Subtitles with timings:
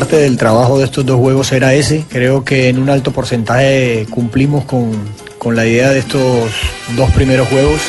[0.00, 2.06] Parte del trabajo de estos dos juegos era ese.
[2.08, 4.92] Creo que en un alto porcentaje cumplimos con,
[5.36, 6.50] con la idea de estos
[6.96, 7.82] dos primeros juegos.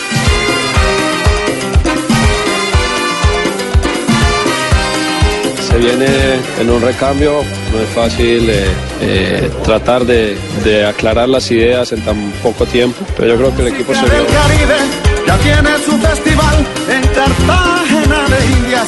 [5.70, 6.06] Se viene
[6.60, 8.66] en un recambio, no es fácil eh,
[9.00, 13.62] eh, tratar de, de aclarar las ideas en tan poco tiempo, pero yo creo que
[13.62, 14.26] el equipo se vio.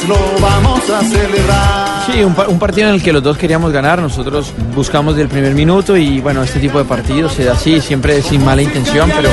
[0.07, 2.03] Lo vamos a celebrar.
[2.11, 5.27] Sí, un, pa- un partido en el que los dos queríamos ganar, nosotros buscamos del
[5.29, 9.09] primer minuto y bueno, este tipo de partidos se da así, siempre sin mala intención,
[9.15, 9.29] pero,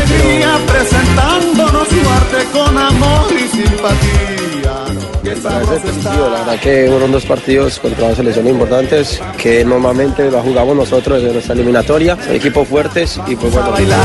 [0.67, 4.85] presentándonos su arte con amor y simpatía.
[5.25, 6.15] Qué sabroso está.
[6.17, 11.23] La verdad que fueron dos partidos contra dos selecciones importantes que normalmente la jugamos nosotros
[11.23, 12.17] en nuestra eliminatoria.
[12.25, 13.71] Son equipos fuertes y pues bueno.
[13.73, 14.01] bailar.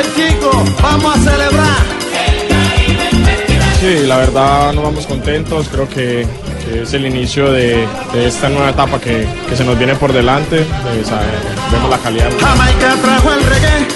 [0.00, 0.50] El chico,
[0.82, 1.99] vamos a celebrar.
[3.80, 6.26] Sí, la verdad nos vamos contentos, creo que,
[6.64, 10.12] que es el inicio de, de esta nueva etapa que, que se nos viene por
[10.12, 11.24] delante, Eh, sabe,
[11.72, 12.28] vemos la calidad.
[12.38, 13.88] Jamaica trajo el reggae,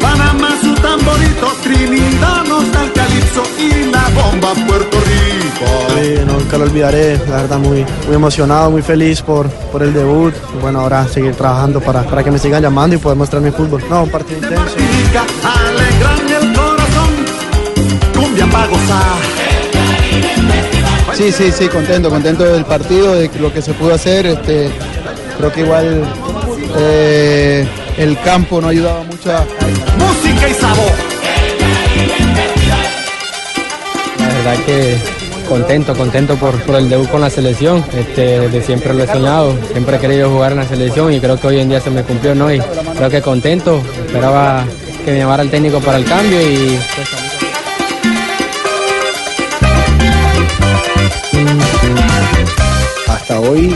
[0.00, 5.66] Panamá su tamborito, Trinidad nos da el calipso y la bomba Puerto Rico.
[6.00, 10.34] Sí, nunca lo olvidaré, la verdad muy, muy emocionado, muy feliz por, por el debut.
[10.56, 13.50] Y bueno, ahora seguir trabajando para, para que me sigan llamando y poder mostrar mi
[13.50, 13.82] fútbol.
[13.90, 14.62] No, un partido intenso.
[14.62, 17.10] Martinica alegran el corazón,
[18.14, 19.31] cumbia para gozar.
[21.22, 24.26] Sí, sí, sí, contento, contento del partido, de lo que se pudo hacer.
[24.26, 24.68] Este,
[25.38, 26.02] creo que igual
[26.76, 27.64] eh,
[27.96, 29.46] el campo no ayudaba mucho a,
[29.98, 30.90] Música y sabor.
[34.18, 34.96] La verdad que
[35.48, 37.84] contento, contento por, por el debut con la selección.
[37.96, 41.38] Este, de siempre lo he soñado, siempre he querido jugar en la selección y creo
[41.38, 42.52] que hoy en día se me cumplió, ¿no?
[42.52, 42.60] Y
[42.96, 43.80] creo que contento.
[44.06, 44.64] Esperaba
[45.04, 46.80] que me llamara el técnico para el cambio y
[53.32, 53.74] Hasta hoy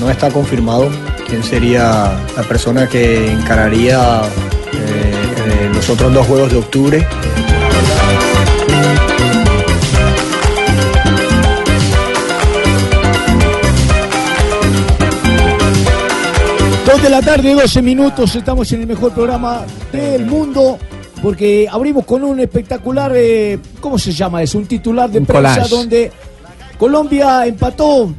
[0.00, 0.90] no está confirmado
[1.28, 4.22] quién sería la persona que encararía
[4.72, 5.12] eh,
[5.46, 7.06] eh, los otros dos juegos de octubre.
[16.84, 20.76] Dos de la tarde, 12 minutos, estamos en el mejor programa del mundo.
[21.22, 24.58] Porque abrimos con un espectacular, eh, ¿cómo se llama eso?
[24.58, 25.68] Un titular de Un prensa collage.
[25.70, 26.12] donde
[26.76, 28.12] Colombia empató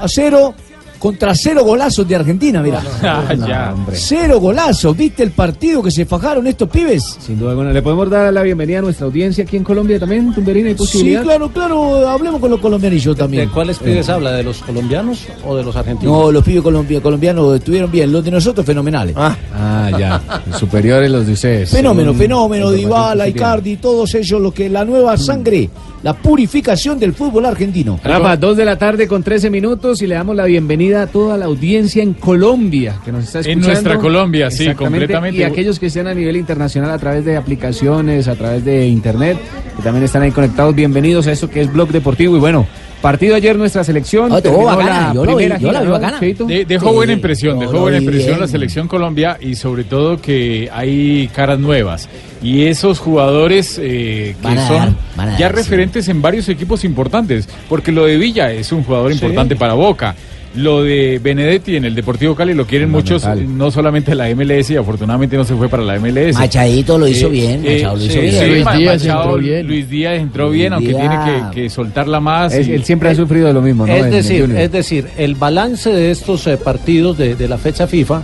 [0.00, 0.54] a cero
[0.98, 2.82] contra cero golazos de Argentina, mira.
[3.02, 3.96] Ah, ya, hombre.
[3.96, 7.16] Cero golazos, ¿viste el partido que se fajaron estos pibes?
[7.18, 7.72] Sin duda alguna.
[7.72, 10.68] ¿Le podemos dar la bienvenida a nuestra audiencia aquí en Colombia también, Tumberina?
[10.68, 11.22] ¿Hay Sí, posibilidad?
[11.22, 13.48] claro, claro, hablemos con los colombianillos también.
[13.48, 14.32] cuáles pibes habla?
[14.32, 16.14] ¿De los colombianos o de los argentinos?
[16.14, 19.14] No, los pibes colombi- colombianos estuvieron bien, los de nosotros fenomenales.
[19.16, 20.20] Ah, ya.
[20.50, 21.70] Los superiores los de ustedes.
[21.70, 23.26] Fenómeno, fenómeno, Dybala.
[23.26, 25.70] Icardi, todos ellos, lo que la nueva sangre,
[26.02, 28.00] la purificación del fútbol argentino.
[28.02, 31.36] Rafa, dos de la tarde con 13 minutos y le damos la bienvenida a toda
[31.36, 33.66] la audiencia en Colombia que nos está En escuchando.
[33.68, 35.40] nuestra Colombia, sí, completamente.
[35.40, 39.36] Y aquellos que estén a nivel internacional a través de aplicaciones, a través de internet,
[39.76, 42.36] que también están ahí conectados, bienvenidos a eso que es Blog Deportivo.
[42.36, 42.66] Y bueno,
[43.00, 44.28] partido ayer nuestra selección.
[44.28, 46.20] Terminó estuvo bacana, yo lo vi, primera yo la vi gira, ¿no, bacana.
[46.20, 46.44] Cheito?
[46.44, 48.40] De- dejó Sí, buena impresión, dejó buena impresión bien.
[48.40, 52.08] la selección Colombia y sobre todo que hay caras nuevas.
[52.42, 55.54] Y esos jugadores eh, que son dar, ya sí.
[55.54, 60.14] referentes en varios equipos importantes, porque lo de Villa es un jugador importante para Boca.
[60.56, 64.76] Lo de Benedetti en el Deportivo Cali lo quieren muchos, no solamente la MLS y
[64.76, 66.34] afortunadamente no se fue para la MLS.
[66.34, 68.32] Machadito lo hizo Eh, bien, eh, Machado lo hizo sí, bien.
[68.34, 69.66] sí, Luis Díaz Machado, entró bien.
[69.68, 72.52] Luis Díaz entró bien, Luis aunque tiene que, que soltarla más.
[72.52, 73.94] Es- y- él siempre ha sufrido de lo mismo, ¿no?
[73.94, 78.20] Es decir, es decir, el balance de estos eh, partidos de, de la fecha FIFA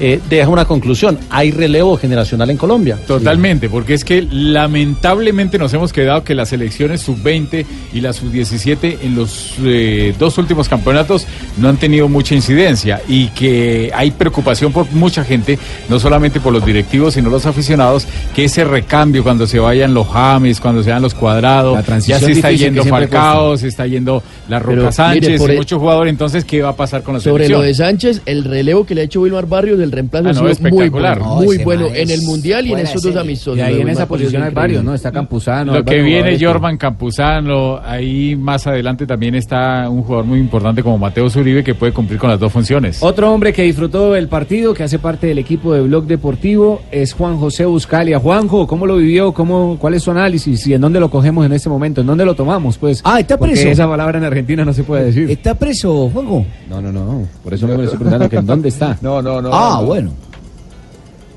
[0.00, 1.18] eh, deja una conclusión.
[1.30, 2.98] Hay relevo generacional en Colombia.
[3.06, 8.98] Totalmente, porque es que lamentablemente nos hemos quedado que las selecciones sub-20 y la sub-17
[9.02, 11.26] en los eh, dos últimos campeonatos
[11.58, 15.58] no han tenido mucha incidencia y que hay preocupación por mucha gente,
[15.88, 20.06] no solamente por los directivos, sino los aficionados, que ese recambio cuando se vayan los
[20.08, 23.86] James, cuando se vayan los cuadrados, La ya transición se está yendo Falcao, se está
[23.86, 26.76] yendo la Pero, Roca Sánchez, mire, por y el- muchos jugadores, entonces, ¿qué va a
[26.76, 27.60] pasar con la Sobre selección?
[27.60, 30.30] lo de Sánchez, el relevo que le ha hecho Wilmar Barrios del el reemplazo Ah,
[30.30, 31.18] ha no, sido muy espectacular.
[31.18, 33.58] bueno, No, muy bueno en el Mundial y en de dos amistosos.
[33.58, 34.84] Y ahí en esa posición hay varios.
[34.84, 34.94] ¿no?
[34.94, 35.74] Está Campuzano.
[35.74, 36.76] Lo que viene Jorman
[37.14, 41.92] Campuzano, ahí más adelante también está un jugador muy importante como Mateo Zuribe que puede
[41.92, 43.02] cumplir con las dos funciones.
[43.02, 47.12] Otro hombre que disfrutó el partido, que hace parte del equipo de Blog Deportivo, es
[47.12, 48.18] Juan José Buscalia.
[48.18, 49.32] Juanjo, ¿cómo lo vivió?
[49.32, 50.66] ¿Cómo, ¿Cuál es su análisis?
[50.66, 52.00] ¿Y en dónde lo cogemos en este momento?
[52.00, 52.78] ¿En dónde lo tomamos?
[52.78, 53.68] Pues, Ah, está porque preso.
[53.68, 55.30] esa palabra en Argentina no se puede decir.
[55.30, 56.44] ¿Está preso, Juanjo?
[56.68, 57.26] No, no, no.
[57.42, 58.96] Por eso me estoy preguntando que en dónde está.
[59.00, 59.50] No, no, no.
[59.52, 59.86] Ah, no.
[59.86, 60.10] bueno.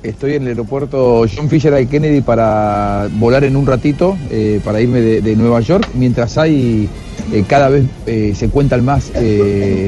[0.04, 4.82] Estoy en el aeropuerto John Fisher y Kennedy para volar en un ratito, eh, para
[4.82, 6.90] irme de, de Nueva York, mientras hay,
[7.32, 9.12] eh, cada vez eh, se cuentan más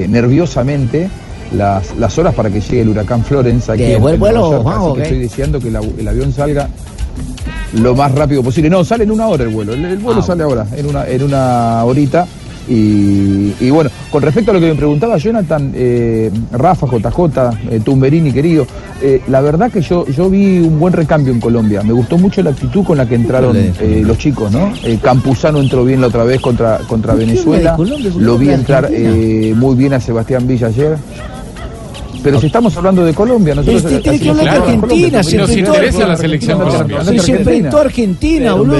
[0.08, 1.10] nerviosamente
[1.52, 4.50] las, las horas para que llegue el huracán Florence aquí ¿Llegó en, el en vuelo,
[4.64, 6.70] Nueva York, así que estoy deseando que la- el avión salga
[7.74, 8.70] lo más rápido posible.
[8.70, 11.24] No, sale en una hora el vuelo, el, el vuelo sale ahora, en una, en
[11.24, 12.26] una horita.
[12.68, 17.20] Y, y bueno, con respecto a lo que me preguntaba Jonathan, eh, Rafa, JJ,
[17.70, 18.66] eh, Tumberini, querido,
[19.02, 21.84] eh, la verdad que yo, yo vi un buen recambio en Colombia.
[21.84, 23.58] Me gustó mucho la actitud con la que entraron
[24.04, 24.72] los chicos, ¿no?
[25.02, 27.78] Campuzano entró bien la otra vez contra, contra ¿Por qué Venezuela.
[28.18, 30.98] Lo vi entrar muy bien a Sebastián Villa ayer.
[32.26, 35.38] Pero si estamos hablando de Colombia, nosotros Este tiene que hablar de claro, Argentina, se
[35.38, 37.12] nos interesa la selección Se colombiana.
[37.12, 38.78] enfrentó a Argentina, boludo.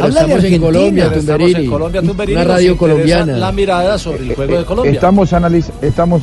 [0.00, 0.64] Habla de Argentina.
[0.66, 1.66] Colombia, Estamos en Tumberini.
[1.68, 3.32] Colombia, Tumberini, Una nos radio colombiana.
[3.36, 4.92] La mirada sobre el juego de Colombia.
[4.92, 6.22] Estamos, analiz- estamos,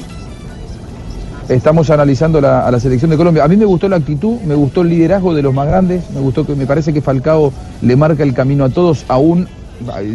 [1.49, 3.43] estamos analizando la- a la selección de Colombia.
[3.43, 6.21] A mí me gustó la actitud, me gustó el liderazgo de los más grandes, me
[6.21, 7.51] gustó que me parece que Falcao
[7.81, 9.45] le marca el camino a todos, aún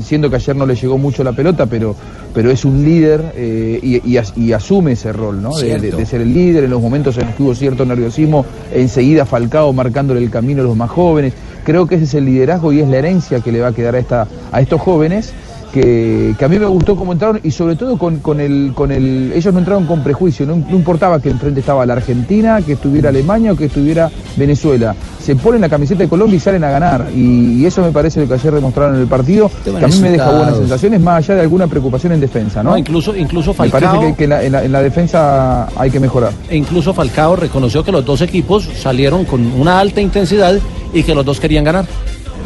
[0.03, 1.95] siendo que ayer no le llegó mucho la pelota, pero,
[2.35, 5.57] pero es un líder eh, y, y as- y asume ese rol, ¿no?
[5.57, 5.97] De, de- Cierto.
[5.99, 9.73] de ser el líder en los momentos en los que hubo cierto nerviosismo, enseguida Falcao
[9.73, 11.33] marcándole el camino a los más jóvenes.
[11.65, 13.97] Creo que ese es el liderazgo y es la herencia que le va a quedar
[13.97, 15.33] a, esta, a estos jóvenes
[15.81, 18.91] que, que a mí me gustó cómo entraron y sobre todo con, con el, con
[18.91, 19.33] el...
[19.35, 23.11] Ellos no entraron con prejuicio, no, no importaba que enfrente estaba la Argentina, que estuviera
[23.11, 24.95] Alemania o que estuviera Venezuela.
[25.21, 27.07] Se ponen la camiseta de Colombia y salen a ganar.
[27.15, 29.99] Y, y eso me parece lo que ayer demostraron en el partido, que a mí
[30.01, 32.71] me deja buenas sensaciones, más allá de alguna preocupación en defensa, ¿no?
[32.71, 36.01] No, incluso, incluso me parece que, que la- en, la, en la defensa hay que
[36.01, 36.33] mejorar.
[36.49, 40.55] e incluso Falcao reconoció que los dos equipos salieron con una alta intensidad
[40.95, 41.85] y que los dos querían ganar.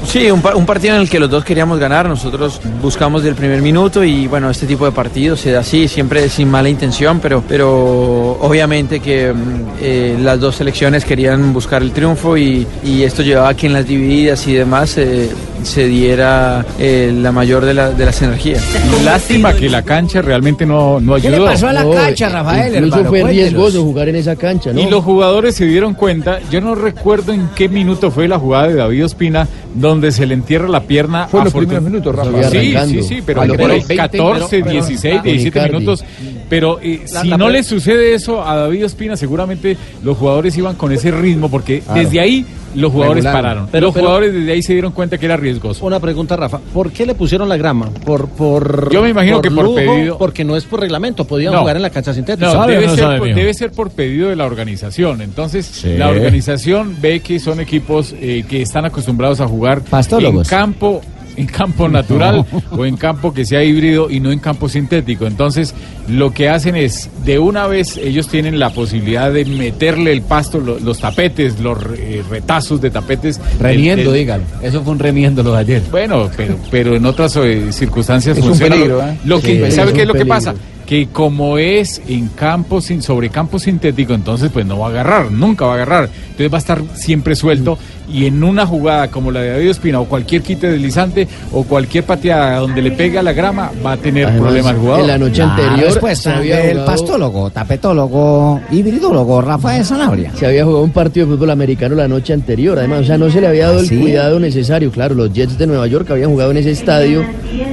[0.06, 3.34] Sí, un, pa- un partido en el que los dos queríamos ganar, nosotros buscamos del
[3.36, 7.20] primer minuto y bueno, este tipo de partidos se da así, siempre sin mala intención,
[7.20, 9.38] pero, pero obviamente que mm,
[9.80, 13.72] eh, las dos selecciones querían buscar el triunfo y, y esto llevaba a que en
[13.74, 15.30] las divididas y demás eh,
[15.62, 18.64] se diera eh, la mayor de, la- de las energías.
[19.04, 21.44] Lástima que la cancha realmente no, no ¿Qué ayudó.
[21.44, 22.74] le pasó a la cancha, Rafael?
[22.74, 23.10] Incluso hermano?
[23.10, 23.50] fue Cuéntenos.
[23.52, 24.80] riesgoso jugar en esa cancha, ¿no?
[24.80, 28.68] Y los jugadores se dieron cuenta, yo no recuerdo en qué minuto fue la jugada
[28.68, 31.28] de David Ospina donde se le entierra la pierna.
[31.28, 32.50] Fue en los primeros minutos, Rafa.
[32.50, 35.72] Sí, sí, sí, pero por ahí 20, 14, pero- pero- 16, Ah, 17 Icardi.
[35.76, 36.04] minutos.
[36.48, 40.56] Pero eh, La- si la no le sucede eso a David Ospina, seguramente los jugadores
[40.58, 42.00] iban con ese ritmo porque Claro.
[42.00, 42.44] desde ahí
[42.74, 43.68] los jugadores pararon.
[43.70, 45.84] Pero- los pero- jugadores desde ahí se dieron cuenta que era riesgoso.
[45.86, 46.58] Una pregunta, Rafa.
[46.72, 47.90] ¿Por qué le pusieron la grama?
[48.04, 51.24] Por, por, Yo me imagino que por lujo, pedido- Porque no es por reglamento.
[51.24, 51.60] Podían No.
[51.60, 52.46] jugar en la cancha sintética.
[52.46, 53.38] No, ¿Sabe o debe, no ser por, mijo?
[53.38, 55.20] debe ser por pedido de la organización.
[55.22, 60.48] Entonces, la organización ve que son equipos eh, que están acostumbrados a jugar en Pastólogos.
[60.48, 61.00] campo
[61.36, 65.26] en campo natural o en campo que sea híbrido y no en campo sintético.
[65.26, 65.74] Entonces,
[66.08, 70.60] lo que hacen es, de una vez, ellos tienen la posibilidad de meterle el pasto,
[70.60, 73.40] lo- los tapetes, los eh, retazos de tapetes.
[73.60, 74.44] Remiendo, dígalo.
[74.62, 75.82] Eso fue un remiendo lo de ayer.
[75.90, 78.74] bueno, pero, pero en otras eh, circunstancias Es un funciona.
[78.76, 79.18] peligro, Lo- ¿eh?
[79.24, 80.34] Lo Sí, que, es ¿Sabe un qué es lo que peligro.
[80.36, 80.54] pasa?
[80.86, 85.30] Que como es en campo sin, sobre campo sintético, entonces pues no va a agarrar,
[85.30, 86.08] nunca va a agarrar.
[86.30, 87.78] Entonces va a estar siempre suelto
[88.12, 92.04] y en una jugada como la de David Ospina o cualquier quite deslizante o cualquier
[92.04, 95.00] pateada donde le pega a la grama va a tener Además, problemas el jugador.
[95.02, 100.32] en la noche anterior se había jugado- pastólogo, tapetólogo, hibridólogo Rafael Sanabria.
[100.34, 103.30] Se había jugado un partido de fútbol americano la noche anterior, además, o sea, no
[103.30, 103.96] se le había dado ¿Ah, el sí?
[103.98, 104.90] cuidado necesario.
[104.90, 107.24] Claro, los Jets de Nueva York habían jugado en ese estadio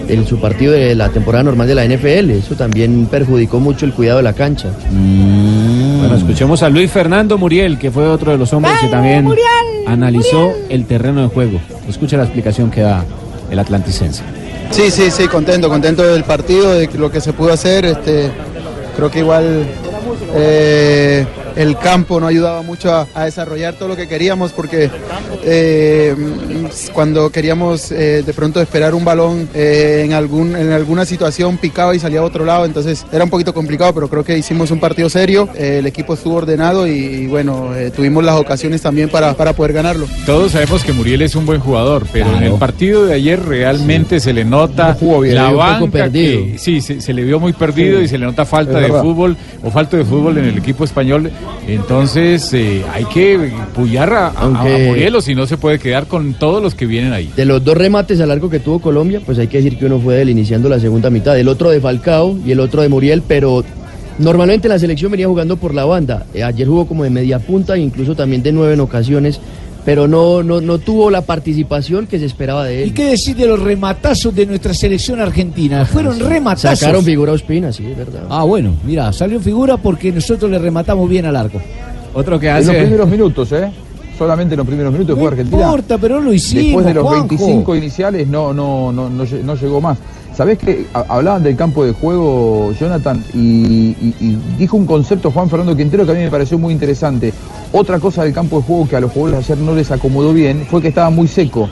[0.07, 2.31] en su partido de la temporada normal de la NFL.
[2.31, 4.69] Eso también perjudicó mucho el cuidado de la cancha.
[4.91, 9.25] Bueno, escuchemos a Luis Fernando Muriel, que fue otro de los hombres que también
[9.87, 11.59] analizó el terreno de juego.
[11.87, 13.05] Escucha la explicación que da
[13.49, 14.21] el atlanticense.
[14.71, 17.85] Sí, sí, sí, contento, contento del partido, de lo que se pudo hacer.
[17.85, 18.29] Este,
[18.95, 19.65] creo que igual
[20.35, 24.89] eh, el campo no ayudaba mucho a, a desarrollar todo lo que queríamos porque
[25.43, 26.15] eh,
[26.93, 31.95] cuando queríamos eh, de pronto esperar un balón eh, en, algún, en alguna situación picaba
[31.95, 34.79] y salía a otro lado, entonces era un poquito complicado, pero creo que hicimos un
[34.79, 39.09] partido serio, eh, el equipo estuvo ordenado y, y bueno, eh, tuvimos las ocasiones también
[39.09, 40.07] para, para poder ganarlo.
[40.25, 44.19] Todos sabemos que Muriel es un buen jugador, pero en el partido de ayer realmente
[44.19, 46.43] se le nota bien, la banca perdido.
[46.53, 48.89] que sí, se, se le vio muy perdido Sí, y se le nota falta de
[48.89, 51.29] fútbol o falta de fútbol en el equipo español
[51.67, 55.77] Entonces eh, hay que pullar a, a- a Aunque- Muriel o si no se puede
[55.79, 57.29] quedar con todos los que vienen ahí.
[57.35, 59.99] De los dos remates al arco que tuvo Colombia, pues hay que decir que uno
[59.99, 63.21] fue del iniciando la segunda mitad, el otro de Falcao y el otro de Muriel,
[63.27, 63.63] pero
[64.19, 66.25] normalmente la selección venía jugando por la banda.
[66.33, 69.39] Eh, ayer jugó como de media punta e incluso también de nueve en ocasiones,
[69.87, 72.89] pero no, no, no tuvo la participación que se esperaba de él.
[72.89, 75.85] ¿Y qué decir de los rematazos de nuestra selección argentina?
[75.85, 76.79] Fueron rematazos.
[76.79, 78.23] Sacaron figura a Ospina, sí, es verdad.
[78.29, 81.61] Ah, bueno, mira, salió figura porque nosotros le rematamos bien al arco.
[82.13, 83.71] Otro que En los primeros minutos, ¿eh?
[84.17, 85.63] Solamente en los primeros minutos No fue Argentina.
[85.63, 87.27] importa, pero no lo hicimos, Después de los Juanjo.
[87.29, 89.97] 25 iniciales no, no, no, no, no llegó más.
[90.37, 93.23] ¿Sabés que hablaban del campo de juego, Jonathan?
[93.33, 93.39] Y,
[93.99, 97.33] y- y dijo un concepto Juan Fernando Quintero que a mí me pareció muy interesante.
[97.71, 100.67] Otra cosa del campo de juego que a los jugadores ayer no les acomodó bien
[100.69, 101.67] fue que estaba muy seco.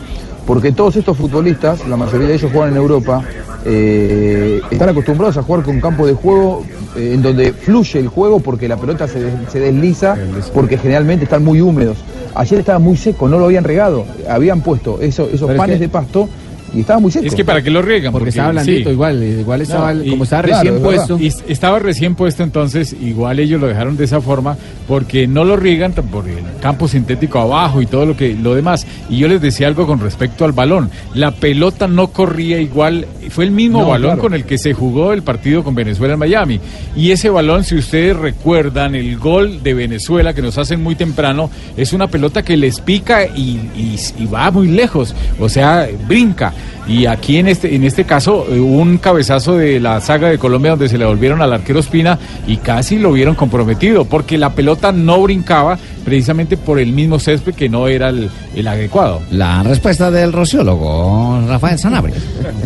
[0.48, 3.22] Porque todos estos futbolistas, la mayoría de ellos juegan en Europa,
[3.66, 6.64] eh, están acostumbrados a jugar con campo de juego
[6.96, 10.16] eh, en donde fluye el juego porque la pelota se, des- se desliza,
[10.54, 11.98] porque generalmente están muy húmedos.
[12.34, 16.30] Ayer estaba muy seco, no lo habían regado, habían puesto eso- esos panes de pasto
[16.74, 17.26] y estaba muy seco.
[17.26, 18.12] Es que para qué lo riegan.
[18.12, 21.20] Porque estaba blandito, igual, igual estaba, No, y- como estaba claro, recién puesto.
[21.20, 24.58] Y estaba recién puesto, entonces igual ellos lo dejaron de esa forma
[24.88, 28.86] porque no lo riegan por el campo sintético abajo y todo lo que lo demás.
[29.10, 30.90] Y yo les decía algo con respecto al balón.
[31.14, 34.22] La pelota no corría igual, fue el mismo No, balón claro.
[34.22, 36.60] con el que se jugó el partido con Venezuela en Miami.
[36.96, 41.50] Y ese balón, si ustedes recuerdan, el gol de Venezuela que nos hacen muy temprano,
[41.78, 46.54] es una pelota que les pica y, y- y va muy lejos, o sea, brinca.
[46.88, 50.72] Y aquí en este, en este caso, eh, un cabezazo de la saga de Colombia
[50.72, 54.92] donde se le volvieron al arquero Espina y casi lo vieron comprometido, porque la pelota
[54.92, 59.22] no brincaba precisamente por el mismo césped que no era el, el adecuado.
[59.32, 62.16] La respuesta del rociólogo Rafael Sanabria.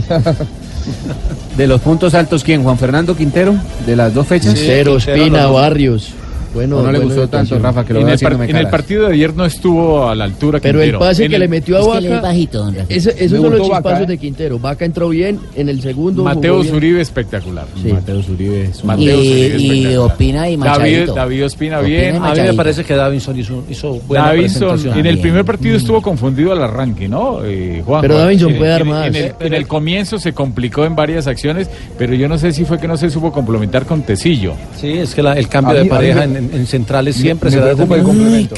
[1.58, 2.64] De los puntos altos, ¿quién?
[2.64, 3.54] ¿Juan Fernando Quintero?
[3.86, 4.54] ¿De las dos fechas?
[4.54, 6.14] Quintero, Espina, Barrios.
[6.54, 7.60] Bueno, ¿O no le gustó tanto.
[7.60, 10.24] Rafa, que lo en, el par- en el partido de ayer no estuvo a la
[10.24, 11.00] altura Pero el Quintero.
[11.00, 13.42] pase En que el- le metió a Es que él es Vaca, bajito, ese- esos
[13.42, 14.06] son los Vaca, chispazos ¿eh?
[14.08, 14.60] de Quintero.
[14.60, 16.64] Vaca entró bien, en el segundo Mateo.
[16.64, 17.66] Zuribe espectacular.
[17.82, 17.94] Sí.
[17.94, 20.12] Mateo Zuribe Mateo Y, Zuribe y espectacular.
[20.12, 21.14] Opina y David, Machadito.
[21.14, 22.16] David Ospina Opina y bien.
[22.24, 24.98] A mí me parece que Davinson hizo, hizo buena Davinson presentación.
[25.00, 27.46] en el primer partido estuvo confundido al arranque, ¿no?
[27.46, 27.84] Eh?
[28.02, 29.08] Pero Davinson En- puede dar en- más.
[29.08, 32.66] En el, en el comienzo se complicó en varias acciones, pero yo no sé si
[32.66, 34.54] fue que no se supo complementar con Tecillo.
[34.80, 37.60] Sí, es que la- el cambio de pareja me- en, en centrales siempre me se
[37.60, 38.56] da preocupa el desde- complemento.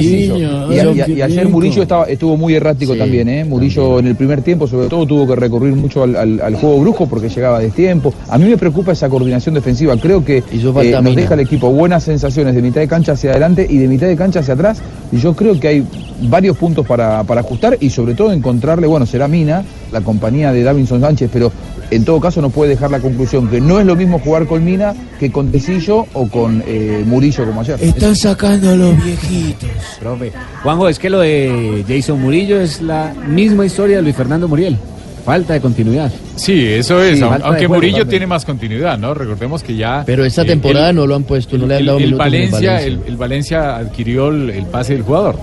[0.00, 1.48] Y, ay, ayer.
[1.48, 3.44] Murillo estaba, estuvo muy errático Sí, también, ¿eh?
[3.44, 6.80] Murillo en el primer tiempo, sobre todo, tuvo que recurrir mucho al, al- al juego
[6.80, 8.12] brujo porque llegaba de tiempo.
[8.28, 9.96] A mí me preocupa esa coordinación defensiva.
[9.96, 10.42] Creo que
[10.82, 13.88] eh, nos deja el equipo buenas sensaciones de mitad de cancha hacia adelante y de
[13.88, 14.78] mitad de cancha hacia atrás.
[15.12, 15.84] Y yo creo que hay
[16.22, 20.62] varios puntos para, para ajustar y sobre todo encontrarle, bueno, será Mina, la compañía de
[20.62, 21.52] Davinson Sánchez, pero
[21.90, 24.64] en todo caso no puede dejar la conclusión que no es lo mismo jugar con
[24.64, 27.78] Mina que con Tecillo o con eh, Murillo como ayer.
[27.80, 29.68] Están sacando a los viejitos.
[30.00, 30.32] Profe.
[30.62, 34.76] Juanjo, es que lo de Jason Murillo es la misma historia de Luis Fernando Muriel.
[35.24, 36.12] Falta de continuidad.
[36.36, 37.18] Sí, eso es.
[37.18, 38.08] Sí, aunque juego Murillo también.
[38.10, 39.12] tiene más continuidad, ¿no?
[39.12, 40.04] Recordemos que ya.
[40.06, 42.04] Pero esta eh, temporada el- no lo han puesto, no le han el, dado el
[42.04, 42.86] minutos en el Valencia, Valencia.
[42.86, 45.36] el, el Valencia adquirió el, el pase del jugador.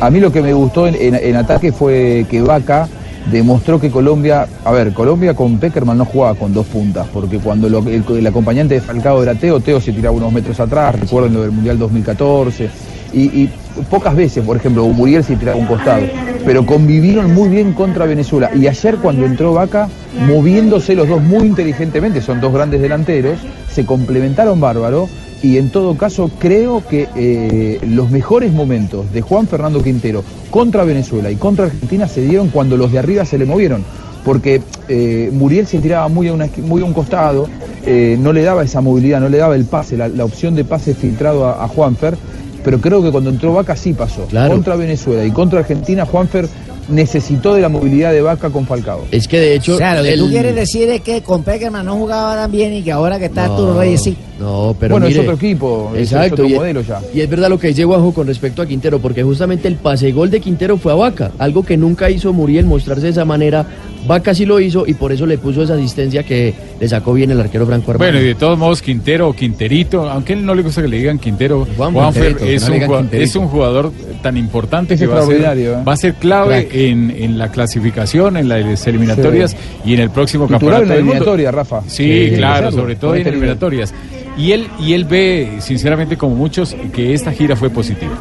[0.00, 2.88] A mí lo que me gustó en, en- en ataque fue que Vaca
[3.30, 7.66] demostró que Colombia, a ver, Colombia con Peckerman no jugaba con dos puntas, porque cuando
[7.68, 11.52] el, acompañante de Falcao era Teo, Teo se tiraba unos metros atrás, recuerden lo del
[11.52, 12.70] Mundial 2014,
[13.14, 13.48] y,
[13.90, 16.02] pocas veces, por ejemplo, Muriel se tiraba un costado,
[16.46, 19.88] pero convivieron muy bien contra Venezuela, y ayer cuando entró Vaca,
[20.26, 23.38] moviéndose los dos muy inteligentemente, son dos grandes delanteros,
[23.70, 25.08] se complementaron bárbaro,
[25.42, 30.84] y en todo caso creo que eh, los mejores momentos de Juan Fernando Quintero contra
[30.84, 33.84] Venezuela y contra Argentina se dieron cuando los de arriba se le movieron.
[34.24, 37.48] Porque eh, Muriel se tiraba muy a, una muy a un costado,
[37.84, 40.64] eh, no le daba esa movilidad, no le daba el pase, la, la opción de
[40.64, 42.16] pase filtrado a, a Juanfer,
[42.62, 44.26] pero creo que cuando entró Vaca sí pasó.
[44.26, 44.54] Claro.
[44.54, 46.48] Contra Venezuela y contra Argentina, Juanfer
[46.88, 49.04] necesitó de la movilidad de Vaca con Falcao.
[49.10, 49.74] Es que de hecho.
[49.74, 52.50] O sea, lo que tú el- quieres decir es que con Peckerman no jugaba tan
[52.50, 54.16] bien y que ahora que está No, Arturo Reyes sí.
[54.40, 57.00] No, pero Bueno, es otro equipo, es Exacto, otro y, modelo ya.
[57.14, 60.10] y es verdad lo que dice Juanjo con respecto a Quintero, porque justamente el pase
[60.10, 63.64] gol de Quintero fue a Vaca, algo que nunca hizo Muriel mostrarse de esa manera.
[64.06, 67.30] Vaca sí lo hizo y por eso le puso esa asistencia que le sacó bien
[67.30, 68.12] el arquero Franco Armando.
[68.12, 70.88] Bueno, y de todos modos, Quintero o Quinterito, aunque a él no le gusta que
[70.88, 73.24] le digan Quintero, Juan Juanfer es, no un, digan jugado- Quinterito.
[73.24, 73.92] es un jugador
[74.22, 75.76] tan importante Es que va a, ser, ¿eh?
[75.86, 80.46] va a ser clave en, en la clasificación, en las eliminatorias y en el próximo
[80.46, 81.12] Titular campeonato en la del mundo.
[81.18, 81.82] eliminatoria, Rafa.
[81.86, 83.94] Sí, claro, sobre todo en eliminatorias.
[84.36, 88.12] Y él, y él ve, sinceramente, como muchos, que esta gira fue positiva.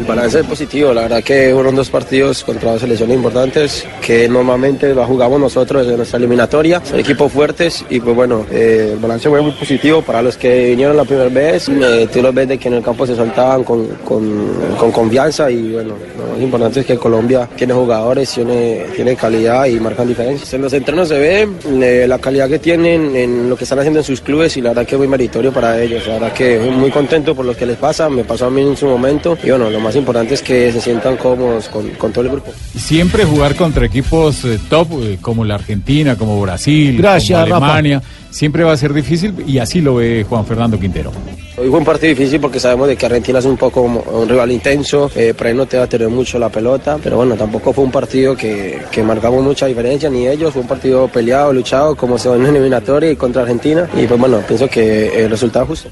[0.00, 4.26] El balance es positivo, la verdad que fueron dos partidos contra dos selecciones importantes que
[4.30, 8.98] normalmente la jugamos nosotros en nuestra eliminatoria, son equipos fuertes y pues bueno, eh, el
[8.98, 12.48] balance fue muy positivo para los que vinieron la primera vez, eh, tú los ves
[12.48, 16.40] de que en el campo se soltaban con, con, con confianza y bueno, lo más
[16.40, 20.50] importante es que Colombia tiene jugadores, tiene, tiene calidad y marcan diferencias.
[20.54, 21.48] En los entrenos se ve
[21.82, 24.70] eh, la calidad que tienen en lo que están haciendo en sus clubes y la
[24.70, 27.66] verdad que es muy meritorio para ellos, la verdad que muy contento por lo que
[27.66, 30.42] les pasa, me pasó a mí en su momento y bueno, lo más importante es
[30.42, 32.52] que se sientan cómodos con, con todo el grupo.
[32.76, 37.74] Siempre jugar contra equipos eh, top eh, como la Argentina, como Brasil, Gracias, como Rafa.
[37.74, 41.10] Alemania, siempre va a ser difícil y así lo ve Juan Fernando Quintero.
[41.56, 44.52] Hoy fue un partido difícil porque sabemos de que Argentina es un poco un rival
[44.52, 47.72] intenso, eh, por ahí no te va a tener mucho la pelota, pero bueno, tampoco
[47.72, 51.96] fue un partido que, que marcamos mucha diferencia, ni ellos, fue un partido peleado, luchado,
[51.96, 55.64] como se ve en eliminatoria y contra Argentina, y pues bueno, pienso que el resultado
[55.64, 55.90] es justo.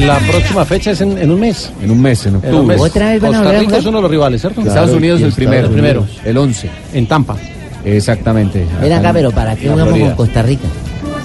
[0.00, 1.72] La próxima fecha es en, en un mes.
[1.82, 2.80] En un mes, en En un mes.
[2.80, 3.18] octubre.
[3.20, 4.60] Costa Rica es uno de los rivales, ¿cierto?
[4.60, 5.66] Estados Unidos el primero.
[5.66, 6.06] El primero.
[6.24, 6.70] El 11.
[6.94, 7.36] En Tampa.
[7.84, 8.66] Exactamente.
[8.80, 10.68] Ven acá, pero ¿para qué jugamos con Costa Rica?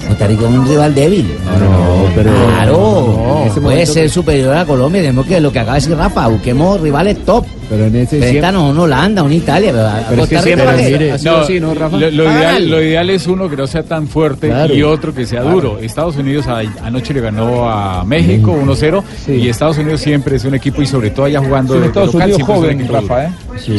[0.08, 1.26] Costa Rica es un rival débil.
[1.58, 2.30] No, pero.
[2.32, 5.00] Claro, puede ser superior a Colombia.
[5.02, 7.44] Tenemos que lo que acaba de decir Rafa, busquemos rivales top.
[7.68, 9.72] Pero en ese a una Holanda, a una Italia.
[9.72, 11.96] Pero, a Pero es que siempre ¿no, Rafa?
[11.96, 14.72] Lo, ideal, lo ideal es uno que no sea tan fuerte Claro.
[14.74, 15.56] y otro que sea Claro.
[15.56, 15.78] duro.
[15.80, 20.54] Estados Unidos a- anoche le ganó a México 1-0 y Estados Unidos siempre es un
[20.54, 22.76] equipo y sobre todo allá jugando Es un de- de Estados local, Unidos siempre es
[22.76, 23.08] un joven.
[23.08, 23.30] Rafa, ¿eh?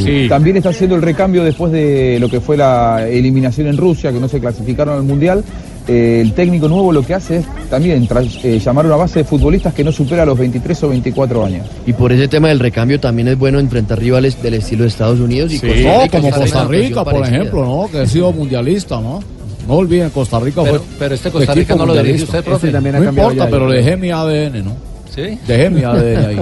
[0.03, 0.25] Sí.
[0.27, 4.19] También está haciendo el recambio después de lo que fue la eliminación en Rusia, que
[4.19, 5.43] no se clasificaron al Mundial.
[5.87, 9.19] Eh, el técnico nuevo lo que hace es también tras- eh, llamar a una base
[9.19, 11.65] de futbolistas que no supera los 23 o 24 años.
[11.85, 15.19] Y por ese tema del recambio también es bueno enfrentar rivales del estilo de Estados
[15.19, 15.67] Unidos y Sí.
[15.67, 17.37] Costa No, Rica, como Costa Rica, por parecida.
[17.37, 17.89] ejemplo, ¿no?
[17.91, 19.19] Que ha sido mundialista, ¿no?
[19.67, 20.85] No olviden, Costa Rica Pero- fue.
[20.99, 22.67] pero este Costa Rica no lo dirige usted, profe.
[22.67, 23.75] Este también ha no importa, ya, pero ya.
[23.77, 24.71] dejé mi ADN, ¿no?
[25.17, 25.39] ¿Sí?
[25.47, 26.39] Dejé mi ADN ahí.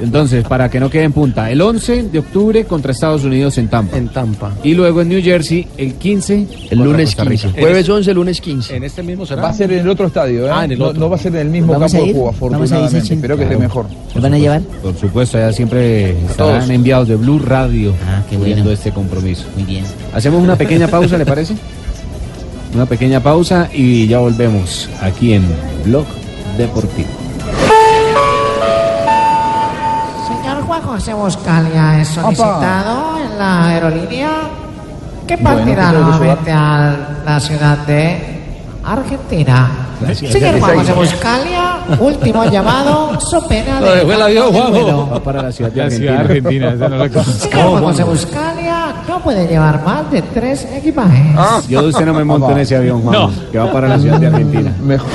[0.00, 3.66] Entonces, para que no quede en punta, el 11 de octubre contra Estados Unidos en
[3.66, 3.96] Tampa.
[3.96, 4.52] En Tampa.
[4.62, 6.46] Y luego en New Jersey el 15.
[6.70, 7.42] El lunes Costa Rica.
[7.48, 7.60] 15.
[7.60, 8.76] Jueves 11, lunes 15.
[8.76, 9.42] En este mismo será.
[9.42, 10.50] Va a ser en el otro estadio, ¿eh?
[10.54, 11.00] Ah, en el no, otro.
[11.00, 13.14] no va a ser en el mismo ¿Vamos campo de juego, ¿Vamos a ir, afortunadamente.
[13.14, 13.86] Espero que esté mejor.
[14.14, 14.60] ¿Nos van a llevar?
[14.60, 18.54] Por supuesto, ya siempre estarán enviados de Blue Radio Ah, qué bueno.
[18.54, 19.46] viendo este compromiso.
[19.56, 19.84] Muy bien.
[20.14, 21.54] Hacemos una pequeña pausa, ¿le parece?
[22.74, 25.42] Una pequeña pausa y ya volvemos aquí en
[25.84, 26.06] Blog
[26.56, 27.08] Deportivo.
[30.92, 34.30] José Buscalia es solicitado en la aerolínea
[35.26, 38.42] que partirá ¿qué tengo que nuevamente a la ciudad de
[38.84, 39.70] Argentina.
[40.12, 45.08] Señor Juan José Buscalia, último llamado, so pena de dejó el avión.
[45.10, 46.20] Va para la ciudad de Argentina.
[46.20, 47.24] Argentina, esa no la.
[47.24, 51.68] Señor Juan José Buscalia no puede llevar más de tres equipajes.
[51.70, 53.30] Yo de usted no me monto en ese avión, Juan, No.
[53.50, 54.70] que va para la ciudad de Argentina.
[54.82, 55.08] Mejor.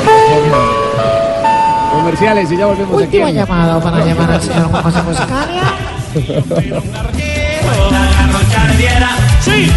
[1.91, 3.04] Comerciales y ya volvemos aquí.
[3.04, 5.63] Último en- llamado para llamar al señor Juan José Buscalia.
[9.41, 9.71] Sí.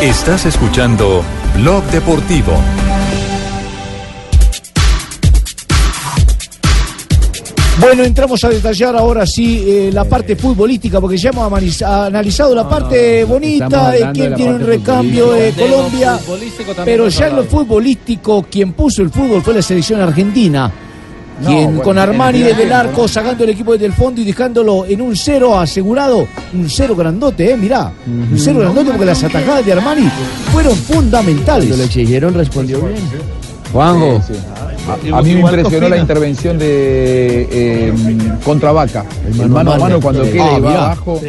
[0.00, 1.22] Estás escuchando
[1.56, 2.52] Blog Deportivo.
[7.82, 12.68] Bueno, entramos a detallar ahora sí eh, la parte futbolística, porque ya hemos analizado la
[12.68, 16.16] parte bonita, hablando quién tiene un recambio de lo Colombia.
[16.84, 20.70] Pero ya en lo futbolístico, quien puso el fútbol fue la selección argentina.
[21.40, 24.24] No, Quien bueno, con Armani desde el arco, sacando el equipo desde el fondo y
[24.24, 26.28] dejándolo en un cero asegurado.
[26.54, 27.92] Un cero grandote, eh, mirá.
[28.06, 30.08] Un cero grandote porque las atajadas de Armani
[30.52, 31.66] fueron fundamentales.
[31.66, 33.41] Cuando le exigieron respondió bien.
[33.72, 34.40] Juanjo, Sí, sí.
[35.12, 37.92] A, a mí me impresionó la intervención de eh,
[38.44, 39.04] contra Vaca.
[39.26, 41.20] El mano a mano cuando queda Ah, y va abajo.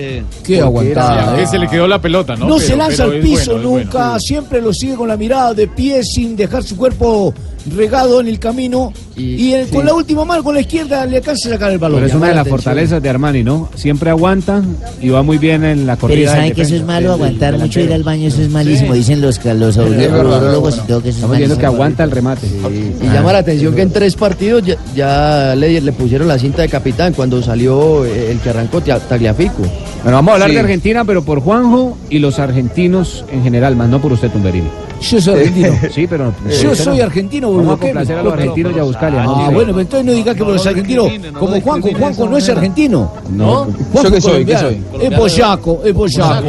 [0.43, 1.23] Qué aguantada.
[1.33, 2.47] era- Que se le quedó la pelota, ¿no?
[2.47, 3.85] No Pero- se lanza al piso bueno, es bueno.
[3.85, 7.33] nunca, siempre lo sigue con la mirada de pie sin dejar su cuerpo
[7.75, 8.93] regado en el camino.
[9.15, 11.97] Y, con la última mano, con la izquierda, le alcanza a sacar el balón.
[11.97, 13.69] pero es una de las fortalezas de Armani, ¿no?
[13.75, 14.63] Siempre aguanta
[15.01, 16.17] y va muy bien en la corrida.
[16.17, 18.93] Pero saben que eso es malo, aguantar mucho ir al baño, eso es malísimo.
[18.93, 22.47] Dicen los, los y todo que eso es Estamos viendo que aguanta el remate.
[22.47, 26.63] Y llama la atención que en tres partidos ya, ya le, le pusieron la cinta
[26.63, 29.61] de capitán cuando salió eh, el que arrancó Tagliafico.
[30.03, 30.55] Bueno, vamos a hablar Sí.
[30.55, 34.67] de Argentina, pero por Juanjo y los argentinos en general, más no por usted, Tumberini.
[35.03, 35.73] Yo soy argentino.
[35.93, 36.33] Sí, pero.
[36.61, 37.03] Yo soy no.
[37.03, 39.19] argentino, Vamos a los argentinos y a buscarle.
[39.19, 42.49] Ah, bueno, pero entonces no digas que por los argentinos, como Juanjo, Juanjo no es
[42.49, 43.11] argentino.
[43.29, 43.67] No.
[44.01, 44.45] ¿Yo qué soy?
[44.45, 44.83] ¿Qué soy?
[45.01, 46.47] Es boyaco, es boyaco.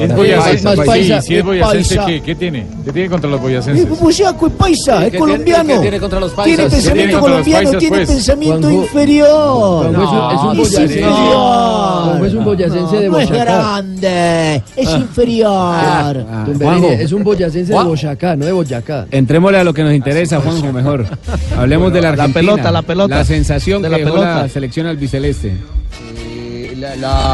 [0.00, 0.76] Es boyacense.
[0.76, 2.00] Sí, sí, es boyacense.
[2.06, 2.66] ¿Qué, ¿Qué tiene?
[2.84, 3.84] ¿Qué tiene contra los boyacenses?
[3.90, 5.64] Es boyaco, es paisa, es ¿Qué colombiano.
[5.64, 6.50] tiene- qué tiene contra los paisas?
[6.50, 8.08] ¿Qué tiene pensamiento colombiano, paisas, tiene pues?
[8.10, 9.92] pensamiento Juanjo- inferior.
[9.92, 11.02] Juanjo es un- es un boyacense.
[11.02, 13.44] Juanjo es un boyacense de No es Boyacá.
[13.44, 16.24] grande, es inferior.
[16.44, 16.88] Tumberini, Juanjo.
[16.90, 19.06] es un boyacense de Boyacá, no de Boyacá.
[19.10, 21.06] Entrémosle a lo que nos interesa, Juanjo, mejor.
[21.58, 22.40] Hablemos de la La Argentina.
[22.52, 23.16] pelota, la pelota.
[23.16, 24.42] La sensación De que la pelota.
[24.42, 25.52] la selección albiceleste.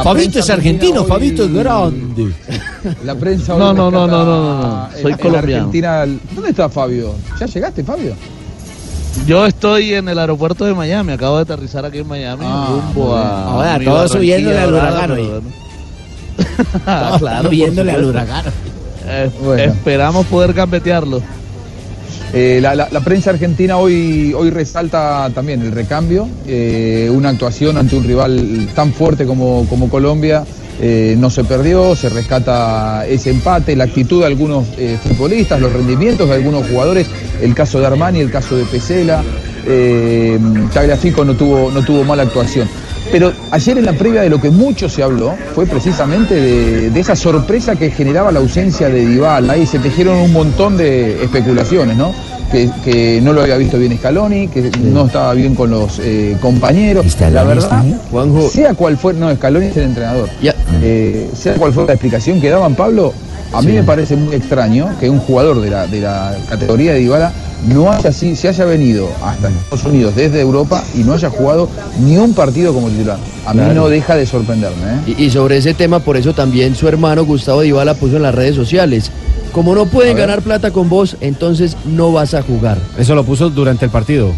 [0.03, 2.33] Fabito es argentino, Fabito es grande.
[3.05, 4.88] La prensa hoy No, no, no, no, no, no, no.
[5.01, 5.57] Soy en colombiano.
[5.66, 6.07] Argentina.
[6.35, 7.14] ¿Dónde está Fabio?
[7.40, 8.14] ¿Ya llegaste, Fabio?
[9.27, 13.45] Yo estoy en el aeropuerto de Miami, acabo de aterrizar aquí en Miami, rumbo a.
[13.47, 15.31] Ahora, Barranquilla subiéndole al huracán hoy.
[16.87, 18.45] Ah, claro, subiéndole al huracán.
[19.07, 19.62] Eh, Bueno.
[19.73, 21.23] Esperamos poder gambetearlo.
[22.33, 28.05] Eh, la, prensa argentina hoy, hoy resalta también el recambio, eh, una actuación ante un
[28.05, 30.45] rival tan fuerte como, como Colombia.
[30.79, 34.67] eh, no se perdió, se rescata ese empate, la actitud de algunos
[35.03, 37.07] futbolistas, los rendimientos de algunos jugadores,
[37.41, 39.25] el caso de Armani, el caso de Pesela,
[40.75, 42.69] Tagliafico no tuvo, no tuvo mala actuación.
[43.12, 47.01] Pero ayer en la previa de lo que mucho se habló fue precisamente de, de
[47.01, 49.55] esa sorpresa que generaba la ausencia de Dybala.
[49.55, 52.12] Ahí se tejieron un montón de especulaciones, ¿no?
[52.51, 56.37] Que, que no lo había visto bien Scaloni, que no estaba bien con los eh,
[56.40, 57.05] compañeros.
[57.21, 57.85] La verdad,
[58.51, 60.29] sea cual fue, no, Scaloni es el entrenador.
[60.83, 63.12] Eh, sea cual fue la explicación que daban Pablo,
[63.53, 67.01] a mí me parece muy extraño que un jugador de la, de la categoría de
[67.01, 67.33] Dybala
[67.69, 71.69] no haya así, se haya venido hasta Estados Unidos desde Europa y no haya jugado
[72.01, 73.19] ni un partido como titular.
[73.47, 73.75] A mí Claro.
[73.75, 74.77] no deja de sorprenderme.
[75.07, 75.14] ¿eh?
[75.19, 78.35] Y, y sobre ese tema, por eso también su hermano Gustavo Dybala puso en las
[78.35, 79.11] redes sociales.
[79.53, 82.77] Como no pueden ganar plata con vos, entonces no vas a jugar.
[82.99, 84.33] Eso lo puso durante el partido.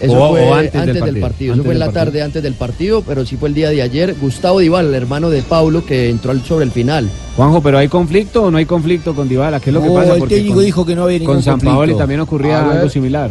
[0.00, 1.20] Eso O- fue o antes, del partido.
[1.20, 2.04] Eso Antes fue en del la partido.
[2.04, 4.14] tarde antes del partido, pero sí fue el día de ayer.
[4.20, 7.08] Gustavo Dybala, el hermano de Paulo, que entró al- sobre el final.
[7.36, 9.60] Juanjo, pero ¿hay conflicto o no hay conflicto con Dybala?
[9.60, 10.12] ¿Qué es lo que No, pasa?
[10.14, 11.76] el Porque técnico con- dijo que no había ningún Con San conflicto.
[11.76, 13.30] Paoli también ocurría algo similar.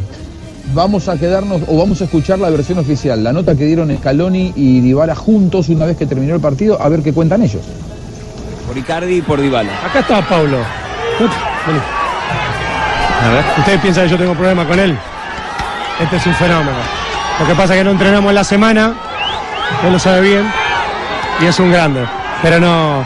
[0.73, 4.53] Vamos a quedarnos o vamos a escuchar la versión oficial, la nota que dieron Scaloni
[4.55, 7.61] y Dybala juntos una vez que terminó el partido, a ver qué cuentan ellos.
[8.67, 9.71] Por Icardi y por Dybala.
[9.85, 10.57] Acá está Pablo.
[11.67, 11.79] Vení.
[13.59, 14.97] ¿Ustedes piensan que yo tengo problema con él?
[15.99, 16.77] Este es un fenómeno.
[17.39, 18.93] Lo que pasa es que no entrenamos en la semana,
[19.83, 20.51] él lo sabe bien,
[21.41, 22.05] y es un grande.
[22.41, 23.03] Pero no,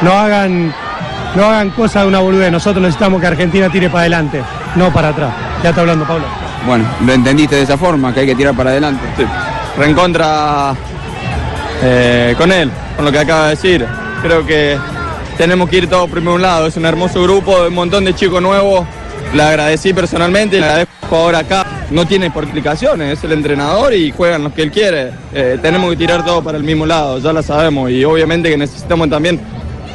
[0.00, 0.74] no hagan,
[1.34, 2.50] no hagan cosas de una boludez.
[2.50, 4.42] Nosotros necesitamos que Argentina tire para adelante,
[4.76, 5.32] no para atrás.
[5.62, 6.24] Ya está hablando Pablo.
[6.66, 9.04] Bueno, lo entendiste de esa forma, que hay que tirar para adelante.
[9.76, 10.74] reencontra
[11.82, 13.86] eh, con él, con lo que acaba de decir.
[14.22, 14.78] Creo que
[15.36, 16.66] tenemos que ir todos por un lado.
[16.66, 18.86] Es un hermoso grupo, un montón de chicos nuevos.
[19.34, 21.66] Le agradecí personalmente le agradezco ahora acá.
[21.90, 25.10] No tiene por explicaciones, es el entrenador y juegan los que él quiere.
[25.34, 27.90] Eh, tenemos que tirar todo para el mismo lado, ya lo sabemos.
[27.90, 29.40] Y obviamente que necesitamos también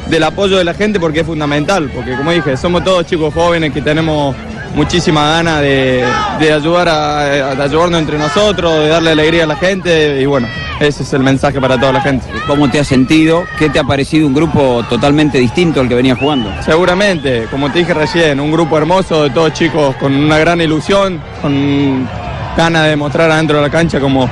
[0.08, 1.90] del apoyo de la gente porque es fundamental.
[1.94, 4.34] Porque como dije, somos todos chicos jóvenes que tenemos
[4.74, 6.04] muchísima ganas de,
[6.38, 7.24] de ayudar a,
[7.54, 10.46] de ayudarnos entre nosotros, de darle alegría a la gente y bueno,
[10.80, 12.26] ese es el mensaje para toda la gente.
[12.46, 13.44] ¿Cómo te has sentido?
[13.58, 16.50] ¿Qué te ha parecido un grupo totalmente distinto al que venía jugando?
[16.62, 21.20] Seguramente, como te dije recién, un grupo hermoso de todos chicos con una gran ilusión,
[21.42, 22.08] con
[22.56, 24.28] ganas de mostrar adentro de la cancha como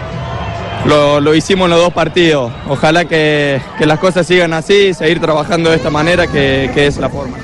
[0.87, 2.53] lo, lo hicimos en los dos partidos.
[2.69, 6.97] Ojalá que, que las cosas sigan así, seguir trabajando de esta manera que, que es
[6.99, 7.37] la forma.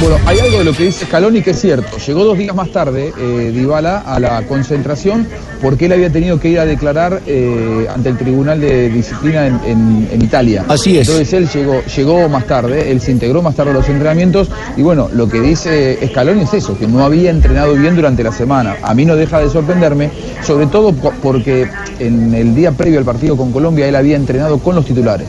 [0.00, 1.96] Bueno, hay algo de lo que dice Scaloni que es cierto.
[1.98, 5.26] Llegó dos días más tarde eh, Dybala a la concentración
[5.60, 9.58] porque él había tenido que ir a declarar eh, ante el Tribunal de Disciplina en,
[9.66, 10.64] en- en Italia.
[10.68, 11.08] Así es.
[11.08, 14.82] Entonces él llegó, llegó más tarde, él se integró más tarde a los entrenamientos y
[14.82, 18.76] bueno, lo que dice Scaloni es eso, que no había entrenado bien durante la semana.
[18.82, 20.10] A mí no deja de sorprenderme,
[20.46, 24.58] sobre todo po- porque en el día previo al partido con Colombia él había entrenado
[24.60, 25.26] con los titulares.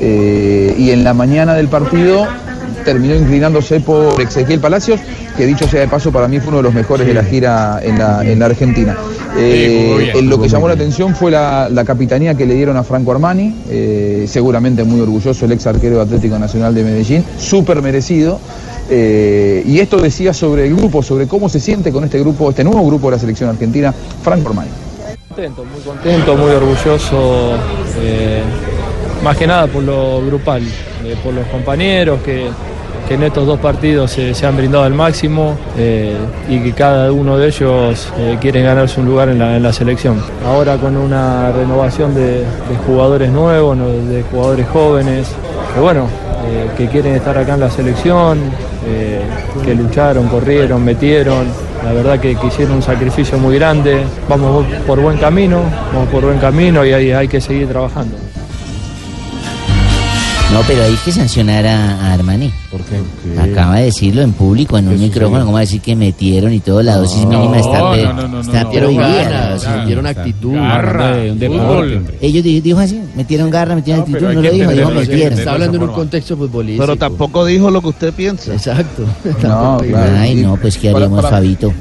[0.00, 2.26] Eh, y en la mañana del partido
[2.88, 4.98] terminó inclinándose por Ezequiel Palacios,
[5.36, 7.80] que dicho sea de paso, para mí fue uno de los mejores de la gira
[7.82, 8.96] en la, en la Argentina.
[9.36, 12.82] Eh, en lo que llamó la atención fue la, la capitanía que le dieron a
[12.82, 17.82] Franco Armani, eh, seguramente muy orgulloso el ex arquero de Atlético Nacional de Medellín, súper
[17.82, 18.40] merecido.
[18.88, 22.64] Eh, y esto decía sobre el grupo, sobre cómo se siente con este grupo, este
[22.64, 24.70] nuevo grupo de la selección argentina, Franco Armani.
[25.28, 27.52] Contento, muy contento, muy orgulloso,
[28.00, 28.42] eh,
[29.22, 30.62] más que nada por lo grupal,
[31.04, 32.48] eh, por los compañeros que,
[33.08, 36.14] que en estos dos partidos se, se han brindado al máximo eh,
[36.46, 40.22] y que cada uno de ellos eh, quiere ganarse un lugar en la, selección.
[40.46, 42.44] Ahora con una renovación de,
[42.86, 45.28] jugadores nuevos, de jugadores jóvenes,
[45.74, 46.06] que bueno,
[46.46, 48.38] eh, que quieren estar acá en la selección,
[48.86, 49.22] eh,
[49.64, 51.46] que lucharon, corrieron, metieron.
[51.84, 54.02] La verdad que, que hicieron un sacrificio muy grande.
[54.28, 55.62] Vamos por buen camino,
[55.94, 58.16] vamos por buen camino y hay, hay que seguir trabajando.
[60.58, 62.52] No, pero hay que sancionar a, a Armani.
[62.70, 62.96] ¿Por qué?
[63.40, 66.96] Acaba de decirlo en público, en un micrófono, como decir que metieron y todo, la
[66.96, 68.70] dosis mínima está, no, pe- no, no, no, está no.
[68.72, 69.06] prohibida.
[69.06, 69.68] Metieron la garra, dosis.
[69.76, 70.54] metieron actitud.
[70.54, 72.00] Garra, de un deporte.
[72.20, 75.38] Ellos di- dijo así, metieron garra, metieron actitud, no lo dijo, dijo metieron.
[75.38, 76.82] Está hablando en un contexto futbolístico.
[76.86, 78.52] Pero tampoco dijo lo que usted piensa.
[78.52, 79.04] Exacto.
[79.42, 80.12] No, claro.
[80.18, 81.72] Ay, no, pues ¿qué haríamos, Fabito?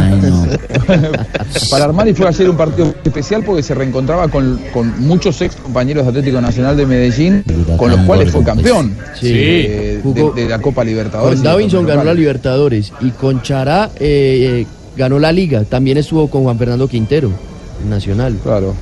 [0.00, 0.46] Ay, no.
[1.70, 6.04] Para Armani fue ayer un partido especial porque se reencontraba con, con muchos ex compañeros
[6.04, 7.44] de Atlético Nacional de Medellín,
[7.76, 9.30] con los cuales fue campeón Sí.
[9.32, 11.36] eh, Jugó- de, de la Copa Libertadores.
[11.40, 12.14] Con Davinson ganó la.
[12.14, 15.64] Libertadores y con Chará eh, eh, ganó la Liga.
[15.64, 17.30] También estuvo con Juan Fernando Quintero,
[17.88, 18.36] Nacional.
[18.42, 18.74] Claro.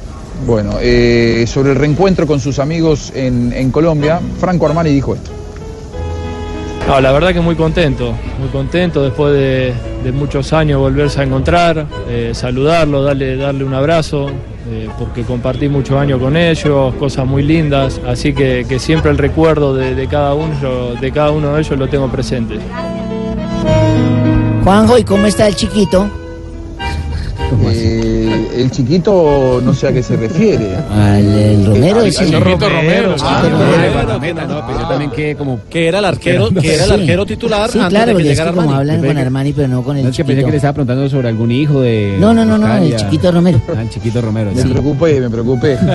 [0.47, 5.31] Bueno, eh, sobre el reencuentro con sus amigos en, en Colombia, Franco Armani dijo esto.
[6.87, 11.25] No, la verdad que muy contento, muy contento después de, de muchos años volverse a
[11.25, 14.29] encontrar, eh, saludarlo, darle, darle un abrazo,
[14.71, 19.19] eh, porque compartí muchos años con ellos, cosas muy lindas, así que, que siempre el
[19.19, 22.57] recuerdo de, de cada uno, de cada uno de ellos lo tengo presente.
[24.63, 26.09] Juanjo, ¿y cómo está el chiquito?
[27.69, 30.77] Eh, el chiquito no sé a qué se refiere.
[30.91, 34.47] Al el Romero, Al- al Chiquito Romero, Ah, Chiquito Romero.
[34.49, 36.95] No, pues yo también que como Que era el arquero, que era el Sí.
[37.01, 39.19] arquero titular Sí, antes claro, de que porque es que llegara como hablan Pensé con
[39.19, 40.47] Armani, pero no con el No, es que pensé chiquito.
[40.47, 42.17] que le estaba preguntando sobre algún hijo de.
[42.19, 43.61] No, no, no, no, el chiquito Romero.
[43.77, 44.51] Ah, el chiquito Romero.
[44.55, 44.69] Me sí.
[44.69, 45.77] preocupé, me preocupé.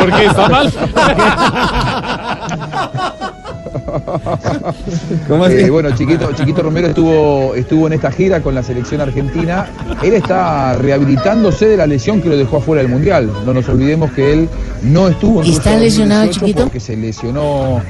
[0.00, 0.26] ¿Por qué?
[0.26, 0.72] ¿Está mal?
[5.28, 5.56] ¿Cómo así?
[5.56, 9.66] Eh, bueno, Chiquito, Chiquito Romero estuvo, estuvo en esta gira con la selección argentina.
[10.02, 13.30] Él está rehabilitándose de la lesión que lo dejó afuera del Mundial.
[13.44, 14.48] No nos olvidemos que él
[14.82, 16.62] no estuvo en ¿Está lesionado, 2018 Chiquito?
[16.64, 17.82] Porque se lesionó.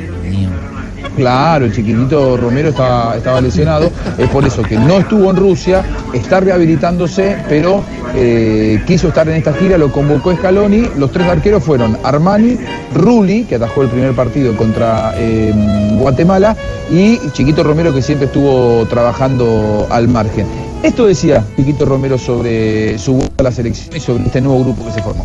[1.17, 6.41] Claro, el chiquitito Romero estaba, lesionado, es por eso que no estuvo en Rusia, está
[6.41, 7.83] rehabilitándose, pero
[8.17, 12.59] eh, quiso estar en esta gira, lo convocó Scaloni, los tres arqueros fueron Armani,
[12.95, 15.53] Rulli, que atajó el primer partido contra eh,
[15.99, 16.57] Guatemala,
[16.91, 20.47] y Chiquito Romero, que siempre estuvo trabajando al margen.
[20.83, 24.85] Esto decía Chiquito Romero sobre su vuelta a la selección y sobre este nuevo grupo
[24.85, 25.25] que se formó.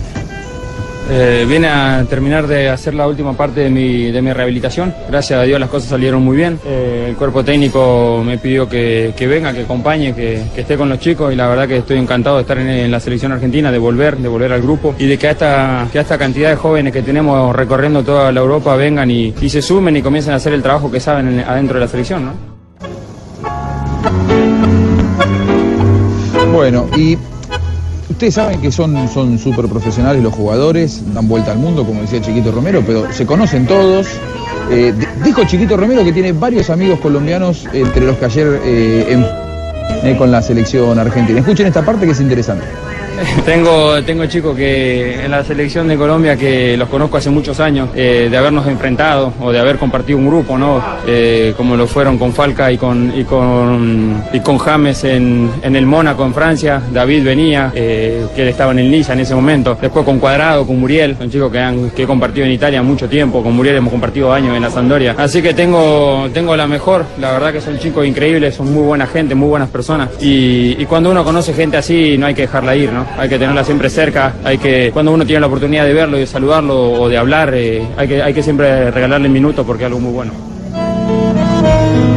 [1.12, 4.94] Eh, vine a terminar de hacer la última parte de mi, de mi rehabilitación.
[5.10, 6.60] Gracias a Dios las cosas salieron muy bien.
[6.64, 10.88] Eh, el cuerpo técnico me pidió que, que venga, que acompañe, que, que esté con
[10.88, 13.80] los chicos y la verdad que estoy encantado de estar en, la selección argentina, de
[13.80, 16.94] volver, de volver al grupo y de que a esta, que esta cantidad de jóvenes
[16.94, 20.54] que tenemos recorriendo toda la Europa vengan y, y se sumen y comiencen a hacer
[20.54, 22.26] el trabajo que saben en- adentro de la selección.
[22.26, 22.34] ¿no?
[26.54, 27.18] Bueno, y
[28.10, 32.52] ustedes saben que son súper profesionales los jugadores, dan vuelta al mundo, como decía Chiquito
[32.52, 34.08] Romero, pero se conocen todos.
[34.72, 39.06] Eh, di- dijo Chiquito Romero que tiene varios amigos colombianos, entre los que ayer eh,
[39.10, 39.49] en-
[40.04, 41.40] eh, con la selección argentina.
[41.40, 42.66] Escuchen esta parte que es interesante.
[43.46, 47.90] Tengo, tengo chicos que en la selección de Colombia que los conozco hace muchos años,
[47.94, 50.82] eh, de habernos enfrentado o de haber compartido un grupo, ¿no?
[51.06, 55.76] Eh, como lo fueron con Falca y con, y con, y con James en, en
[55.76, 56.82] el Mónaco, en Francia.
[56.94, 59.78] David venía, que él estaba en el Niza en ese momento.
[59.82, 63.10] Después con Cuadrado, con Muriel, son chicos que, han, que he compartido en Italia mucho
[63.10, 63.44] tiempo.
[63.44, 65.16] Con Muriel hemos compartido años en la Sampdoria.
[65.18, 67.06] Así que tengo, tengo la mejor.
[67.20, 69.89] La verdad que son chicos increíbles, son muy buena gente, muy buenas personas.
[70.22, 73.06] Y, y cuando uno conoce gente así, no hay que dejarla ir, ¿no?
[73.18, 74.34] Hay que tenerla siempre cerca.
[74.44, 77.54] Hay que, cuando uno tiene la oportunidad de verlo y de saludarlo o de hablar,
[77.54, 80.32] eh, hay, que, hay que siempre regalarle minutos porque es algo muy bueno.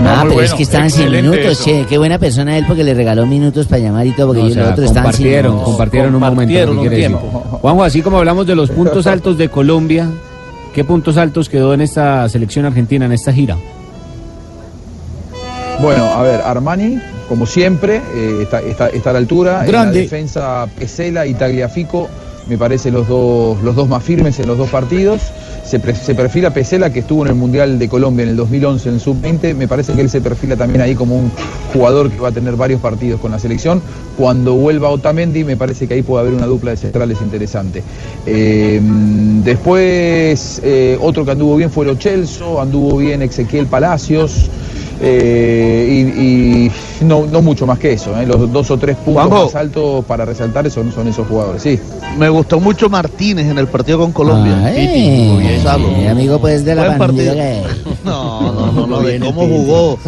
[0.05, 1.65] Ah, pero es que estaban sin minutos, eso.
[1.65, 1.87] che.
[1.89, 4.47] Qué buena persona él porque le regaló minutos para llamar y todo, porque No, o
[4.49, 5.69] ellos sea, los otros estaban sin compartieron, minutos.
[5.71, 6.37] compartieron un momento.
[6.37, 7.59] Compartieron ¿qué un tiempo.
[7.63, 10.09] Juanjo, así como hablamos de los puntos altos de Colombia,
[10.75, 13.57] ¿qué puntos altos quedó en esta selección argentina, en esta gira?
[15.81, 16.99] Bueno, a ver, Armani,
[17.33, 19.61] como siempre, eh, está, está- está a la altura.
[19.61, 22.07] En la defensa, Pesela y Tagliafico,
[22.47, 25.23] me parece los dos, los dos más firmes en los dos partidos.
[25.65, 28.89] Se, pre- se perfila Pesela, que estuvo en el Mundial de Colombia en el 2011
[28.91, 29.55] en el Sub-20.
[29.55, 31.31] Me parece que él se perfila también ahí como un
[31.73, 33.81] jugador que va a tener varios partidos con la selección.
[34.19, 37.83] Cuando vuelva Otamendi, me parece que ahí puede haber una dupla de centrales interesante.
[38.27, 38.79] Eh,
[39.43, 44.51] después, eh, otro que anduvo bien fue Lo anduvo bien Ezequiel Palacios.
[45.01, 46.23] Eh, y,
[46.67, 48.27] y no, no mucho más que eso, ¿eh?
[48.27, 49.45] los dos o tres puntos Juanjo.
[49.47, 51.79] más altos para resaltar son, son esos jugadores, sí.
[52.19, 54.65] Me gustó mucho Martínez en el partido con Colombia.
[54.67, 55.89] Ay, Gonzalo.
[55.99, 57.63] sí, amigo pues de la que-
[58.05, 59.99] No, no, no, no, de cómo jugó.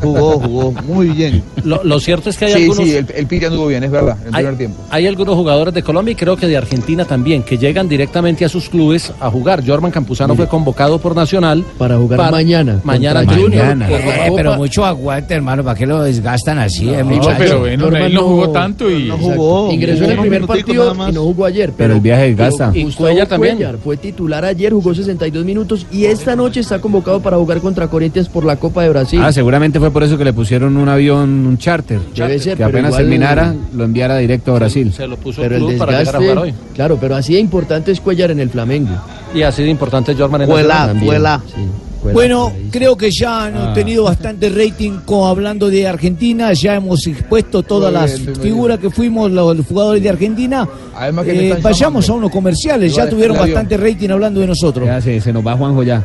[0.00, 1.42] Jugó, jugó muy bien.
[1.64, 2.84] Lo, lo cierto es que hay Sí, algunos...
[2.84, 4.82] sí, el, el Piti anduvo bien, es verdad, el hay, primer tiempo.
[4.90, 8.48] hay algunos jugadores de Colombia y creo que de Argentina también, que llegan directamente a
[8.48, 9.62] sus clubes a jugar.
[9.66, 12.80] Jorman Campuzano fue convocado por Nacional Para jugar mañana.
[12.84, 13.50] Mañana Junior.
[13.66, 13.88] Mañana.
[13.88, 14.42] por la Eh, Copa.
[14.42, 17.34] pero mucho aguante, hermano, ¿para qué lo desgastan así, eh, No, muchacho?
[17.38, 19.04] pero él no, él no jugó tanto y...
[19.08, 19.72] No jugó.
[19.72, 21.72] Ingresó en el primer partido y no jugó ayer.
[21.76, 22.70] Pero el viaje desgasta.
[22.74, 23.56] Y Cuellar también.
[23.56, 27.88] Cuellar fue titular ayer, jugó 62 minutos y esta noche está convocado para jugar contra
[27.88, 29.20] Corinthians por la Copa de Brasil.
[29.22, 32.00] Ah, seguramente fue por eso que le pusieron un avión, un charter.
[32.14, 34.92] Debe ser, que apenas igual- terminara, lo enviara directo a Brasil.
[34.92, 36.54] Se lo puso pero el el club para llegar a desgaste, jugar hoy.
[36.74, 38.90] claro, pero así de importante es Cuellar en el Flamengo.
[39.34, 40.80] Y así de importante Jorman en Fue Nacional.
[40.80, 41.40] la, También, fue la.
[41.46, 41.62] sí,
[42.02, 43.72] Bueno, creo que ya han Ah.
[43.74, 49.56] tenido bastante rating hablando de Argentina, ya hemos expuesto todas las figuras que fuimos los,
[49.56, 50.68] los jugadores de Argentina.
[50.96, 54.86] Además que Eh, vayamos a unos comerciales, ya tuvieron bastante rating hablando de nosotros.
[54.86, 56.02] Ya se, se nos va Juanjo ya.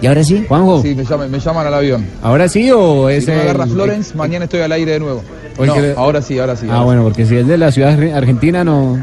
[0.00, 0.44] ¿Y ahora sí?
[0.46, 2.06] Juanjo, Sí, me llaman, me llaman al avión.
[2.22, 5.00] ¿ahora sí o es Si no me el- agarra Florence, mañana estoy al aire de
[5.00, 5.22] nuevo.
[5.58, 6.66] No, le- ahora sí, ahora sí.
[6.70, 8.98] Ah, bueno, porque si es de la ciudad arge- argentina, no.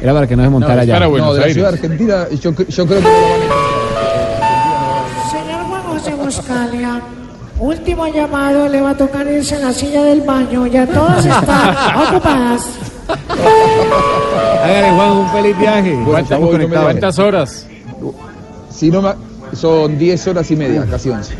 [0.00, 0.94] Era para que no se montara es allá.
[0.94, 1.10] para sí.
[1.10, 1.54] Buenos No, de la Aires.
[1.56, 3.67] ciudad argentina, yo, cre- yo creo que no lo van a
[7.58, 11.76] último llamado, le va a tocar irse en la silla del baño, ya todas están
[12.08, 12.66] ocupadas.
[14.62, 15.98] Hágale, Juanjo, un feliz viaje.
[16.04, 17.66] ¿Cuántas, horas?
[18.70, 19.10] Si no me,
[19.54, 21.34] son 10 horas y media, casi 11.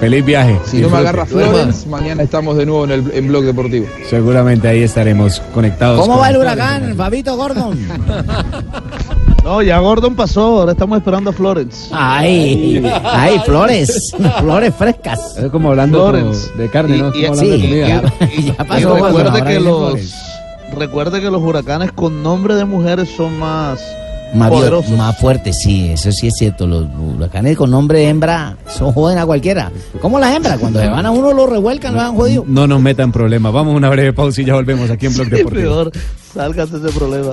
[0.00, 0.58] Feliz viaje.
[0.64, 3.86] Si no me agarra Florence, mañana estamos de nuevo en el en Blog Deportivo.
[4.08, 6.00] Seguramente ahí estaremos conectados.
[6.00, 6.94] ¿Cómo con va el huracán.
[6.96, 7.78] Fabito Gordon?
[9.46, 11.88] No, ya Gordon pasó, ahora estamos esperando a Florence.
[11.92, 15.36] Ay, ay, flores, flores frescas.
[15.38, 16.50] Es como hablando Florence.
[16.58, 17.14] de carne, ¿no?
[17.14, 17.86] Y- y- como de sí, comida.
[17.86, 18.88] ya, ya Y pasó.
[18.96, 20.14] Gordon, recuerde que los
[20.76, 23.80] recuerde que los huracanes con nombre de mujeres son más
[24.34, 24.90] Más, bio- poderosos.
[24.98, 26.66] más fuertes, sí, eso sí es cierto.
[26.66, 29.70] Los huracanes con nombre de hembra son joden a cualquiera.
[30.02, 30.58] ¿Cómo las hembras?
[30.58, 32.42] Cuando se van a uno lo revuelcan, lo han jodido.
[32.48, 33.52] No nos metan problemas.
[33.52, 35.70] Vamos a una breve pausa y ya volvemos aquí en Blog Sí, Deportivo.
[35.84, 35.92] peor,
[36.34, 37.32] sálgase de ese problema.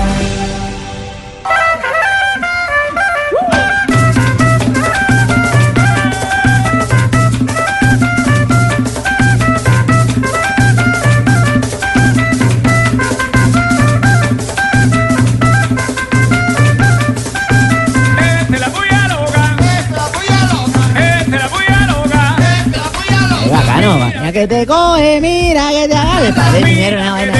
[24.31, 26.27] Mira que te coge, mira que te agarre.
[26.27, 27.33] El padre dinero, una vaina.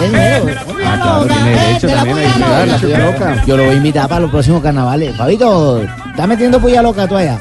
[0.00, 0.46] Dinero.
[0.84, 3.44] Ah, claro, tiene derecho también a disfrutar la puya loca.
[3.46, 5.16] Yo lo voy a invitar para los próximos carnavales.
[5.16, 7.38] Fabito, ¿estás metiendo puya loca tú allá?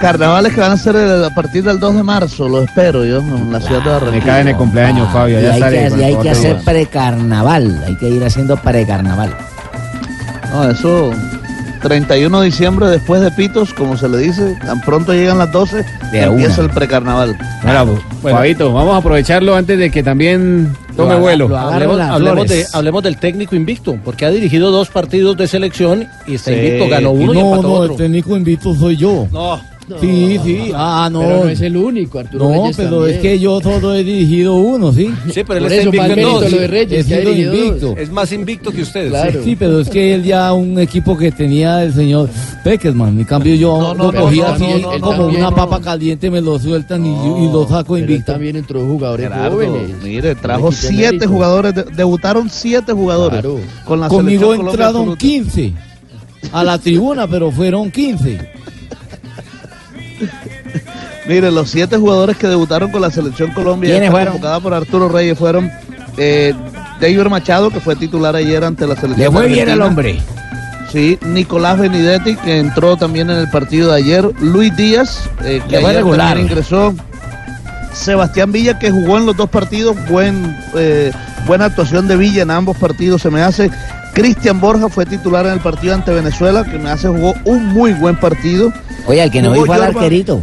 [0.00, 3.18] Carnavales que van a ser el- a partir del 2 de marzo, lo espero yo,
[3.18, 4.24] en la ciudad de Me Barranquilla.
[4.26, 5.40] cae en el cumpleaños, Fabio.
[5.40, 5.88] Y Ya hay sale.
[5.88, 7.84] que, y hay que hacer precarnaval.
[7.86, 9.34] Hay que ir haciendo precarnaval.
[10.52, 11.10] No, eso
[11.84, 15.84] 31 de diciembre después de Pitos, como se le dice, tan pronto llegan las 12,
[16.12, 16.70] De empieza una.
[16.70, 17.36] el precarnaval.
[17.62, 17.84] Ahora,
[18.22, 21.56] Fabito, vamos a aprovecharlo antes de que también tome Lo vuelo.
[21.56, 22.74] Hablemos, las hablemos de, flores.
[22.74, 26.56] hablemos del técnico invicto, porque ha dirigido dos partidos de selección y está Sí.
[26.56, 27.92] invicto, ganó uno y no, empató no, otro.
[27.92, 29.28] el técnico invito soy yo.
[29.30, 29.60] No,
[30.00, 30.72] Sí, sí.
[30.74, 31.20] Ah, no.
[31.20, 33.16] Pero no es el único, Arturo No, Reyes pero también.
[33.16, 35.10] es que yo solo he dirigido uno, ¿sí?
[35.30, 36.50] sí, pero él Por está eso, invicto más en mérito dos.
[36.52, 37.36] lo de Reyes, dos.
[37.36, 37.94] invicto.
[37.98, 39.10] Es más invicto que ustedes.
[39.10, 39.40] Claro.
[39.44, 42.30] Sí, pero es que él ya un equipo que tenía el señor
[42.62, 43.18] Peckerman.
[43.18, 45.54] En cambio, yo No, no, lo no, cogí no, así no, no, como una no.
[45.54, 48.32] papa caliente, me lo sueltan y, yo- y lo saco invicto.
[48.32, 50.02] también entró jugadores Gerardo, jóvenes.
[50.02, 51.28] mire, trajo siete mérito.
[51.28, 53.60] jugadores, de- debutaron siete jugadores Claro.
[53.84, 55.18] con la Conmigo Colombia entraron absoluta.
[55.20, 55.72] 15
[56.52, 58.53] a la tribuna, pero fueron 15.
[61.26, 65.70] Mire, los siete jugadores que debutaron con la selección Colombia, convocada por Arturo Reyes, fueron
[66.16, 66.54] eh,
[67.00, 69.32] David Machado, que fue titular ayer ante la selección.
[69.32, 69.86] Le fue bien argentina.
[69.86, 70.18] hombre.
[70.92, 74.30] Sí, Nicolás Benedetti, que entró también en el partido de ayer.
[74.40, 76.38] Luis Díaz, eh, que ayer regular.
[76.38, 76.94] ingresó.
[77.92, 79.96] Sebastián Villa, que jugó en los dos partidos.
[80.08, 81.10] Buen, eh,
[81.46, 83.70] buena actuación de Villa en ambos partidos, se me hace.
[84.14, 87.92] Cristian Borja fue titular en el partido ante Venezuela, que me hace jugó un muy
[87.92, 88.72] buen partido.
[89.06, 89.96] Oye, el que no Jugó vi fue al Jorman.
[90.04, 90.42] arquerito.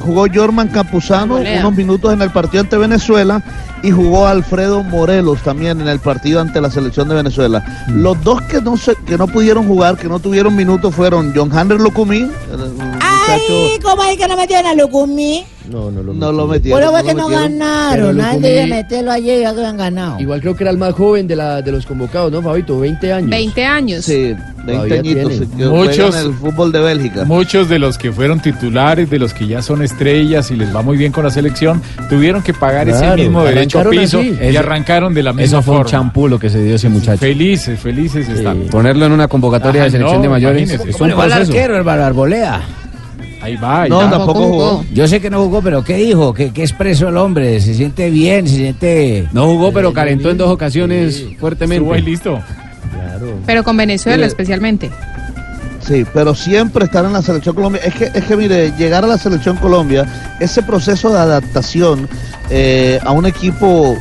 [0.00, 3.42] Jugó Jorman Campuzano unos minutos en el partido ante Venezuela
[3.82, 7.64] y jugó Alfredo Morelos también en el partido ante la selección de Venezuela.
[7.88, 8.02] Mm.
[8.02, 11.50] Los dos que no se, que no pudieron jugar, que no tuvieron minutos fueron John
[11.52, 12.30] Hander Locumí,
[13.34, 15.44] el ¿cómo es que no metieron a Lucumí?
[15.70, 16.80] No, no lo No lo metieron.
[16.80, 17.58] Bueno, fue no que lo no metieron.
[17.58, 18.16] ganaron.
[18.16, 20.18] Nadie debe comí- meterlo ayer ya que habían ganado.
[20.18, 22.78] Igual creo que era el más joven de, la, de los convocados, ¿no, Fabito?
[22.80, 23.28] 20 años.
[23.30, 24.04] 20 años.
[24.06, 25.48] Sí, 20 Todavía añitos.
[25.70, 27.24] Muchos- juegan el fútbol de Bélgica.
[27.26, 30.80] Muchos de los que fueron titulares, de los que ya son estrellas y les va
[30.80, 34.38] muy bien con la selección, tuvieron que pagar ese mismo derecho a piso así.
[34.40, 36.88] y Eso- arrancaron de la misma Eso fue un champú lo que se dio ese
[36.88, 37.18] muchacho.
[37.20, 38.60] Felices, felices están.
[38.70, 41.24] Ponerlo en una convocatoria Ajá, de selección no, de mayores es ¿Cómo un le va
[41.24, 41.52] al proceso.
[41.52, 42.60] arquero, el Arbolea.
[43.40, 44.10] Ahí va, ahí No, va.
[44.10, 44.84] tampoco jugó.
[44.92, 46.34] Yo sé que no jugó, pero ¿qué dijo?
[46.34, 47.60] ¿Qué, qué expresó el hombre?
[47.60, 48.48] ¿Se siente bien?
[48.48, 49.28] ¿Se siente...?
[49.32, 51.76] No jugó, pero calentó en dos ocasiones fuertemente.
[51.82, 52.40] Estuvo ahí listo.
[53.46, 54.90] Pero con Venezuela especialmente.
[55.80, 57.80] Sí, pero siempre estar en la selección Colombia.
[57.84, 60.04] Es que, es que mire, llegar a la selección Colombia,
[60.40, 62.08] ese proceso de adaptación
[62.50, 63.96] eh, a un equipo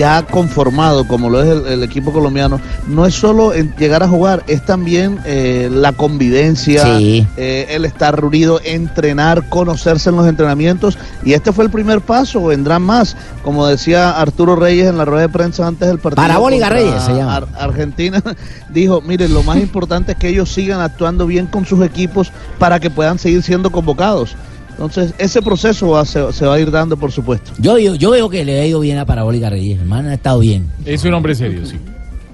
[0.00, 4.08] ya conformado como lo es el, el equipo colombiano, no es solo en llegar a
[4.08, 7.26] jugar, es también eh, la convivencia, Sí.
[7.36, 10.96] eh, el estar reunido, entrenar, conocerse en los entrenamientos.
[11.22, 13.14] Y este fue el primer paso, vendrán más.
[13.44, 16.22] Como decía Arturo Reyes en la rueda de prensa antes del partido.
[16.26, 17.36] Parabólica Reyes se llama.
[17.36, 18.22] Ar- Argentina,
[18.70, 22.80] dijo, miren, lo más importante es que ellos sigan actuando bien con sus equipos para
[22.80, 24.34] que puedan seguir siendo convocados.
[24.80, 27.52] Entonces, ese proceso va- se, se va a ir dando, por supuesto.
[27.58, 29.78] Yo, yo, yo veo que le ha ido bien a Parabólica Reyes.
[29.78, 30.66] Hermano, ha estado bien.
[30.86, 31.76] Es un hombre serio, sí.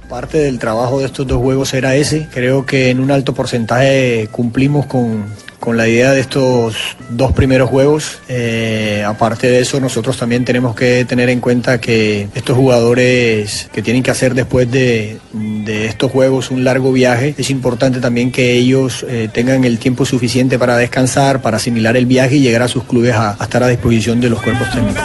[0.08, 2.28] Parte del trabajo de estos dos juegos era ese.
[2.32, 5.24] Creo que en un alto porcentaje cumplimos con,
[5.58, 6.76] con la idea de estos
[7.10, 8.20] dos primeros juegos.
[8.28, 13.82] Eh, aparte de eso, nosotros también tenemos que tener en cuenta que estos jugadores que
[13.82, 18.52] tienen que hacer después de, de estos juegos un largo viaje, es importante también que
[18.52, 22.68] ellos eh, tengan el tiempo suficiente para descansar, para asimilar el viaje y llegar a
[22.68, 25.02] sus clubes a, a estar a disposición de los cuerpos técnicos.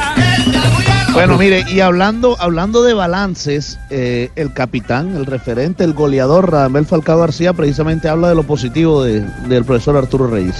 [1.13, 6.85] Bueno, mire, y hablando, hablando de balances, eh, el capitán, el referente, el goleador Radamel
[6.85, 10.55] Falcao García precisamente habla de lo positivo de- del profesor Arturo Reyes.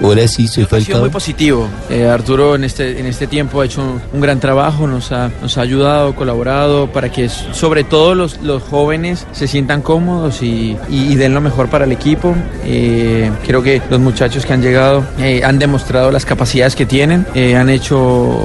[0.00, 1.68] Hola, sí, soy Ha sido muy positivo.
[1.90, 5.28] Eh, Arturo en este, en este tiempo ha hecho un, un gran trabajo, nos ha,
[5.42, 10.76] nos ha ayudado, colaborado para que sobre todo los, los jóvenes se sientan cómodos y,
[10.88, 12.36] y- y den lo mejor para el equipo.
[12.64, 17.26] Eh, creo que los muchachos que han llegado eh, han demostrado las capacidades que tienen,
[17.56, 18.38] han hecho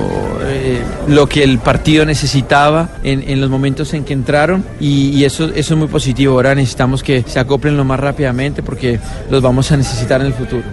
[1.07, 5.45] lo que el partido necesitaba en, en los momentos en que entraron y, y eso,
[5.53, 6.33] eso es muy positivo.
[6.33, 8.99] Ahora necesitamos que se acoplen lo más rápidamente porque
[9.29, 10.63] los vamos a necesitar en el futuro.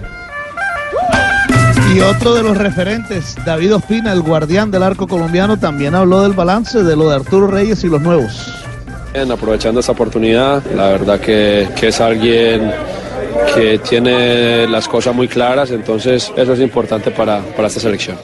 [1.92, 6.32] Y otro de los referentes, David Ospina, el guardián del arco colombiano, también habló del
[6.32, 8.54] balance de lo de Arturo Reyes y los nuevos.
[9.12, 12.72] Bien, aprovechando esta oportunidad, la verdad que, que es alguien
[13.54, 18.16] que tiene las cosas muy claras, entonces eso es importante para, para esta selección.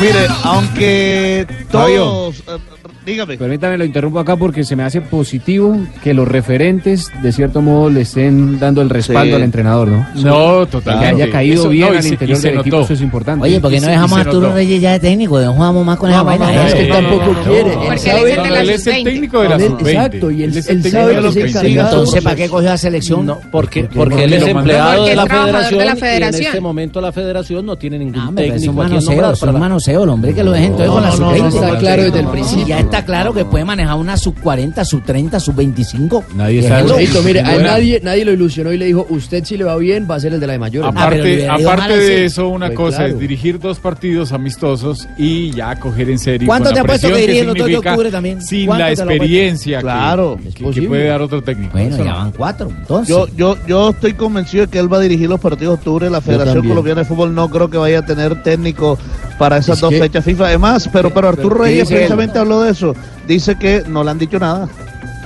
[0.00, 2.38] Mire, aunque todos...
[2.38, 2.77] eh,
[3.08, 3.36] dígame.
[3.38, 7.90] Permítame, lo interrumpo acá porque se me hace positivo que los referentes, de cierto modo,
[7.90, 9.34] le estén dando el respaldo Sí.
[9.36, 10.06] al entrenador, ¿no?
[10.16, 11.16] No, totalmente.
[11.16, 13.44] Que haya caído Eso- bien no, al se- interior del equipo, eso es importante.
[13.44, 14.52] Oye, ¿por qué Y no dejamos a Arturo.
[14.52, 15.40] Reyes ya de técnico?
[15.40, 16.66] No jugamos más con esa vaina.
[16.68, 17.70] es que tampoco quiere.
[17.72, 19.04] Porque Él es el de la él es el sub-20.
[19.04, 19.90] técnico de la Él- sub-20.
[19.90, 21.90] Exacto, y él, Él es él el sabe técnico que es encargado.
[21.90, 23.26] Entonces, ¿para qué cogió la selección?
[23.26, 26.60] No, porque, Porque porque no él es empleado Porque de la federación y en este
[26.60, 30.04] momento la federación no tiene ningún Hombre, pero es un técnico manoseo, es un manoseo,
[30.04, 31.40] el hombre que lo deje entonces con la no, no, sub-20.
[31.40, 32.66] no, está claro desde el principio.
[32.66, 36.24] ya está claro que puede manejar una sub-40, sub-30, sub-25.
[36.34, 36.96] Nadie Déjelo.
[36.96, 37.68] Cheito, mire, a él Bueno.
[37.70, 40.32] nadie, nadie lo ilusionó y le dijo, usted si le va bien va a ser
[40.34, 43.12] el de la de le Aparte, aparte de eso, una Pues cosa claro.
[43.14, 46.46] es dirigir dos partidos amistosos y ya coger en serio.
[46.46, 48.42] ¿Cuánto con te la apuesto que dirige los dos de significa octubre también?
[48.42, 51.72] Sin ¿Cuánto la experiencia Claro, que, es que puede dar otro técnico.
[51.72, 53.08] Bueno, Eso ya van cuatro, entonces.
[53.08, 56.10] Yo, yo, yo estoy convencido de que él va a dirigir los partidos de octubre.
[56.10, 56.66] La Federación.
[56.66, 58.98] Colombiana de Fútbol no creo que vaya a tener técnico
[59.38, 60.46] para esas Es dos que- fechas FIFA.
[60.46, 61.96] Además, pero, pero Arturo pero ¿qué Reyes él?
[61.96, 62.94] precisamente habló de eso.
[63.26, 64.68] Dice que no le han dicho nada.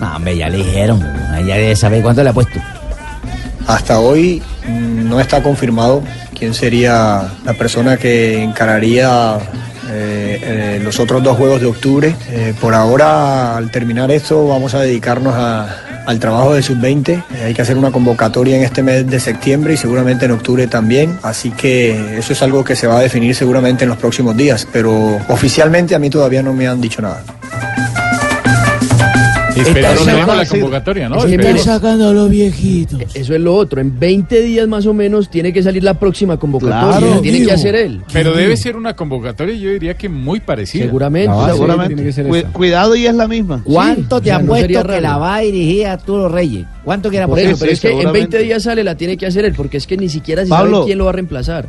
[0.01, 1.01] No, hombre, ya le dijeron.
[1.47, 2.59] Ya debe saber cuánto le ha puesto.
[3.67, 6.03] Hasta hoy no está confirmado
[6.37, 9.37] quién sería la persona que encararía
[9.89, 12.17] eh, eh, los otros dos juegos de octubre.
[12.31, 15.69] Eh, por ahora, al terminar esto, vamos a dedicarnos a-
[16.07, 17.09] al trabajo de sub-20.
[17.09, 20.67] Eh, hay que hacer una convocatoria en este mes de septiembre y seguramente en octubre
[20.67, 21.19] también.
[21.23, 24.67] Así que eso es algo que se va a definir seguramente en los próximos días.
[24.73, 27.23] Pero oficialmente a mí todavía no me han dicho nada.
[29.69, 31.17] Está- tenemos la convocatoria, ¿no?
[31.19, 31.53] es que Esperemos.
[31.63, 33.01] mire, sacando a los viejitos.
[33.15, 33.81] Eso es lo otro.
[33.81, 36.99] En 20 días más o menos tiene que salir la próxima convocatoria.
[36.99, 38.03] Claro, tiene que hacer él.
[38.13, 40.85] Pero debe ser una convocatoria, yo diría que muy parecida.
[40.85, 41.29] Seguramente.
[41.29, 41.95] No, sí, Seguramente.
[41.95, 42.49] tiene que ser Cu- esa.
[42.49, 43.63] cuidado y es la misma.
[43.65, 46.67] ¿Cuánto o te sea, no apuesto sería que la va a dirigir Arturo Reyes?
[46.85, 48.37] ¿Cuánto quiere Por eso, pero sí, es que en seguramente.
[48.37, 50.79] 20 días sale, la tiene que hacer él, porque es que ni siquiera se Pablo.
[50.79, 51.69] sabe quién lo va a reemplazar.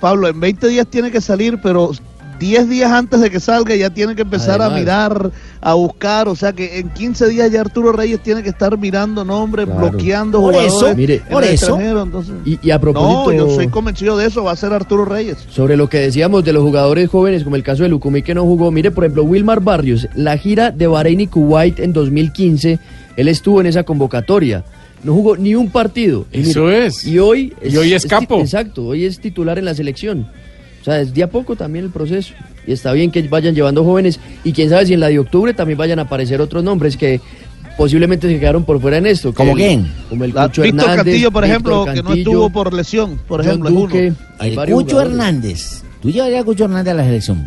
[0.00, 1.90] Pablo, en 20 días tiene que salir, pero
[2.38, 5.30] 10 días antes de que salga ya tiene que empezar a mirar,
[5.60, 9.24] a buscar, o sea que en 15 días ya Arturo Reyes tiene que estar mirando
[9.24, 9.90] nombres, Claro.
[9.90, 10.74] bloqueando Por jugadores.
[10.88, 11.78] eso, mire, por el eso.
[11.80, 13.32] entonces- Y, y a propósito...
[13.32, 15.38] No, yo soy convencido de eso, va a ser Arturo Reyes.
[15.48, 18.42] Sobre lo que decíamos de los jugadores jóvenes, como el caso de Lucumí que no
[18.44, 22.78] jugó, mire, por ejemplo, Wilmar Barrios, la gira de Bahrein y Kuwait en 2015,
[23.16, 24.64] él estuvo en esa convocatoria.
[25.04, 26.26] No jugó ni un partido.
[26.32, 27.06] Y Eso es.
[27.06, 28.40] Y hoy Y hoy es ti- capo.
[28.40, 30.26] Exacto, hoy es titular en la selección.
[30.86, 32.32] O sea, es de a poco también el proceso.
[32.64, 34.20] Y está bien que vayan llevando jóvenes.
[34.44, 37.20] Y quién sabe si en la de octubre también vayan a aparecer otros nombres que
[37.76, 39.30] posiblemente se quedaron por fuera en esto.
[39.32, 39.92] que ¿Cómo el- quién?
[40.08, 43.40] Como el La- Cucho Víctor Hernández, Cantillo, por ejemplo, que no estuvo por lesión, por
[43.40, 43.70] John ejemplo.
[43.70, 44.12] Duque.
[44.38, 45.10] Hay El Cucho jugadores.
[45.10, 45.82] Hernández.
[46.00, 47.46] ¿Tú llevarías a Cucho Hernández a la selección?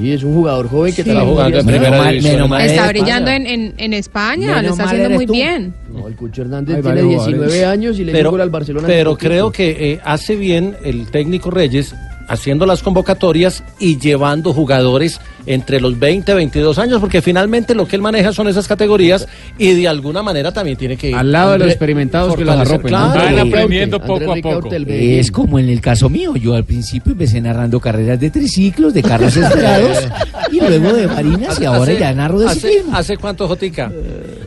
[0.00, 1.10] Sí, es un jugador joven que Sí.
[1.10, 2.52] trabaja Jugando en primera división.
[2.60, 5.32] Está es brillando en, en, en España, lo está haciendo muy tú.
[5.34, 5.74] bien.
[5.92, 7.64] No, el Cucho Hernández tiene varios 19 jugadores.
[7.66, 8.86] años y le pero, dio al Barcelona.
[8.86, 11.94] Pero creo que eh, hace bien el técnico Reyes
[12.30, 17.86] haciendo las convocatorias y llevando jugadores entre los 20 y 22 años, porque finalmente lo
[17.86, 19.26] que él maneja son esas categorías
[19.58, 21.14] y de alguna manera también tiene que...
[21.14, 23.12] Al lado de los experimentados que los arropen, ¿no?
[23.12, 23.36] claro.
[23.36, 24.70] Van aprendiendo poco a poco.
[24.72, 26.36] Es como en el caso mío.
[26.36, 30.08] Yo al principio empecé narrando carreras de triciclos, de carros esperados,
[30.50, 32.96] y luego de marinas, y ahora ya narro de hace, ciclismo.
[32.96, 33.90] ¿Hace cuánto, Jotica?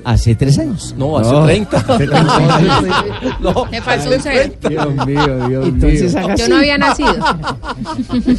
[0.04, 0.94] Hace tres años.
[0.98, 1.86] No, hace 30.
[3.40, 4.54] no, Me faltó un cero.
[4.68, 6.36] Dios mío, Dios Entonces mío.
[6.36, 7.16] Yo no había nacido.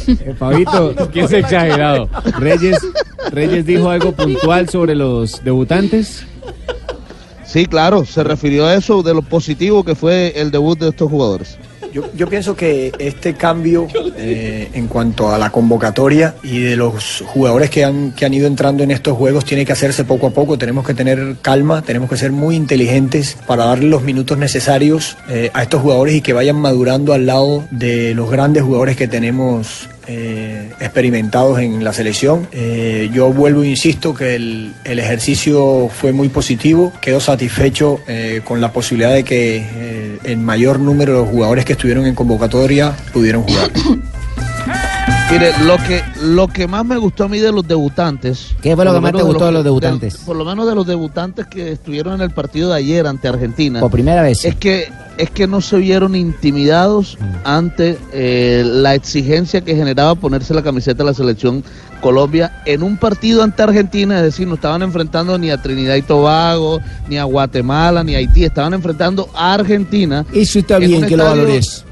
[0.07, 2.09] Eh, Fabito, que es exagerado.
[2.45, 2.77] Reyes,
[3.31, 6.27] Reyes dijo algo puntual sobre los debutantes.
[7.43, 11.09] Sí, claro, se refirió a eso, de lo positivo que fue el debut de estos
[11.09, 11.57] jugadores.
[11.91, 13.87] Yo, yo pienso que este cambio
[14.17, 18.47] eh, en cuanto a la convocatoria y de los jugadores que han, que han ido
[18.47, 20.57] entrando en estos juegos tiene que hacerse poco a poco.
[20.57, 25.49] Tenemos que tener calma, tenemos que ser muy inteligentes para darle los minutos necesarios eh,
[25.53, 29.87] a estos jugadores y que vayan madurando al lado de los grandes jugadores que tenemos
[30.07, 32.47] eh, experimentados en la selección.
[32.51, 38.61] Eh, yo vuelvo e insisto que el, ejercicio fue muy positivo, quedo satisfecho eh, con
[38.61, 42.95] la posibilidad de que eh, el mayor número de los jugadores que estuvieron en convocatoria
[43.13, 43.71] pudieron jugar.
[45.31, 48.55] Mire, lo que, lo que más me gustó a mí de los debutantes.
[48.61, 50.17] ¿Qué fue lo que más te gustó de los debutantes?
[50.17, 53.79] por lo menos de los debutantes que estuvieron en el partido de ayer ante Argentina.
[53.79, 54.45] Por primera vez.
[54.45, 57.23] Es que, es que no se vieron intimidados Mm.
[57.43, 61.63] ante eh, la exigencia que generaba ponerse la camiseta de la selección
[62.01, 66.01] Colombia en un partido ante Argentina, es decir, no estaban enfrentando ni a Trinidad y
[66.03, 70.23] Tobago, ni a Guatemala, ni a Haití, estaban enfrentando a Argentina.
[70.33, 71.83] Eso está en bien que lo valores.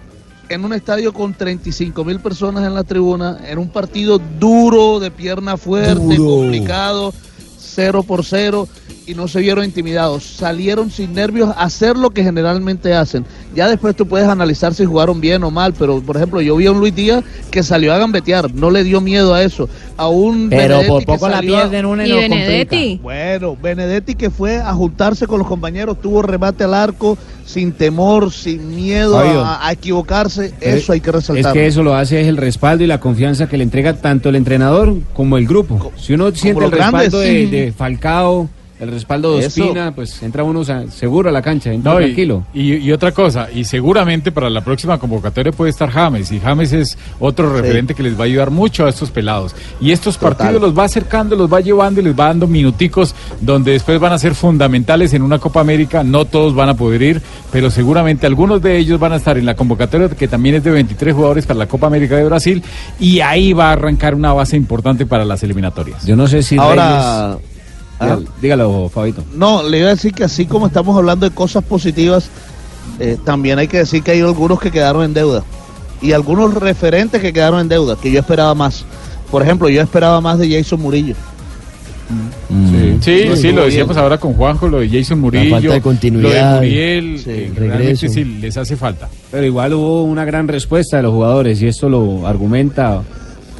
[0.53, 5.11] En un estadio con 35 mil personas en la tribuna, en un partido duro, de
[5.11, 6.37] pierna fuerte, Duro.
[6.41, 7.13] complicado,
[7.57, 8.67] cero por cero,
[9.05, 10.23] y no se vieron intimidados.
[10.23, 13.25] Salieron sin nervios a hacer lo que generalmente hacen.
[13.55, 16.65] Ya después tú puedes analizar si jugaron bien o mal, pero por ejemplo, yo vi
[16.67, 19.67] a un Luis Díaz que salió a gambetear, no le dio miedo a eso.
[19.97, 22.99] A un Pero Benedetti por poco la pierden una y ¿Y no Benedetti?
[23.03, 28.31] bueno, Benedetti que fue a juntarse con los compañeros, tuvo remate al arco, sin temor,
[28.31, 31.53] sin miedo a, a equivocarse, Eh, eso hay que Es resaltar.
[31.53, 34.35] que eso lo hace es el respaldo y la confianza que le entrega tanto el
[34.35, 35.91] entrenador como el grupo.
[35.97, 38.49] Si uno siente el respaldo de Falcao,
[38.83, 39.63] el respaldo de Eso.
[39.63, 42.43] Ospina, pues entra uno seguro a la cancha, entra No, y, tranquilo.
[42.53, 46.71] y- y otra cosa, y seguramente para la próxima convocatoria puede estar James, y James
[46.73, 49.55] es otro referente que les va a ayudar mucho a estos pelados.
[49.81, 53.71] Y estos partidos los va acercando, los va llevando y les va dando minuticos donde
[53.71, 56.03] después van a ser fundamentales en una Copa América.
[56.03, 57.21] No todos van a poder ir,
[57.51, 60.71] pero seguramente algunos de ellos van a estar en la convocatoria que también es de
[60.71, 62.61] 23 jugadores para la Copa América de Brasil,
[62.99, 66.05] y ahí va a arrancar una base importante para las eliminatorias.
[66.05, 67.52] Yo no sé si Ahora, Reyes-
[67.99, 69.23] Dígalo, dígalo, Fabito.
[69.33, 72.29] No, le iba a decir que así como estamos hablando de cosas positivas,
[72.99, 75.43] eh, también hay que decir que hay algunos que quedaron en deuda.
[76.01, 78.85] Y algunos referentes que quedaron en deuda, que yo esperaba más.
[79.31, 81.15] Por ejemplo, yo esperaba más de Jason Murillo.
[82.49, 86.55] Sí, sí, sí, lo decíamos ahora con Juanjo, lo de Jason Murillo, falta de continuidad,
[86.55, 88.07] lo de Muriel, sí, eh, realmente regreso.
[88.09, 89.09] sí les hace falta.
[89.31, 93.01] Pero igual hubo una gran respuesta de los jugadores y esto lo argumenta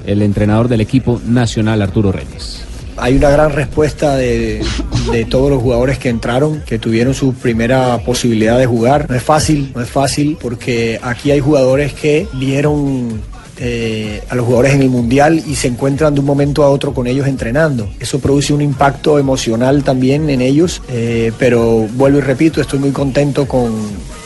[0.05, 2.63] el entrenador del equipo nacional, Arturo Reyes.
[2.97, 4.63] Hay una gran respuesta de,
[5.11, 9.09] de todos los jugadores que entraron, que tuvieron su primera posibilidad de jugar.
[9.09, 13.21] No es fácil, no es fácil, porque aquí hay jugadores que vieron
[13.59, 16.93] eh, a los jugadores en el Mundial y se encuentran de un momento a otro
[16.93, 17.87] con ellos entrenando.
[17.99, 22.91] Eso produce un impacto emocional también en ellos, eh, pero vuelvo y repito, estoy muy
[22.91, 23.71] contento con,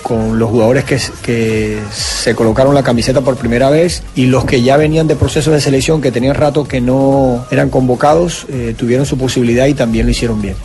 [0.07, 4.61] con los jugadores que, que se colocaron la camiseta por primera vez y los que
[4.61, 9.05] ya venían de procesos de selección, que tenían rato que no eran convocados, eh, tuvieron
[9.05, 10.55] su posibilidad y también lo hicieron bien.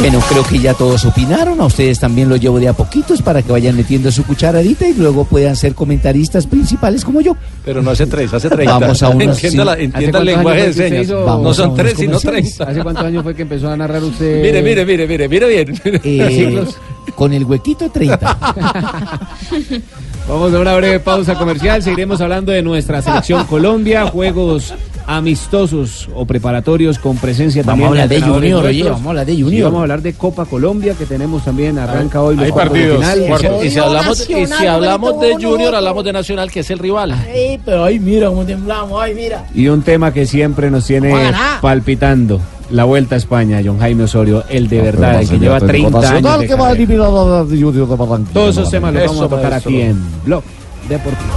[0.00, 1.60] Bueno, creo que ya todos opinaron.
[1.60, 4.94] A ustedes también lo llevo de a poquitos para que vayan metiendo su cucharadita y
[4.94, 7.36] luego puedan ser comentaristas principales como yo.
[7.64, 8.78] Pero no hace tres, hace 30.
[8.78, 9.36] Vamos a unos.
[9.36, 9.82] Entienda, la- sí.
[9.84, 11.08] entienda el lenguaje de señas.
[11.08, 12.18] No son tres, sino.
[12.18, 12.64] 30.
[12.64, 14.42] ¿Hace cuántos años fue que empezó a narrar usted?
[14.42, 15.80] Mire, mire, mire, mire, mire bien.
[16.02, 16.64] Eh.
[17.14, 18.38] con el huequito 30.
[20.28, 21.82] Vamos a una breve pausa comercial.
[21.82, 24.72] Seguiremos hablando de nuestra selección Colombia, juegos
[25.06, 29.26] amistosos o preparatorios con presencia Vamos también a hablar de Junior, oye, vamos a hablar
[29.26, 29.64] de Sí, Junior.
[29.64, 31.78] vamos a hablar de Copa Colombia que tenemos también.
[31.78, 33.64] Arranca hoy los hay partidos, final.
[33.64, 36.78] Y si hablamos, y si Nacional, hablamos de Junior, hablamos de Nacional, que es el
[36.78, 37.12] rival.
[37.12, 39.44] Ay, pero ay, mira cómo temblamos, ay, mira.
[39.54, 41.14] Y un tema que siempre nos tiene
[41.60, 42.40] palpitando.
[42.74, 46.40] La Vuelta a España, John Jaime Osorio, el de verdad, el que lleva 30 años.
[46.40, 46.72] de que va a carrera.
[46.72, 48.32] eliminar a Junior de Barranquilla.
[48.32, 50.42] Todos esos temas los vamos a tocar aquí en Blog
[50.88, 51.30] Deportivo.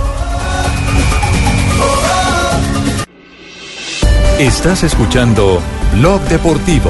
[4.39, 5.59] Estás escuchando
[5.93, 6.89] Blog Deportivo.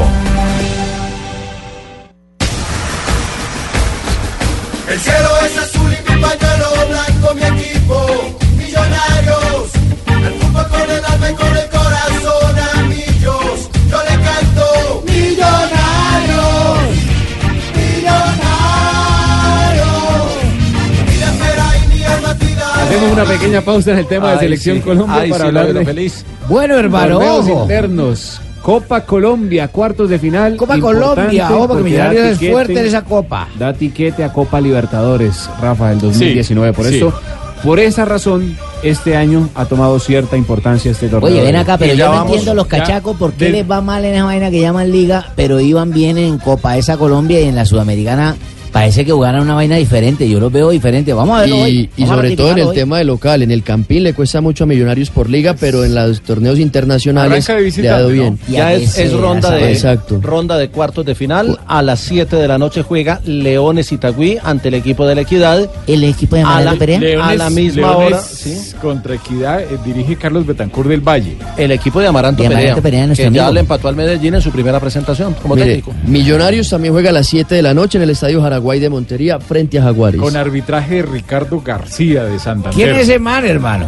[22.97, 24.81] Hacemos una pequeña pausa en el tema de Selección sí.
[24.83, 26.25] Colombia Ay, para sí, lo hablar de feliz.
[26.49, 27.19] Bueno, hermano,
[27.61, 28.41] internos.
[28.61, 30.55] Copa Colombia, cuartos de final.
[30.57, 33.47] Copa Colombia, ojo, porque Millonarios da es tiquete- fuerte en esa copa.
[33.57, 36.73] Da tiquete a Copa Libertadores, Rafa, del 2019.
[36.73, 36.97] por sí.
[36.97, 37.13] eso,
[37.63, 41.31] por esa razón, este año ha tomado cierta importancia este torneo.
[41.31, 44.03] Oye, ven acá, pero yo no entiendo los cachacos por qué de- les va mal
[44.03, 47.55] en esa vaina que llaman liga, pero iban bien en Copa esa Colombia y en
[47.55, 48.35] la Sudamericana
[48.71, 50.29] parece que jugaran una vaina diferente.
[50.29, 51.13] Yo los veo diferente.
[51.13, 51.89] Vamos a verlo hoy.
[51.97, 52.75] Y, a sobre todo en el hoy.
[52.75, 55.95] tema de local, en el Campín le cuesta mucho a Millonarios por liga, pero en
[55.95, 57.47] los torneos internacionales
[57.77, 58.39] le ha dado bien.
[58.47, 59.71] Ya a es, ronda a de.
[59.71, 60.19] Exacto.
[60.21, 61.59] ronda de cuartos de final.
[61.67, 65.69] A las 7 de la noche juega Leones Itagüí ante el equipo de la Equidad.
[65.87, 66.99] El equipo de A la- Perea.
[66.99, 68.57] Leones- a la misma Leones hora, sí.
[68.81, 71.37] Contra Equidad eh, dirige Carlos Betancur del Valle.
[71.57, 73.51] El equipo de Amaranto, De Amaranto Perea, que ya amigo.
[73.51, 75.93] le empató al Medellín en su primera presentación como Mire, técnico.
[76.05, 79.39] Millonarios también juega a las 7 de la noche en el Estadio Jaraguay de Montería
[79.39, 80.19] frente a Jaguares.
[80.19, 82.73] Con arbitraje de Ricardo García de Santander.
[82.73, 83.85] ¿Quién es ese man, hermano?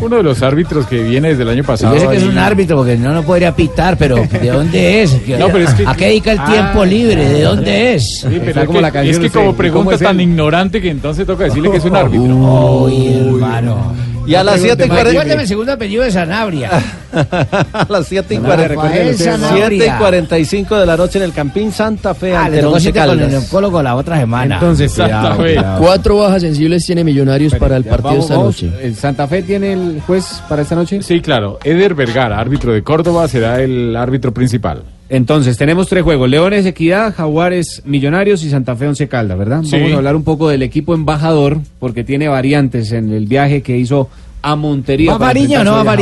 [0.00, 1.94] Uno de los árbitros que viene desde el año pasado.
[1.94, 5.12] Yo sé que es un árbitro porque no, no podría pitar, pero ¿de dónde es?
[5.38, 6.46] No, pero es que- ¿A qué dedica el Ah.
[6.50, 7.28] tiempo libre?
[7.28, 8.20] ¿De dónde es?
[8.20, 10.28] Sí, pero es como que, la canción es que como ¿cómo pregunta es tan él?
[10.28, 12.22] ignorante que entonces toca decirle que es un árbitro.
[12.84, 13.94] Uy, hermano.
[14.26, 16.70] Y a las 7 y Recuérdeme 40 el segundo apellido de Sanabria.
[17.72, 19.66] a las 7 y Rafael 40 Sanabria.
[19.68, 22.92] 7 y 45 de la noche en el Campín Santa Fe Ah, ante le Once
[22.92, 24.54] con el oncólogo la otra semana.
[24.54, 25.42] Entonces, Santa cuidado, Fe.
[25.42, 25.78] cuidado.
[25.82, 28.70] Cuatro bajas sensibles tiene Millonarios para el partido vamos, esta noche.
[28.82, 31.02] ¿El ¿Santa Fe tiene el juez para esta noche?
[31.02, 31.58] Sí, claro.
[31.62, 34.82] Eder Vergara, árbitro de Córdoba, será el árbitro principal.
[35.14, 39.62] Entonces, tenemos tres juegos: Leones, Equidad, Jaguares, Millonarios y Santa Fe, Once Caldas, ¿verdad?
[39.62, 39.76] Sí.
[39.76, 43.78] Vamos a hablar un poco del equipo embajador, porque tiene variantes en el viaje que
[43.78, 44.08] hizo
[44.42, 45.12] a Montería.
[45.12, 45.96] ¿Va para Fariña o no va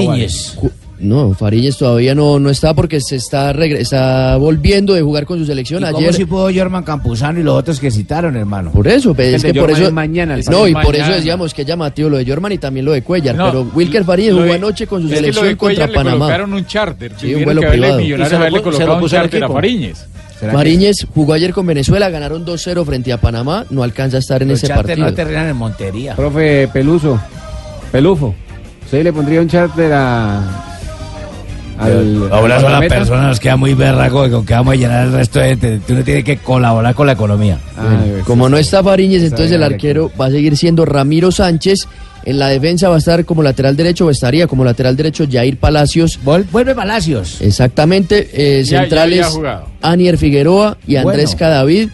[1.02, 5.44] No, Fariñez todavía no, no está porque se está, está volviendo de jugar con su
[5.44, 6.14] selección ¿Y cómo ayer.
[6.14, 8.70] si pudo German Campuzano y los otros que citaron, hermano?
[8.70, 9.86] Por eso, es que por Jorman eso.
[9.88, 12.58] es mañana, el no, y por eso decíamos que es llamativo lo de Jorman y
[12.58, 13.34] también lo de Cuellar.
[13.34, 15.56] No, pero Wilker Fariñez lo jugó de- anoche con su es que lo selección de
[15.56, 16.18] contra le Panamá.
[16.18, 17.12] colocaron un charter.
[17.16, 18.00] Sí, un vuelo que haberle privado.
[18.00, 19.48] Millonarios Y se lo haberle lo colocado un charter a.
[19.48, 20.06] Fariñez.
[20.38, 24.20] ¿Será que- Fariñez jugó ayer con Venezuela, ganaron 2-0 frente a Panamá, no alcanza a
[24.20, 24.98] estar en Los ese partido.
[25.06, 26.14] no terminan en Montería.
[26.14, 27.20] Profe Peluso,
[27.90, 28.34] Pelufo,
[28.84, 30.68] ¿usted le pondría un charter a.
[31.78, 35.12] Al, Ahora son las personas nos queda muy berraco con que vamos a llenar el
[35.12, 35.80] resto de gente.
[35.88, 37.58] Uno tiene que colaborar con la economía.
[37.76, 41.30] Ah, eso como no está Fariñez, Está entonces el arquero va a seguir siendo Ramiro
[41.32, 41.86] Sánchez.
[42.24, 45.56] En la defensa va a estar como lateral derecho, o estaría como lateral derecho Jair
[45.56, 46.20] Palacios.
[46.24, 47.40] Vol- Vuelve Palacios.
[47.40, 49.26] Exactamente, eh, Ya- centrales.
[49.80, 51.38] Anier Figueroa y Andrés Bueno.
[51.38, 51.88] Cadavid.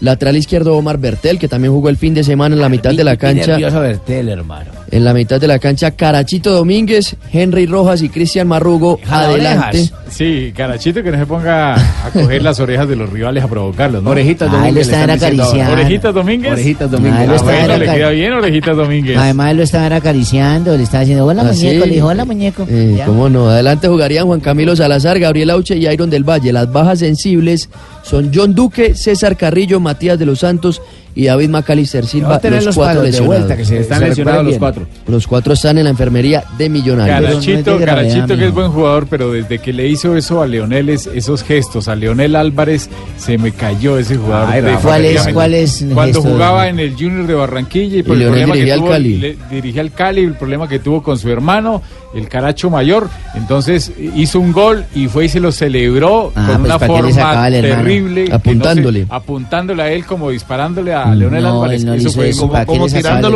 [0.00, 3.04] Lateral izquierdo Omar Bertel, que también jugó el fin de semana en la mitad de
[3.04, 3.56] la cancha.
[3.58, 4.70] Bertel, hermano.
[4.90, 9.78] En la mitad de la cancha, Carachito Domínguez, Henry Rojas y Cristian Marrugo adelante.
[9.78, 9.92] orejas.
[10.08, 14.02] Sí, Carachito que no se ponga a coger las orejas de los rivales a provocarlos,
[14.02, 14.10] ¿no?
[14.10, 14.86] Orejitas Ah, Domínguez.
[14.88, 15.72] lo le están diciendo.
[15.72, 16.52] Orejitas Domínguez.
[16.52, 17.14] Orejitas Domínguez.
[17.20, 19.16] Ah, él Ah, está bueno, le acar- queda bien Orejitas Domínguez.
[19.18, 21.66] Además, él lo estaban acariciando, le estaba diciendo, hola Ah, sí.
[21.66, 22.66] muñeco, le dijo, hola muñeco.
[22.68, 23.04] Eh, Ya.
[23.06, 23.48] ¿Cómo no?
[23.48, 26.52] Adelante jugarían Juan Camilo Salazar, Gabriel Auche y Iron del Valle.
[26.52, 27.68] Las bajas sensibles
[28.10, 30.82] son John Duque, César Carrillo, Matías de los Santos
[31.14, 32.34] y David Macalister Va Silva.
[32.36, 34.58] a tener los cuatro de vuelta, que se, Están se lesionados los bien.
[34.60, 34.86] cuatro.
[35.08, 37.30] Los cuatro están en la enfermería de Millonarios.
[37.44, 41.06] Carachito, Carachito que es buen jugador, pero desde que le hizo eso a Leonel, es-
[41.06, 42.88] esos gestos, a Leonel Álvarez,
[43.18, 44.48] se me cayó ese jugador.
[44.52, 46.30] Ay, Rafa, ¿cuál es- cuál es el Cuando gesto?
[46.34, 48.80] jugaba en el Junior de Barranquilla y por Y el Leonel problema que dirigía al
[48.80, 49.16] tuvo, Cali.
[49.18, 51.82] le- dirigía al Cali, el problema que tuvo con su hermano,
[52.14, 56.56] el Caracho Mayor, entonces hizo un gol y fue y se lo celebró Ah, con
[56.56, 58.20] pues, una ¿para qué le sacaba forma terrible.
[58.22, 59.06] no sé, Apuntándole.
[59.08, 61.80] apuntándole a él como disparándole a Leonel No, Álvarez.
[61.80, 62.84] él no le eso hizo fue eso, como, ¿para qué como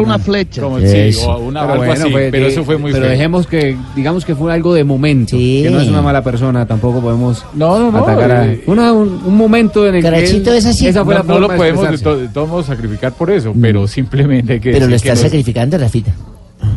[0.03, 0.63] una flecha.
[0.63, 1.31] Como, sí, Eso.
[1.31, 3.11] o una, Pero algo bueno, así, pues, pero de- eso fue muy Pero feo.
[3.13, 5.37] dejemos que, digamos que fue algo de momento.
[5.37, 8.93] Que no es una mala persona, tampoco podemos No, no, no, atacar a- eh, una-
[8.93, 10.87] un, un momento en el Carachito que él- es así.
[10.87, 13.13] Esa fue no, la no forma lo de podemos de, to- de todos modos sacrificar
[13.13, 16.13] por eso, pero simplemente hay que Pero lo no- sacrificando, Rafita.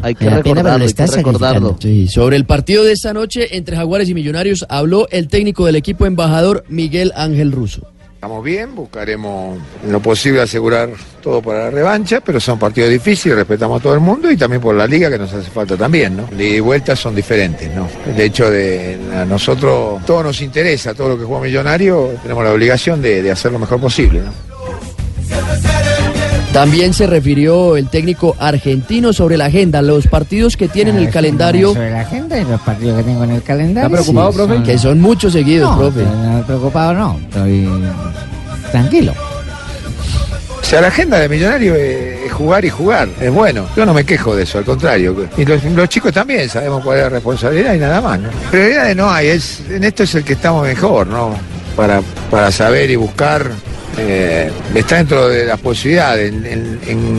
[0.02, 1.70] Hay que recordarlo, lo hay que estás recordarlo.
[1.70, 2.06] sacrificando.
[2.08, 5.76] Sí, sobre el partido de esta noche entre Jaguares y Millonarios habló el técnico del
[5.78, 7.88] equipo embajador Miguel Ángel Russo.
[8.18, 10.90] Estamos bien, buscaremos lo posible asegurar
[11.22, 14.60] todo para la revancha, pero son partidos difíciles, respetamos a todo el mundo y también
[14.60, 16.28] por la liga que nos hace falta también, ¿no?
[16.34, 17.88] Ida y vuelta son diferentes, ¿no?
[18.08, 22.54] El hecho de a nosotros todo nos interesa, todo lo que juega Millonario, tenemos la
[22.54, 24.24] obligación de, de hacer lo mejor posible.
[26.58, 31.74] También se refirió el técnico argentino sobre la agenda, los partidos que tienen el calendario.
[31.74, 33.98] Sobre la agenda y los partidos que tengo en el calendario.
[34.04, 36.02] Sí, son- Que son muchos seguidos, No, profe.
[36.04, 37.20] no, preocupado no.
[37.28, 37.70] Estoy
[38.72, 39.14] tranquilo.
[40.60, 43.66] O sea, la agenda de Millonario es, es jugar y jugar, es bueno.
[43.76, 45.16] Yo no me quejo de eso, al contrario.
[45.38, 48.30] Y los, los chicos también sabemos cuál es la responsabilidad y nada más, ¿no?
[48.52, 51.36] Prioridades no hay, es, en esto es el que estamos mejor, ¿no?
[51.76, 52.02] Para,
[52.32, 53.52] para saber y buscar.
[53.98, 56.34] Eh, está dentro de las posibilidades.
[56.34, 57.18] En,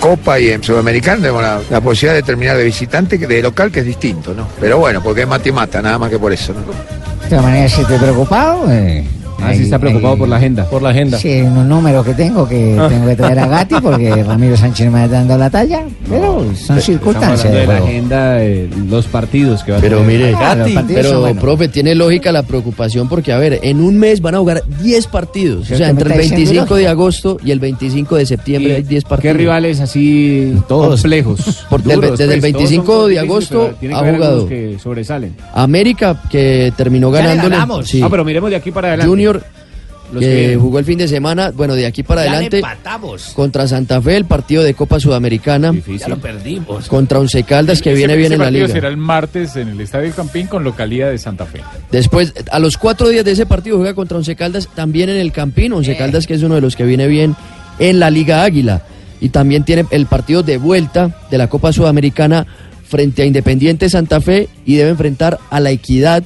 [0.00, 3.86] Copa y en Sudamericana tenemos la, posibilidad de terminar de visitante de local, que es
[3.86, 4.48] distinto, ¿no?
[4.60, 6.52] Pero bueno, porque es mate y mata, nada más que por eso.
[6.52, 8.70] De todas maneras, si estoy preocupado.
[8.70, 9.04] eh,
[9.42, 10.64] Ah, sí está preocupado por la agenda.
[10.66, 11.18] Por la agenda.
[11.18, 12.88] Sí, unos números que tengo que Ah.
[12.88, 15.82] tengo que traer a Gatti porque Ramiro Sánchez me está dando la talla.
[16.08, 17.52] Pero son circunstancias.
[17.52, 20.12] De de la agenda de los partidos que va a Pero tener.
[20.18, 20.56] mire, Ah,
[20.86, 21.42] pero son buenos.
[21.42, 25.06] profe, tiene lógica la preocupación porque, a ver, en un mes van a jugar 10
[25.06, 25.66] partidos.
[25.66, 28.76] O ¿Qué sea, entre el está diciendo 25 de agosto y el 25 de septiembre
[28.76, 29.32] hay 10 partidos.
[29.32, 31.64] ¿Qué rivales así complejos?
[31.70, 34.46] Por- del- duros, desde el pues, todos 25 son de agosto pero ha jugado.
[34.48, 35.34] que sobresalen.
[35.54, 37.48] América, que terminó ganándole.
[37.50, 37.88] ganamos.
[37.88, 38.00] sí.
[38.02, 39.08] Ah, pero miremos de aquí para adelante.
[39.10, 42.58] Junior, Los que que- jugó el fin de semana, bueno, de aquí para Ya adelante.
[42.58, 43.32] empatamos.
[43.34, 45.72] Contra Santa Fe, el partido de Copa Sudamericana.
[45.98, 46.86] Ya lo perdimos.
[46.88, 48.74] Contra Once Caldas, que Ese- viene ese bien en la partido liga.
[48.74, 51.62] será el martes en el Estadio Campín con localidad de Santa Fe.
[51.90, 55.32] Después, a los cuatro días de ese partido juega contra Once Caldas, también en el
[55.32, 55.72] Campín.
[55.72, 57.34] Once Caldas, que es uno de los que viene bien
[57.78, 58.82] en la Liga Águila.
[59.20, 62.46] Y también tiene el partido de vuelta de la Copa Sudamericana
[62.86, 66.22] frente a Independiente Santa Fe y debe enfrentar a la Equidad,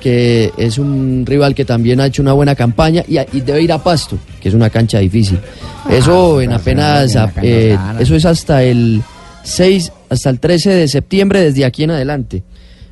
[0.00, 3.72] que es un rival que también ha hecho una buena campaña y, y debe ir
[3.72, 5.38] a Pasto, que es una cancha difícil.
[5.90, 9.02] Eso en apenas, eh, eso es hasta el
[9.42, 12.42] 6, hasta el 13 de septiembre desde aquí en adelante.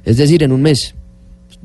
[0.04, 0.94] Es decir, en un mes.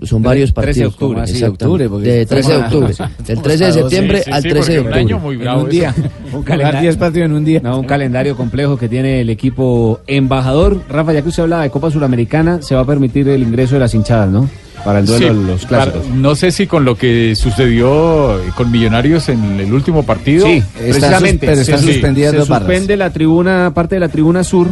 [0.04, 0.94] Son varios 13 de partidos.
[0.94, 1.66] octubre, exactamente.
[1.66, 2.94] octubre, de estamos 13 de octubre.
[3.28, 3.80] Del a 13 de 12.
[3.82, 5.00] septiembre Sí, al sí, 13 de un octubre.
[5.02, 5.96] año muy En bravo un día.
[6.34, 7.60] Un calendario, 10 partidos en un día.
[7.62, 10.82] no, un calendario complejo que tiene el equipo embajador.
[10.88, 13.80] Rafa, ya que usted hablaba de Copa Suramericana, se va a permitir el ingreso de
[13.82, 14.48] las hinchadas, ¿no?
[14.86, 16.04] Para el duelo Sí, de los clásicos.
[16.04, 20.46] para- no sé si con lo que sucedió con Millonarios en el último partido.
[20.46, 21.32] Sí, precisamente.
[21.46, 22.60] sus- pero están se, suspendidas se barras.
[22.68, 24.68] suspende la tribuna, parte de la tribuna sur,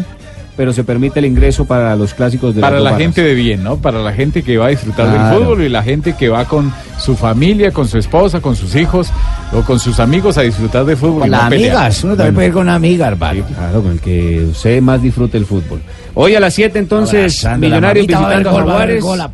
[0.56, 3.00] pero se permite el ingreso para los clásicos de Para la barras.
[3.02, 3.78] gente de bien, ¿no?
[3.78, 5.30] Para la gente que va a disfrutar Claro.
[5.30, 8.76] del fútbol y la gente que va con su familia, con su esposa, con sus
[8.76, 9.10] hijos
[9.54, 11.20] o con sus amigos a disfrutar de fútbol.
[11.22, 12.04] Con las no amigas.
[12.04, 12.36] Uno también Bueno.
[12.36, 13.44] puede ir con amigas, hermano.
[13.56, 15.80] Claro, con el que usted más disfrute el fútbol.
[16.20, 19.32] Hoy a las 7 entonces, Abrazando, la Millonarios va a visitando a gol, va a.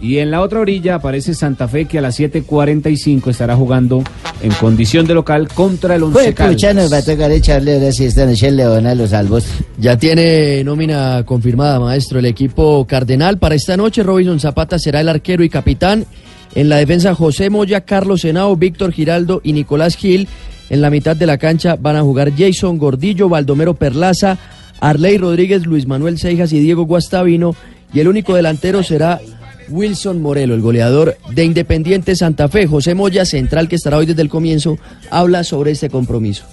[0.00, 4.04] Y en la otra orilla aparece Santa Fe que a las 7.45 estará jugando
[4.40, 6.74] en condición de local contra el Once Pues pucha, Caldas.
[6.76, 9.44] nos va a tocar echarle ahora sí esta noche el león a los albos.
[9.76, 12.20] Ya tiene nómina confirmada, maestro.
[12.20, 16.06] El equipo cardenal para esta noche, Robinson Zapata será el arquero y capitán.
[16.54, 20.28] En la defensa, José Moya, Carlos Senao, Víctor Giraldo y Nicolás Gil.
[20.70, 24.38] En la mitad de la cancha van a jugar Jason Gordillo, Baldomero Perlaza,
[24.80, 27.54] Arley Rodríguez, Luis Manuel Seijas y Diego Guastavino.
[27.92, 29.20] Y el único delantero será
[29.68, 32.66] Wilson Morelo, el goleador de Independiente Santa Fe.
[32.66, 34.78] José Moya, central que estará hoy desde el comienzo,
[35.10, 36.44] habla sobre este compromiso.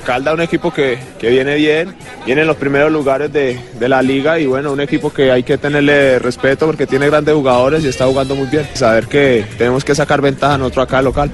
[0.00, 1.94] Calda un equipo que, que viene bien,
[2.24, 5.42] viene en los primeros lugares de, de la liga y bueno, un equipo que hay
[5.42, 8.66] que tenerle respeto porque tiene grandes jugadores y está jugando muy bien.
[8.72, 11.30] Saber que tenemos que sacar ventaja nosotros acá local.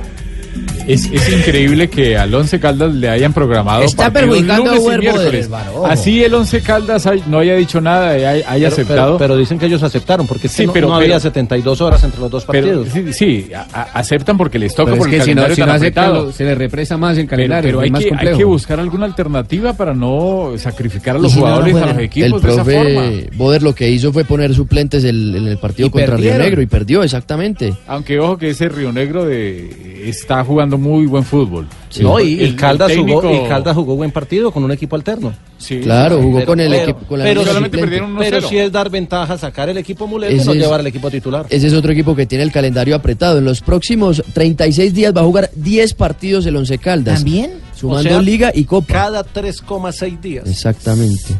[0.89, 4.87] Es, es increíble que al Once Caldas le hayan programado Está perjudicando a lunes y
[4.87, 5.51] Huervo miércoles.
[5.87, 9.19] Así el Once Caldas hay- no haya dicho nada, haya, haya Pero- aceptado.
[9.19, 12.03] Pero, pero dicen que ellos aceptaron, porque Sí, no, pero- no había pero- 72 horas
[12.05, 12.89] entre los dos Pero, partidos.
[12.93, 15.43] sí, sí, a- a- aceptan porque les toca Pero es por el que si no,
[15.55, 17.69] si tan no lo- se les represa más el calendario.
[17.69, 18.39] pero hay, más que, hay complejo.
[18.39, 21.87] que buscar alguna alternativa para no sacrificar a Y los si no, no jugadores, a
[21.87, 22.81] los El equipos de esa forma.
[23.03, 26.17] profe Boder lo que hizo fue poner suplentes el- en el partido Y contra Río
[26.17, 26.41] perdieron.
[26.43, 27.75] Negro y perdió, exactamente.
[27.87, 31.67] Aunque ojo que ese Río Negro de, está jugando muy buen fútbol.
[32.01, 34.71] No, y, y El- el Caldas jugó, técnico- y Caldas jugó buen partido con un
[34.73, 35.33] equipo alterno.
[35.59, 38.19] Sí, Claro, jugó Pero- con el pero- equipo con la pero solamente perdieron 1-0.
[38.31, 40.87] Pero sí es dar ventaja, sacar el equipo mulete y Ese no es- llevar el
[40.87, 41.47] equipo titular.
[41.51, 43.39] Ese es otro equipo que tiene el calendario apretado.
[43.39, 47.17] En los próximos 36 días va a jugar 10 partidos el Once Caldas.
[47.17, 47.53] ¿También?
[47.75, 48.93] Sumando O sea, Liga y Copa.
[48.93, 50.47] Cada 3,6 días.
[50.49, 51.35] Exactamente.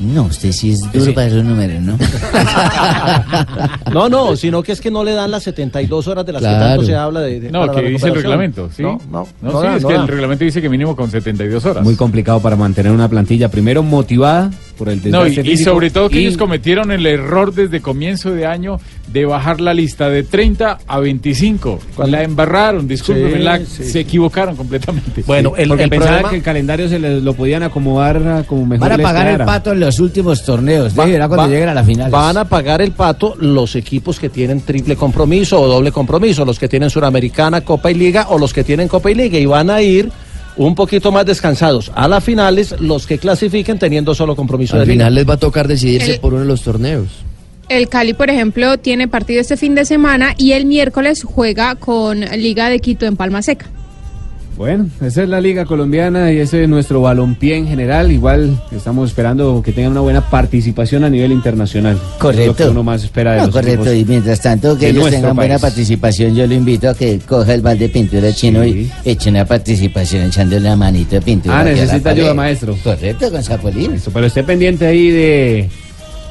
[0.00, 1.98] No, usted sí es duro para esos números, ¿no?
[3.92, 6.56] No, no, sino que es que no le dan las 72 horas de las Claro.
[6.58, 8.82] que tanto se habla de, de- No, que la dice el reglamento, ¿sí?
[8.82, 10.00] No, no, No, no sí, da, es no que da.
[10.02, 11.82] el reglamento dice que mínimo con 72 horas.
[11.82, 15.90] Muy complicado para mantener una plantilla, primero motivada por el No, y, desgaste y sobre
[15.90, 18.78] todo que y- ellos cometieron el error desde comienzo de año
[19.12, 21.78] de bajar la lista de 30 a 25.
[22.06, 25.22] La embarraron, discúlpenme, Sí, se equivocaron completamente.
[25.26, 28.92] Bueno, porque pensaban que el calendario se les lo podían acomodar a como mejor Van
[28.92, 30.98] a les pagar el pato en los últimos torneos.
[30.98, 32.10] Va- Verá cuando va- lleguen a la final.
[32.10, 36.58] Van a pagar el pato los equipos que tienen triple compromiso o doble compromiso, los
[36.58, 39.70] que tienen Suramericana, Copa y Liga o los que tienen Copa y Liga y van
[39.70, 40.10] a ir
[40.56, 44.86] un poquito más descansados a las finales los que clasifiquen teniendo solo compromiso Al de
[44.92, 45.20] final liga.
[45.20, 47.06] les va a tocar decidirse El- por uno de los torneos.
[47.68, 52.20] El Cali, por ejemplo, tiene partido este fin de semana y el miércoles juega con
[52.20, 53.66] Liga de Quito en Palma Seca.
[54.56, 58.10] Bueno, esa es la liga colombiana y ese es nuestro balompié en general.
[58.10, 61.96] Igual estamos esperando que tengan una buena participación a nivel internacional.
[62.18, 62.40] Correcto.
[62.40, 65.10] Es lo que uno más espera de No, los correcto, y mientras tanto que ellos
[65.10, 68.90] tengan buena participación, yo lo invito a que coja el balde de pintura chino y
[69.04, 71.60] eche una participación echándole la manito de pintura.
[71.60, 72.22] Ah, necesita pared.
[72.22, 72.76] ayuda, maestro.
[72.82, 73.92] Correcto, con Zapolín.
[73.92, 75.68] Eso, pero esté pendiente ahí de,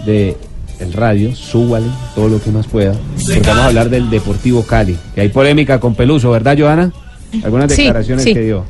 [0.06, 0.36] de
[0.80, 2.94] el radio, súbale todo lo que más pueda.
[3.26, 4.98] Porque vamos a hablar del Deportivo Cali.
[5.16, 6.92] Que hay polémica con Peluso, ¿verdad, Joana?
[7.44, 8.34] Algunas Sí, declaraciones sí.
[8.34, 8.64] que dio.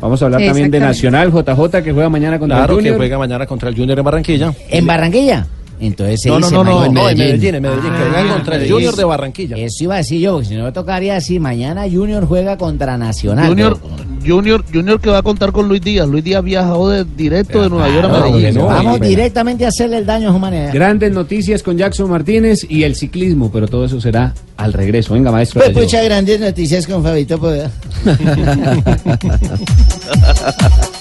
[0.00, 0.78] Vamos a hablar también de.
[0.78, 2.96] Nacional, JJ, que juega mañana contra Claro el que Junior.
[2.98, 4.52] juega mañana contra el Junior en Barranquilla.
[4.70, 5.46] ¿En Barranquilla?
[5.78, 7.00] Entonces se No, no, dice no, no, mañana.
[7.02, 9.56] no, en Medellín, en Medellín, que juegan contra el pues, Junior de Barranquilla.
[9.56, 13.48] Eso iba a decir yo, porque si no tocaría así, mañana Junior juega contra Nacional.
[13.48, 13.78] Junior.
[14.26, 16.08] Junior, Junior que va a contar con Luis Díaz.
[16.08, 18.54] Luis Díaz viajó de, directo de Nueva York a Claro, Medellín.
[18.58, 20.72] no, Vamos directamente a hacerle el daño a su manera.
[20.72, 25.14] Grandes noticias con Jackson Martínez y el ciclismo, pero todo eso será al regreso.
[25.14, 25.62] Venga, maestro.
[25.62, 27.70] Pues muchas grandes noticias con Fabito Poveda.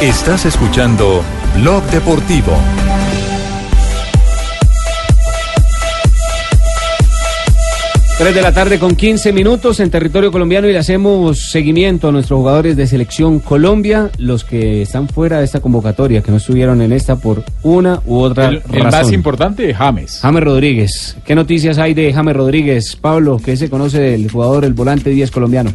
[0.00, 1.22] Estás escuchando
[1.56, 2.52] Blog Deportivo.
[8.18, 12.12] Tres de la tarde con 15 minutos en territorio colombiano y le hacemos seguimiento a
[12.12, 16.80] nuestros jugadores de selección Colombia, los que están fuera de esta convocatoria, que no estuvieron
[16.80, 19.00] en esta por una u otra El, el razón.
[19.00, 20.20] más importante, James.
[20.22, 21.16] James Rodríguez.
[21.26, 22.96] ¿Qué noticias hay de James Rodríguez?
[22.96, 25.72] Pablo, ¿qué se conoce del jugador, el volante 10 colombiano?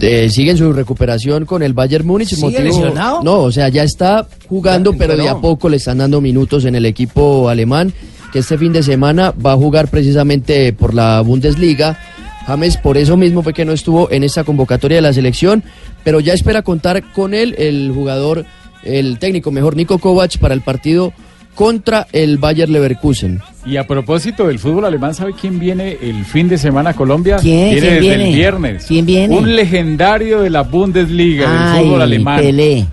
[0.00, 2.34] Eh, sigue en su recuperación con el Bayern Múnich.
[2.34, 3.22] ¿Sigue lesionado?
[3.22, 6.64] No, o sea, ya está jugando, Ya, pero de a poco le están dando minutos
[6.64, 7.92] en el equipo alemán,
[8.32, 11.98] que este fin de semana va a jugar precisamente por la Bundesliga.
[12.46, 15.62] James por eso mismo fue que no estuvo en esta convocatoria de la selección,
[16.02, 18.44] pero ya espera contar con él, el jugador,
[18.82, 21.14] el técnico mejor, Nico Kovac, para el partido
[21.54, 23.40] contra el Bayer Leverkusen.
[23.66, 27.36] Y a propósito del fútbol alemán, ¿sabe quién viene el fin de semana a Colombia?
[27.40, 27.70] ¿Quién?
[27.74, 28.28] Viene ¿Quién desde viene?
[28.30, 28.84] el viernes.
[28.86, 29.36] ¿Quién viene?
[29.38, 32.40] Un legendario de la Bundesliga, del fútbol alemán.
[32.40, 32.86] Pelé.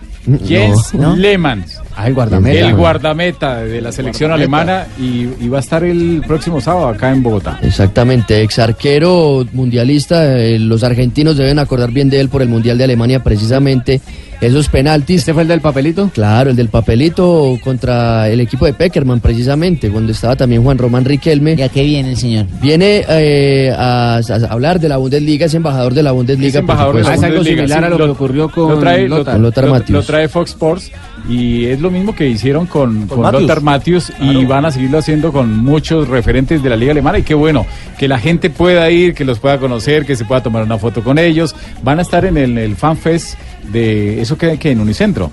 [0.48, 1.16] Jens No.
[1.16, 1.66] Lehmann.
[1.96, 2.68] Ah, el guardameta.
[2.70, 4.84] El guardameta de la selección Guardameta.
[4.84, 7.60] alemana y, y va a estar el próximo sábado acá en Bogotá.
[7.64, 12.78] Exactamente, ex arquero mundialista, eh, los argentinos deben acordar bien de él por el Mundial
[12.78, 14.00] de Alemania precisamente.
[14.42, 15.20] Esos penaltis.
[15.20, 16.10] ¿Este fue el del papelito?
[16.14, 21.06] Claro, el del papelito contra el equipo de Peckerman precisamente, cuando estaba también Juan Román
[21.06, 21.56] Riquelme.
[21.56, 22.48] ¿Ya qué viene el señor?
[22.60, 26.50] Viene eh, a, a hablar de la Bundesliga, es embajador de la Bundesliga.
[26.50, 29.08] Es embajador de la es algo Bundesliga, similar a lo que ocurrió con lo trae,
[29.08, 29.26] Lothar.
[29.26, 30.92] lo- Con Lothar lo- trae Fox Sports
[31.30, 33.42] y es lo mismo que hicieron con, con, Matthews.
[33.44, 37.22] Lothar Matthews y van a seguirlo haciendo con muchos referentes de la liga alemana y
[37.24, 37.68] qué bueno
[38.00, 41.04] que la gente pueda ir, que los pueda conocer, que se pueda tomar una foto
[41.04, 41.56] con ellos.
[41.84, 43.36] Van a estar en el, el FanFest
[43.72, 45.32] de eso que, que en Unicentro.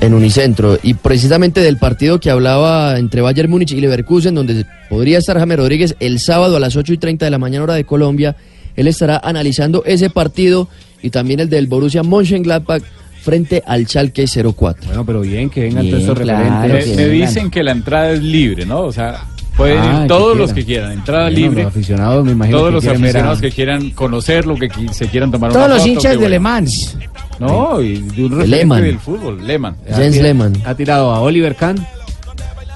[0.00, 0.78] en Unicentro.
[0.82, 5.56] Y precisamente del partido que hablaba entre Bayern Múnich y Leverkusen, donde podría estar James
[5.58, 8.36] Rodríguez el sábado a las 8 y 30 de la mañana hora de Colombia,
[8.76, 10.68] él estará analizando ese partido
[11.02, 12.82] y también el del Borussia Mönchengladbach
[13.22, 14.86] frente al Schalke 04.
[14.86, 16.96] Bueno, pero bien, que vengan todos claro, Me, referentes.
[16.96, 18.82] me dicen que la entrada es libre, ¿no?
[18.82, 19.24] O sea,
[19.58, 21.62] Pueden Ah, ir que todos los que quieran, entrada Bueno, libre.
[21.64, 24.70] los aficionados, me imagino Todos que los quieren ver a- aficionados que quieran conocerlo, que
[24.70, 26.28] qui- se quieran tomar Todos una los foto, hinchas de bueno.
[26.30, 26.96] Le Mans.
[27.40, 28.82] No, y de un referente Lehmann.
[28.82, 29.76] del fútbol, Lehmann.
[29.92, 31.84] Ha tira- Ha tirado a Oliver Kahn,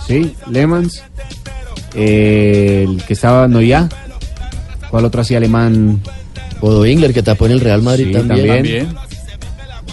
[0.06, 1.02] sí, Lemans,
[1.94, 3.88] eh, el que estaba Noya.
[4.90, 6.00] ¿Cuál otro hacía alemán?
[6.60, 8.46] Bodo Ingler, que tapó en el Real Madrid Sí, también.
[8.48, 8.88] también.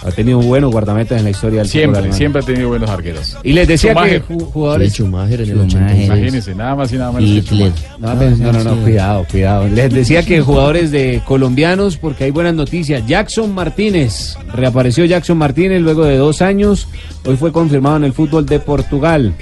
[0.02, 2.16] Ha tenido buenos guardametas en la historia del fútbol Siempre, alemán.
[2.18, 3.36] siempre ha tenido buenos arqueros.
[3.42, 4.22] Y les decía Schumacher.
[4.22, 4.92] que ju- jugadores.
[4.92, 5.76] Sí, Schumacher en el Schumacher.
[5.82, 6.06] 86.
[6.06, 7.72] Imagínense, nada más y nada menos Hitler.
[7.98, 9.68] No, pues, no, no, no, cuidado, cuidado.
[9.68, 13.06] Les decía que jugadores de colombianos, porque hay buenas noticias.
[13.06, 16.88] Jackson Martínez, reapareció Jackson Martínez luego de dos años.
[17.26, 19.34] Hoy fue confirmado en el fútbol de Portugal.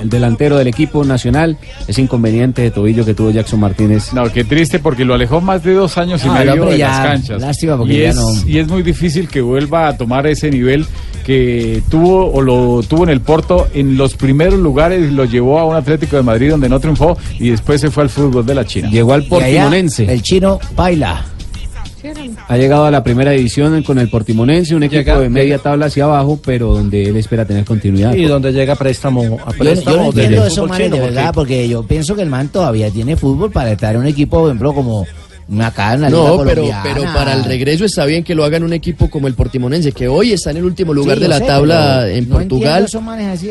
[0.00, 1.56] El delantero del equipo nacional,
[1.88, 4.12] ese inconveniente de tobillo que tuvo Jackson Martínez.
[4.12, 6.88] No, qué triste porque lo alejó más de dos años y Ah, medio de ya,
[6.88, 7.40] las canchas.
[7.42, 10.50] lástima porque y, ya es, no- y es muy difícil que vuelva a tomar ese
[10.50, 10.86] nivel
[11.24, 15.66] que tuvo o lo tuvo en el Porto en los primeros lugares lo llevó a
[15.66, 18.64] un Atlético de Madrid donde no triunfó y después se fue al fútbol de la
[18.64, 18.88] China.
[18.90, 20.10] Llegó al Portimonense.
[20.10, 21.24] el chino baila.
[22.48, 25.86] Ha llegado a la primera división con el Portimonense, un equipo Llega- de media tabla
[25.86, 28.14] hacia abajo, pero donde él espera tener continuidad.
[28.14, 29.96] Y donde llega préstamo a Yo, préstamo.
[29.96, 32.48] yo no del entiendo manes chino, de porque- verdad, porque yo pienso que el man
[32.48, 35.06] todavía tiene fútbol para estar en un equipo, por ejemplo, como
[35.60, 36.82] acá en la Liga No, pero, Colombiana.
[36.82, 40.06] pero para el regreso está bien que lo hagan un equipo como el Portimonense, que
[40.08, 42.86] hoy está en el último lugar Sí, de la sé, tabla en no Portugal.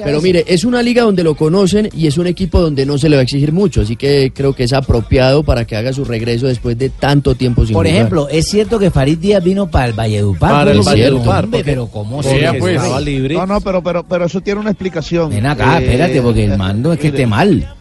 [0.03, 3.09] Pero mire, es una liga donde lo conocen y es un equipo donde no se
[3.09, 6.05] le va a exigir mucho, así que creo que es apropiado para que haga su
[6.05, 7.95] regreso después de tanto tiempo sin Por jugar.
[7.97, 10.51] ejemplo, es cierto que Farid Díaz vino para el Valledupar.
[10.51, 13.35] Para el Valledupar, hombre, pero ¿cómo se pues, estaba libre.
[13.35, 15.29] No, no, pero, pero, pero eso tiene una explicación.
[15.29, 17.75] Ven acá, Eh, espérate, porque el mando es que esté mal.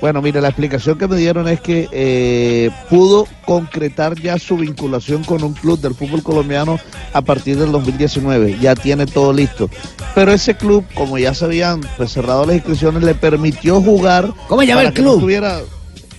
[0.00, 5.24] Bueno, mire, la explicación que me dieron es que eh, pudo concretar ya su vinculación
[5.24, 6.78] con un club del fútbol colombiano
[7.12, 8.58] a partir del 2019.
[8.60, 9.70] Ya tiene todo listo.
[10.14, 14.32] Pero ese club, como ya se habían pues, cerrado las inscripciones, le permitió jugar.
[14.48, 15.16] ¿Cómo llama el que no club?
[15.16, 15.60] estuviera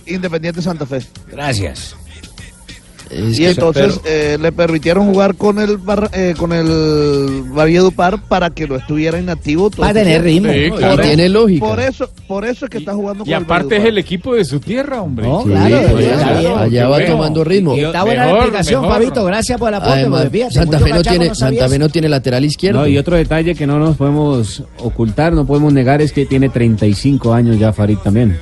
[0.06, 1.02] Independiente Santa Fe.
[1.30, 1.96] Gracias.
[3.10, 8.66] Y entonces eh, le permitieron jugar con el Barra- eh, con el Valledupar para que
[8.66, 10.52] lo estuviera inactivo todo Para este tener ritmo.
[10.52, 10.96] Sí, claro.
[10.96, 11.66] Por Tiene eso- lógica.
[11.66, 14.44] Por eso, por eso es que está jugando con Y aparte es el equipo de
[14.44, 15.26] su tierra, hombre.
[15.26, 17.76] No, Sí, claro, pues, allá- va tomando ritmo.
[17.76, 18.96] Y está buena la explicación, mejor.
[18.96, 19.24] Fabito.
[19.24, 20.00] Gracias por el aporte.
[20.00, 22.80] Además, Santa Fe no tiene, no Santa Fe no tiene lateral izquierdo.
[22.80, 26.48] No, y otro detalle que no nos podemos ocultar, no podemos negar, es que tiene
[26.48, 28.38] 35 años ya Farid también.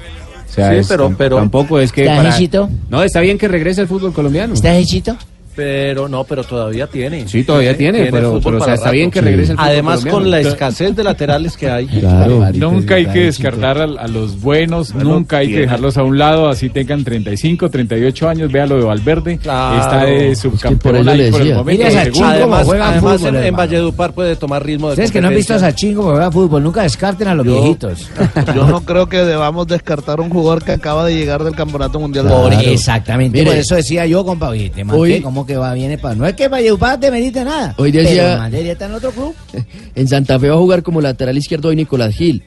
[0.55, 2.35] O sea, Sí, es- pero- pero- tampoco es que ¿Está para...
[2.37, 2.71] hechito?
[2.89, 4.55] No, está bien que regrese al fútbol colombiano.
[4.55, 5.17] ¿Estás hechito?
[5.55, 7.29] Pero no, pero todavía tiene.
[7.29, 8.95] Sí, todavía tiene, pero- fútbol pero, o sea, para está rato.
[8.97, 10.19] bien que regrese Además, colombiano.
[10.19, 11.87] con la escasez de laterales que hay.
[11.87, 12.45] Claro.
[12.55, 16.49] Nunca hay que descartar a, a los buenos, nunca hay que dejarlos a un lado,
[16.49, 19.81] así tengan 35, 38 años, vea lo de Valverde, Claro.
[19.81, 21.85] está de subcampeón ahí le por el momento.
[21.85, 23.55] Mira Además, además fútbol, en.
[23.57, 26.83] Valledupar puede tomar ritmo de Ustedes que no han visto a que juega fútbol, nunca
[26.83, 28.09] descarten a los viejitos.
[28.55, 32.27] Yo no creo que debamos descartar un jugador que acaba de llegar del Campeonato Mundial
[32.27, 32.65] de Por Fútbol.
[32.67, 33.51] exactamente, Mire.
[33.51, 36.15] por eso decía yo, compa, oye, te manté, ¿cómo que va, viene para...?
[36.15, 39.35] No es que Valledupar te medite nada, Hoy pero decía- estar en otro club.
[39.95, 42.43] En Santa Fe va a jugar como lateral izquierdo hoy Nicolás Gil.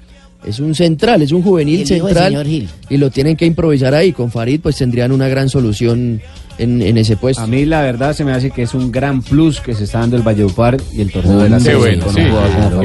[0.45, 2.25] Es un central, es un juvenil El central.
[2.31, 2.69] señor Gil.
[2.89, 4.11] Y lo tienen que improvisar ahí.
[4.13, 6.21] Con Farid pues tendrían una gran solución
[6.57, 7.41] en, en ese puesto.
[7.41, 9.99] A mí la verdad se me hace que es un gran plus que se está
[9.99, 12.81] dando el Valledupar y el torneo de la bueno, con sí, un jugador sí, como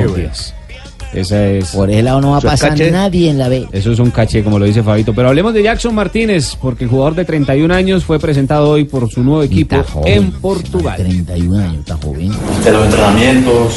[1.15, 1.67] Esa es...
[1.71, 2.91] Por ese lado no va a pasar caché.
[2.91, 3.67] nadie en la B.
[3.73, 5.13] Eso es un caché, como lo dice Fabito.
[5.15, 9.11] Pero hablemos de Jackson Martínez, porque el jugador de 31 años fue presentado hoy por
[9.11, 10.97] su nuevo equipo joven, en Portugal.
[10.99, 12.31] 31 años, está joven.
[12.65, 13.75] de los entrenamientos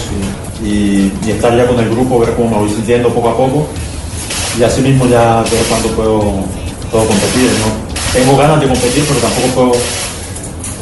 [0.64, 3.38] y, y- y estar ya con el grupo, ver cómo me voy sintiendo poco a
[3.38, 3.68] poco
[4.60, 6.20] y así mismo ya ver cuándo puedo,
[6.92, 7.50] puedo competir.
[7.60, 7.86] ¿no?
[8.18, 9.72] Tengo ganas de competir, pero tampoco puedo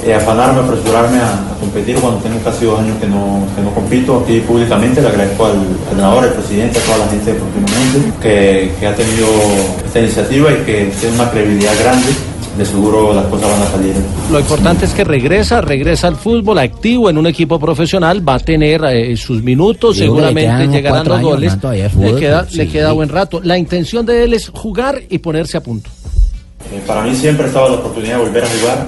[0.05, 3.71] eh, afanarme, apresurarme a, a competir cuando tengo casi dos años que no, que no
[3.71, 4.19] compito.
[4.23, 7.39] Aquí públicamente le agradezco al entrenador, al presidente, a toda la gente de
[8.21, 9.27] que, que ha tenido
[9.85, 12.09] esta iniciativa y que tiene una credibilidad grande.
[12.57, 13.95] De seguro las cosas van a salir.
[14.31, 18.39] Lo importante es que regresa, regresa al fútbol activo en un equipo profesional, va a
[18.39, 21.49] tener eh, sus minutos, Digo seguramente llegarán los años, goles.
[21.53, 22.71] man, todavía es le fútbol, queda, pues, le sí.
[22.71, 23.41] queda buen rato.
[23.43, 25.89] La intención de él es jugar y ponerse a punto.
[26.71, 28.87] Eh, para mí siempre estaba la oportunidad de volver a jugar,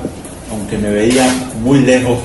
[0.55, 1.27] aunque me veía
[1.61, 2.17] muy lejos,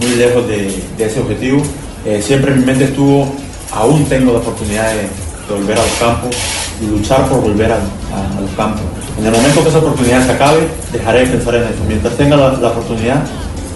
[0.00, 1.62] muy lejos de, ese objetivo.
[2.04, 3.26] Eh, siempre en mi mente estuvo,
[3.72, 5.08] aún tengo la oportunidad de,
[5.48, 6.36] volver a los campos
[6.82, 8.82] y luchar por volver a, a- los campos.
[9.18, 11.84] En el momento que esa oportunidad se acabe, dejaré de pensar en eso.
[11.88, 13.24] Mientras tenga la, oportunidad,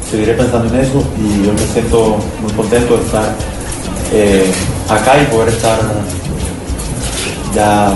[0.09, 3.35] seguiré pensando en eso y yo me siento muy contento de estar
[4.13, 4.53] eh,
[4.91, 5.79] acá y poder estar
[7.55, 7.95] ya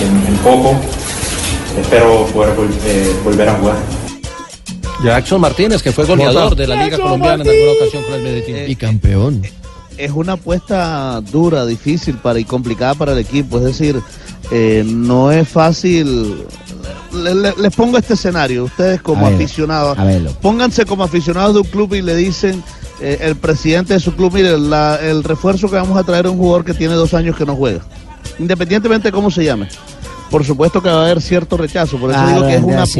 [0.00, 0.74] en, poco
[1.78, 2.54] espero poder
[2.86, 3.76] eh, volver a jugar.
[5.04, 8.70] Jackson Martínez, que fue goleador de la Liga Colombiana en alguna ocasión con el Medellín.
[8.70, 9.42] Y campeón.
[9.98, 13.58] es una apuesta dura, difícil para y complicada para el equipo.
[13.58, 14.00] Es decir,
[14.50, 16.44] eh, no es fácil.
[17.12, 20.04] Le- le- les pongo este escenario, ustedes como A aficionados, a
[20.42, 22.62] pónganse como aficionados de un club y le dicen
[23.00, 26.32] eh, el presidente de su club, mire, la- el refuerzo que vamos a traer es
[26.32, 27.80] un jugador que tiene dos años que no juega,
[28.38, 29.68] independientemente de cómo se llame.
[30.30, 32.92] Por supuesto que va a haber cierto rechazo, por eso digo que es una sí.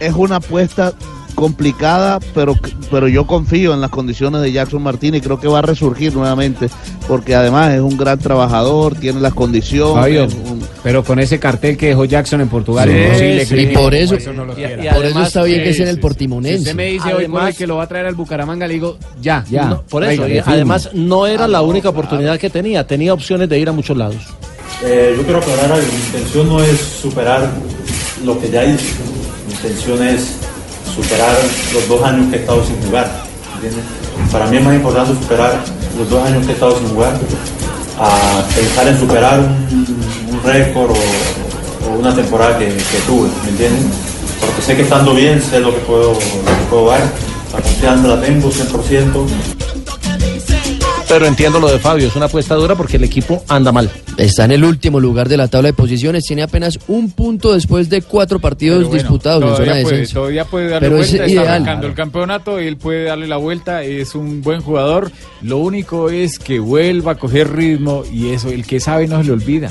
[0.00, 0.92] Es una apuesta
[1.34, 2.54] complicada, pero,
[2.92, 6.14] pero yo confío en las condiciones de Jackson Martínez y creo que va a resurgir
[6.14, 6.68] nuevamente,
[7.08, 9.94] porque además es un gran trabajador, tiene las condiciones.
[9.96, 13.54] Fabio, un- pero con ese cartel que dejó Jackson en Portugal, Sí, es imposible sí.
[13.56, 15.90] que Y por eso- no lo y- y Por eso está bien que sea en
[15.90, 16.56] el Portimonense.
[16.58, 18.74] Si usted me dice hoy Además- hoy que lo va a traer al Bucaramanga, le
[18.74, 23.48] digo, ya, No, por eso, además no era la única oportunidad que tenía, tenía opciones
[23.48, 24.16] de ir a muchos lados.
[24.84, 27.50] Eh, yo quiero aclarar algo, mi intención no es superar
[28.24, 29.13] lo que ya hice, mi
[29.64, 30.36] intención es
[30.94, 31.36] superar
[31.72, 33.24] los dos años que he estado sin jugar.
[34.30, 35.64] Para mí es más importante superar
[35.98, 37.14] los dos años que he estado sin jugar
[37.98, 42.66] a pensar en superar un, récord o, una temporada que,
[43.06, 43.86] tuve, ¿me entiendes?
[44.40, 47.00] Porque sé que estando bien sé lo que puedo, lo puedo dar,
[47.52, 49.73] la confianza la tengo 100%.
[51.08, 53.90] Pero entiendo lo de Fabio, es una apuesta dura porque el equipo anda mal.
[54.16, 57.90] Está en el último lugar de la tabla de posiciones, tiene apenas un punto después
[57.90, 61.08] de cuatro partidos bueno, disputados en zona todavía de puede, todavía puede darle Pero es
[61.10, 61.52] vuelta, está ideal.
[61.54, 65.10] arrancando el campeonato, él puede darle la vuelta, es un buen jugador,
[65.42, 69.24] lo único es que vuelva a coger ritmo y eso, el que sabe no se
[69.24, 69.70] le olvida.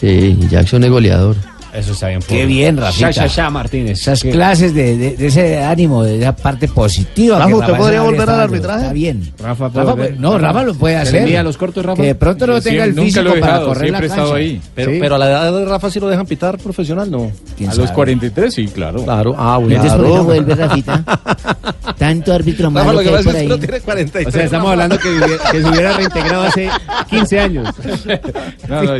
[0.00, 1.36] Sí, Jackson es goleador.
[1.72, 2.20] Eso está bien.
[2.28, 3.10] Qué bien, Rafita.
[3.10, 3.98] Ya, ya, ya, Martínez.
[4.00, 4.30] Esas Sí.
[4.30, 7.38] clases de, de- de ese ánimo, de esa parte positiva.
[7.38, 8.80] Rafa, ¿usted podría volver al arbitraje?
[8.82, 9.32] Está bien.
[9.38, 11.20] Rafa, puede Rafa, no, Rafa lo puede ¿Se le hacer.
[11.22, 12.00] envía los cortos, Rafa?
[12.02, 14.28] Que de pronto no Sí, tenga el físico he para dejado, correr la siempre estado
[14.32, 14.38] cancha.
[14.40, 14.60] ahí.
[14.74, 14.98] Pero, Sí.
[15.00, 17.32] pero a la edad de Rafa sí lo dejan pitar profesional, ¿no?
[17.56, 17.94] ¿Quién A los sabe?
[17.96, 19.02] 43, sí, claro.
[19.04, 19.74] Claro, ah, bueno.
[19.76, 21.04] Entonces, ¿por qué no vuelve, Rafita?
[21.98, 24.26] Tanto árbitro Rafa, malo lo que que pasa por es que no tiene 43.
[24.26, 25.08] O sea, estamos hablando que,
[25.52, 26.68] que se hubiera reintegrado hace
[27.08, 27.68] 15 años.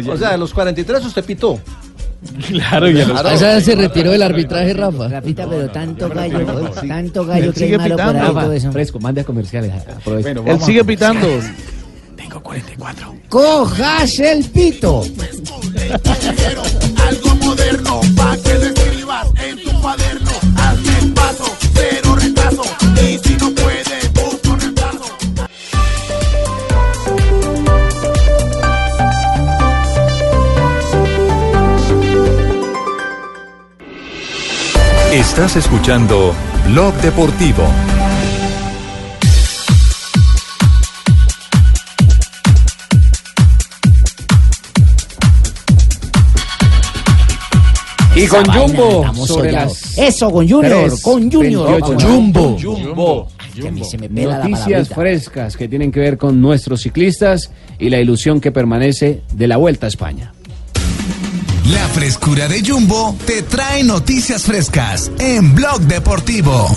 [0.09, 1.59] O sea, a los 43 usted pitó.
[2.49, 5.09] Claro, y a los A esa se retiró del arbitraje, Rafa.
[5.09, 8.19] Rafita, pero tanto gallo, tanto gallo que malo por pitando.
[8.21, 8.73] ahí, todo Rafa, eso.
[8.73, 9.73] fresco, mande a comerciales.
[9.73, 10.33] aproveche.
[10.35, 11.27] Bueno, Él sigue pitando.
[13.29, 15.05] ¡Cojas el pito!
[35.13, 36.35] Estás escuchando
[36.69, 37.65] Blog Deportivo.
[48.17, 51.71] Y con Esa Jumbo, sobre las Eso, con Junior, tres, con Junior.
[51.73, 51.81] 28.
[51.81, 52.03] Vamos.
[52.03, 52.59] Jumbo.
[52.59, 53.29] Jumbo.
[53.55, 57.51] Que a mí se me pela Noticias frescas que tienen que ver con nuestros ciclistas
[57.79, 60.33] y la ilusión que permanece de la Vuelta a España.
[61.73, 66.69] La frescura de Jumbo te trae noticias frescas en Blog Deportivo.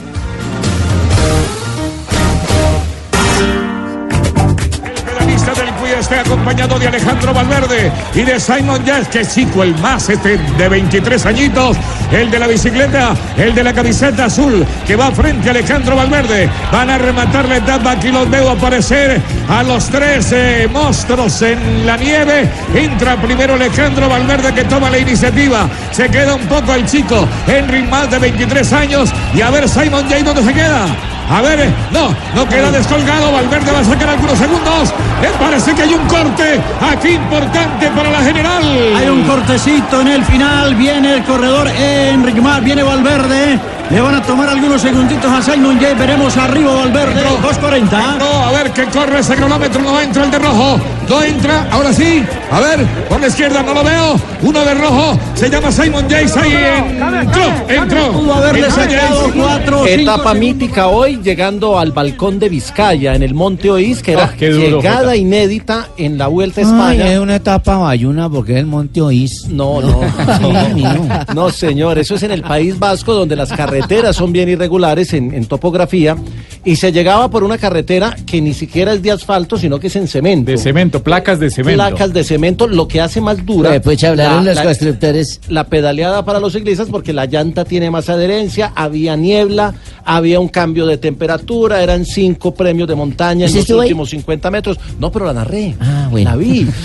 [6.06, 10.70] Está acompañado de Alejandro Valverde y de Simon Yates, que chico el más este de
[10.70, 11.76] 23 añitos,
[12.12, 16.48] el de la bicicleta, el de la camiseta azul, que va frente a Alejandro Valverde.
[16.72, 21.88] Van a rematar la etapa, aquí los veo aparecer a los tres eh, monstruos en
[21.88, 22.52] la nieve.
[22.76, 25.68] Entra primero Alejandro Valverde que toma la iniciativa.
[25.90, 29.10] Se queda un poco el chico, Henry más de 23 años.
[29.34, 31.15] Y a ver Simon Yates dónde se queda.
[31.30, 33.32] A ver, no, no queda descolgado.
[33.32, 34.94] Valverde va a sacar algunos segundos.
[35.22, 38.64] Me parece que hay un corte aquí importante para la general.
[38.96, 40.76] Hay un cortecito en el final.
[40.76, 43.60] Viene el corredor Enrique Mar, viene Valverde.
[43.92, 45.94] Le van a tomar algunos segunditos a Simon Jay.
[45.94, 47.22] Veremos arriba Valverde.
[47.44, 48.18] 2.40.
[48.18, 49.82] No, a ver que corre ese cronómetro.
[49.84, 50.80] No entra el de rojo.
[51.08, 51.68] No entra.
[51.72, 52.24] Ahora sí.
[52.52, 54.16] A ver, por la izquierda no lo veo.
[54.42, 55.20] Uno de rojo.
[55.36, 56.40] Se llama Simon Jace.
[56.40, 56.54] Ahí
[57.22, 57.44] entró.
[57.70, 58.12] Entró.
[58.12, 63.70] Pudo haberle sacado cuatro Etapa mítica hoy, llegando al balcón de Vizcaya, en el Monte
[63.70, 67.14] Oís, que era Ah, llegada inédita en la Vuelta a Ay, España.
[67.14, 69.46] es una etapa bayuna porque es el Monte Oís.
[69.50, 70.02] No, no,
[71.36, 73.75] no, señor, eso es en el País Vasco, donde las carreteras
[74.14, 76.16] son bien irregulares en, en topografía,
[76.66, 79.96] y se llegaba por una carretera que ni siquiera es de asfalto, sino que es
[79.96, 80.50] en cemento.
[80.52, 81.78] De cemento, placas de cemento.
[81.78, 83.70] Placas de cemento, lo que hace más dura.
[83.72, 85.40] Después hablaron la- los la- constructores.
[85.48, 90.48] la pedaleada para los ciclistas porque la llanta tiene más adherencia, había niebla, había un
[90.48, 93.88] cambio de temperatura, eran cinco premios de montaña en ¿Usted los estuvo ahí?
[93.90, 94.80] últimos 50 metros.
[95.00, 95.76] No, pero la narré.
[95.80, 96.32] Ah, bueno.
[96.32, 96.68] La vi.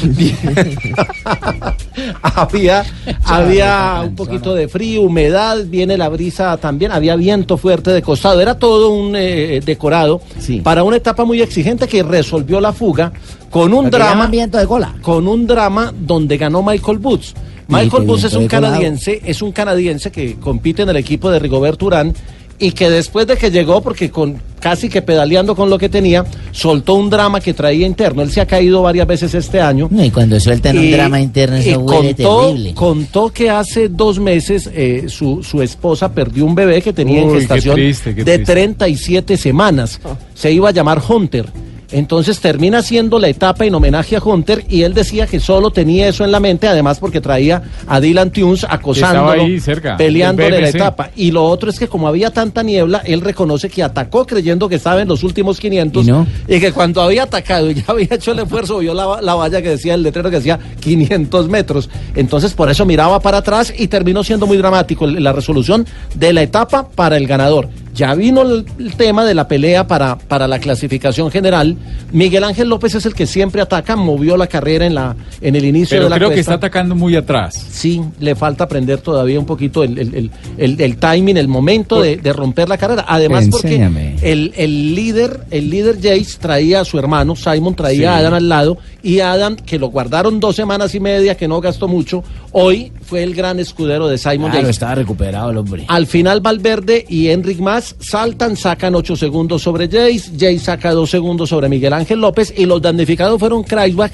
[2.23, 2.85] había
[3.25, 8.41] había un poquito de frío, humedad, viene la brisa también, había viento fuerte de costado,
[8.41, 10.61] era todo un eh, decorado Sí.
[10.61, 13.13] para una etapa muy exigente que resolvió la fuga
[13.51, 14.95] con un drama viento de cola.
[15.03, 17.35] con un drama donde ganó Michael Boots.
[17.69, 21.81] Michael Buss es un canadiense, es un canadiense que compite en el equipo de Rigobert
[21.83, 22.13] Urán
[22.61, 26.25] y que después de que llegó, porque con casi que pedaleando con lo que tenía,
[26.53, 28.23] soltó un drama que traía interno.
[28.23, 29.89] Él se ha caído varias veces este año.
[29.91, 32.75] No, y cuando sueltan un drama interno, y eso huele contó, terrible.
[32.75, 37.29] contó que hace dos meses eh, su, su esposa perdió un bebé que tenía en
[37.29, 38.53] Uy, qué gestación triste, qué de triste.
[38.53, 39.99] 37 semanas.
[40.35, 41.47] Se iba a llamar Hunter.
[41.93, 46.09] Entonces termina haciendo la etapa en homenaje a Hunter y él decía que solo tenía
[46.09, 50.61] eso en la mente, además porque traía a Dylan Tunes acosándolo, Estaba ahí cerca, peleándole
[50.61, 51.11] la etapa.
[51.17, 54.77] Y lo otro es que como había tanta niebla, él reconoce que atacó creyendo que
[54.77, 56.07] estaba en los últimos 500
[56.49, 59.61] y, que cuando había atacado y ya había hecho el esfuerzo, vio la, la valla
[59.63, 61.91] que decía, el letrero que decía 500 metros.
[62.15, 66.43] Entonces por eso miraba para atrás y terminó siendo muy dramático la resolución de la
[66.43, 67.69] etapa para el ganador.
[67.95, 71.77] Ya vino el, el tema de la pelea para, para la clasificación general.
[72.13, 75.65] Miguel Ángel López es el que siempre ataca, movió la carrera en, la, en el
[75.65, 77.55] inicio Pero de la creo que está atacando muy atrás.
[77.71, 82.01] Sí, le falta aprender todavía un poquito el, el- el- el- el timing, el momento
[82.01, 83.05] de, de romper la carrera.
[83.09, 84.13] Además, Enséñame.
[84.15, 88.19] porque el, el líder, el líder Jace traía a su hermano, Simon traía a.
[88.19, 91.89] Adam al lado, y Adam, que lo guardaron dos semanas y media, que no gastó
[91.89, 94.71] mucho, hoy fue el gran escudero de Simon Claro, Yates.
[94.71, 95.85] estaba recuperado el hombre.
[95.89, 101.09] Al final Valverde y Enric Mas saltan, sacan 8 segundos sobre Jace, Jace saca 2
[101.11, 104.13] segundos sobre Miguel Ángel López y los damnificados fueron Kreisbach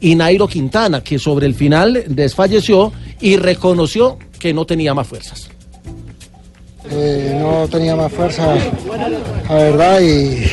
[0.00, 5.48] y Nairo Quintana, que sobre el final desfalleció y reconoció que no tenía más fuerzas.
[6.90, 8.54] Eh, no tenía más fuerza,
[9.48, 10.44] la verdad, y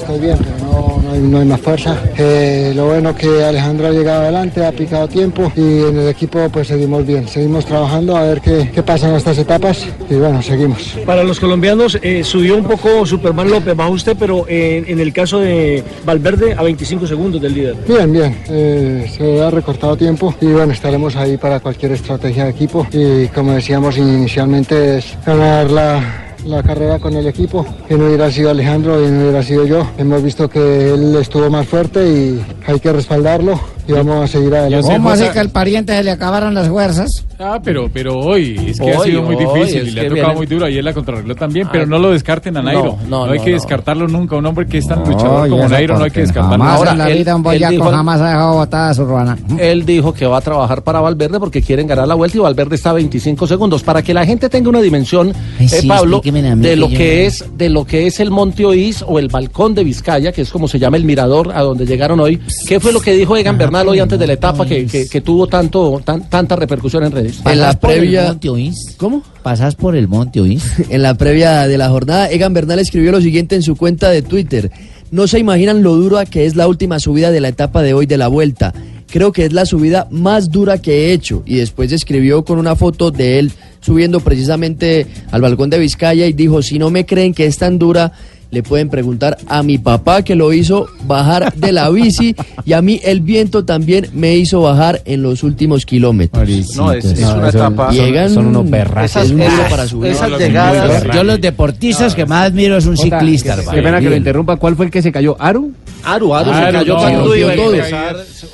[0.00, 1.96] estoy bien, pero no, no hay, no hay más fuerza.
[2.16, 6.48] Eh, lo bueno que Alejandro ha llegado adelante, ha picado tiempo y en el equipo
[6.50, 10.42] pues seguimos bien, seguimos trabajando a ver qué, qué pasa en estas etapas y bueno,
[10.42, 10.96] seguimos.
[11.04, 15.12] Para los colombianos eh, subió un poco Superman López, bajó usted, pero eh, en el
[15.12, 17.76] caso de Valverde a 25 segundos del líder.
[17.86, 22.50] Bien, bien, eh, se ha recortado tiempo y bueno, estaremos ahí para cualquier estrategia de
[22.50, 28.06] equipo y como decíamos inicialmente es ganar la, la carrera con el equipo, que no
[28.06, 29.86] hubiera sido Alejandro y no hubiera sido yo.
[29.98, 33.60] Hemos visto que él estuvo más fuerte y hay que respaldarlo
[33.90, 34.88] y vamos a seguir adelante.
[34.92, 37.24] ¿Cómo así que al pariente se le acabaron las fuerzas?
[37.38, 40.34] Ah, pero, pero hoy es que ha sido muy difícil y le ha tocado viene-
[40.36, 40.66] muy duro.
[40.66, 42.98] Ayer la contrarregló también, pero Ah, no lo descarten a Nairo.
[43.08, 43.56] no, no, hay no, que no.
[43.56, 44.36] descartarlo nunca.
[44.36, 46.64] Un hombre que es tan luchador como Nairo no hay que descartarlo.
[46.64, 49.38] Jamás en la él- vida un boyaco dijo- jamás ha dejado botada a su ruana.
[49.58, 52.74] Él dijo que va a trabajar para Valverde porque quieren ganar la vuelta y Valverde
[52.76, 53.82] está a 25 segundos.
[53.82, 57.44] Para que la gente tenga una dimensión, Ay, eh, sí, Pablo, de lo que es
[57.56, 60.68] de lo que es el Monte Oís o el balcón de Vizcaya, que es como
[60.68, 62.38] se llama el mirador a donde llegaron hoy.
[62.68, 65.20] ¿Qué fue lo que dijo Egan Bernal hoy antes de la etapa que, que- que
[65.20, 67.40] tuvo tanto tan- tanta repercusión en redes?
[67.44, 68.48] En la previa- Monte
[68.96, 69.22] ¿Cómo?
[69.42, 70.64] Pasas por el monte, ¿oís?
[70.90, 74.22] En la previa de la jornada, Egan Bernal escribió lo siguiente en su cuenta de
[74.22, 74.70] Twitter.
[75.10, 78.06] No se imaginan lo dura que es la última subida de la etapa de hoy
[78.06, 78.72] de la vuelta.
[79.08, 81.42] Creo que es la subida más dura que he hecho.
[81.44, 83.50] Y después escribió con una foto de él
[83.80, 87.76] subiendo precisamente al balcón de Vizcaya y dijo, si no me creen que es tan
[87.78, 88.12] dura,
[88.50, 92.82] le pueden preguntar a mi papá que lo hizo bajar de la bici y a
[92.82, 96.48] mí el viento también me hizo bajar en los últimos kilómetros.
[96.76, 97.90] No, es, es una etapa.
[97.90, 99.16] Llegan, son unos perras.
[99.16, 100.10] Es un Esas- duro para subir.
[100.12, 103.76] esas llegadas- Yo los deportistas que más admiro es un ciclista, qué- hermano.
[103.76, 104.56] Qué pena que lo interrumpa.
[104.56, 105.36] ¿Cuál fue el que se cayó?
[105.38, 105.72] ¿Aru?
[106.02, 107.52] Aru, Aru, se cayó no, cuando se iba.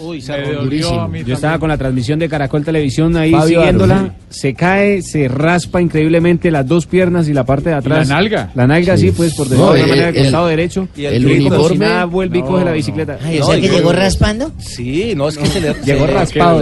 [0.00, 1.10] Uy, se durísimo.
[1.24, 3.96] Yo estaba con la transmisión de Caracol Televisión ahí Fabio siguiéndola.
[4.00, 8.08] Aru, Se cae, se raspa increíblemente las dos piernas y la parte de atrás.
[8.08, 8.50] la nalga?
[8.54, 10.88] La nalga, sí, pues por decirlo Alguna el- manera, el el- costado derecho.
[10.96, 13.18] y el si uniforme- nada, vuelve y coge la bicicleta.
[13.22, 14.52] Ay, o sea que llegó raspando.
[14.58, 16.60] Sí, no, es que se le Llegó raspado,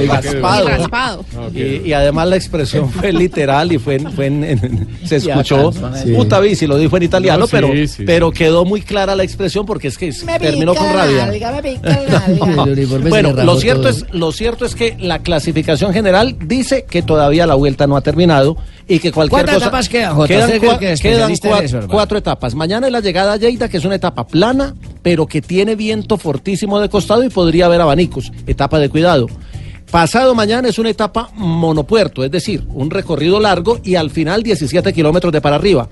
[0.66, 1.24] raspado.
[1.54, 5.72] Y, y además la expresión fue literal y fue, en- fue en- en- se escuchó
[6.16, 8.02] puta bici, lo dijo en italiano, No, sí, pero, sí.
[8.06, 11.30] pero quedó muy clara la expresión porque es que terminó con rabia.
[11.84, 17.46] El Bueno, lo cierto, es, lo cierto es que la clasificación general dice que todavía
[17.46, 18.56] la vuelta no ha terminado
[18.86, 19.66] y que cualquier ¿Cuántas cosa...
[19.66, 20.28] etapas quedan, Jota?
[20.28, 20.94] Quedan, cua- que
[21.48, 22.54] cua- eso, cuatro etapas.
[22.54, 26.16] Mañana es la llegada a Lleida, que es una etapa plana, pero que tiene viento
[26.18, 28.30] fortísimo de costado y podría haber abanicos.
[28.46, 29.26] Etapa de cuidado.
[29.90, 34.92] Pasado mañana es una etapa monopuerto, es decir, un recorrido largo y al final 17
[34.92, 35.88] kilómetros de para arriba.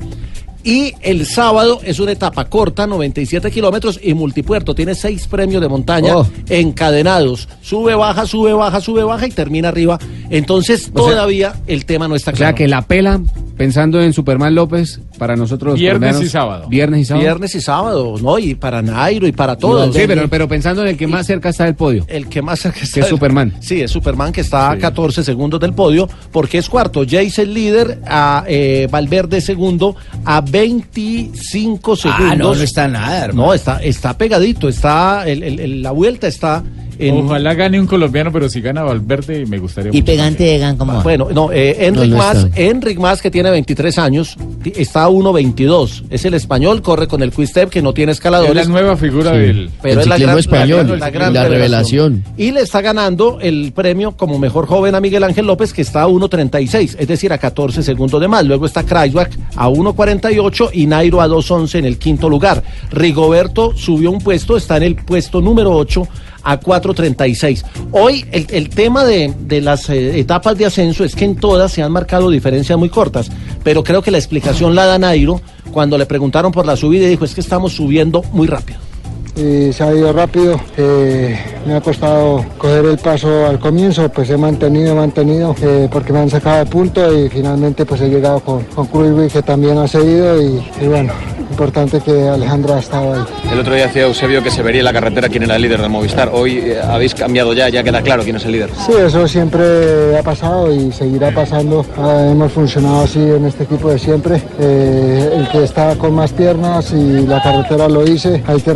[0.64, 4.74] Y el sábado es una etapa corta, 97 kilómetros y multipuerto.
[4.74, 6.26] Tiene seis premios de montaña Oh.
[6.48, 7.48] encadenados.
[7.62, 9.98] Sube, baja, sube, baja, sube, baja y termina arriba.
[10.30, 12.56] Entonces O sea- todavía el tema no está O sea claro.
[12.56, 13.20] que la pela,
[13.56, 16.68] pensando en Superman López, para nosotros los Viernes colombianos, y sábado.
[16.68, 17.22] Viernes y sábado.
[17.22, 18.38] Viernes y sábado, ¿no?
[18.40, 19.94] Y para Nairo y para todos.
[19.94, 22.04] Sí, pero, pero pensando en el que más cerca está del podio.
[22.08, 23.54] El que más cerca está Que es del- Superman.
[23.60, 27.04] Sí, es Superman que está a 14 segundos del podio porque es cuarto.
[27.08, 29.94] Jace el líder, a eh, Valverde segundo
[30.24, 32.26] a 25 segundos.
[32.32, 33.46] Ah, no, no está nada, hermano.
[33.48, 36.64] No, está, está pegadito, está el- el- el- la vuelta está
[36.98, 40.04] en- Ojalá gane un colombiano, pero si gana Valverde me gustaría Y mucho.
[40.06, 41.02] pegante Egan, ¿cómo va?
[41.02, 42.60] Bueno, no, eh, Enric No, no Mas, está.
[42.60, 44.36] Enric Mas, que tiene 23 años,
[44.76, 46.04] está a 1.22.
[46.10, 48.62] Es el español, corre con el Quick que no tiene escaladores.
[48.62, 49.38] Es la nueva figura Sí.
[49.38, 52.24] del- Pero El es la gran, español, la, la gran la revelación.
[52.36, 56.02] Y le está ganando el premio como mejor joven a Miguel Ángel López, que está
[56.02, 58.44] a 1.36, es decir, a 14 segundos de más.
[58.46, 62.62] Luego está Kreisbach a 1.48 y Nairo a 2.11 en el quinto lugar.
[62.90, 66.06] Rigoberto subió un puesto, está en el puesto número 8
[66.42, 67.64] a 4.36.
[67.92, 71.72] Hoy el, el tema de, de las eh, etapas de ascenso es que en todas
[71.72, 73.30] se han marcado diferencias muy cortas,
[73.62, 75.40] pero creo que la explicación la da Nairo
[75.72, 78.91] cuando le preguntaron por la subida y dijo es que estamos subiendo muy rápido.
[79.36, 80.60] Y se ha ido rápido.
[80.76, 85.88] eh, me ha costado coger el paso al comienzo, pues he mantenido, he mantenido, eh,
[85.90, 89.42] porque me han sacado de punto y finalmente pues he llegado con, con Krujewicz, que
[89.42, 91.12] también ha seguido y, y bueno,
[91.50, 93.20] importante que Alejandro ha estado ahí.
[93.52, 95.82] El otro día decía Eusebio que se vería en la carretera quién era el líder
[95.82, 96.30] de Movistar.
[96.32, 98.70] Hoy eh, habéis cambiado ya, ya queda claro quién es el líder.
[98.86, 101.84] Sí, eso siempre ha pasado y seguirá pasando.
[101.96, 104.42] Ah, hemos funcionado así en este equipo de siempre.
[104.58, 108.72] Eh, el que está con más piernas y la carretera lo dice, hay que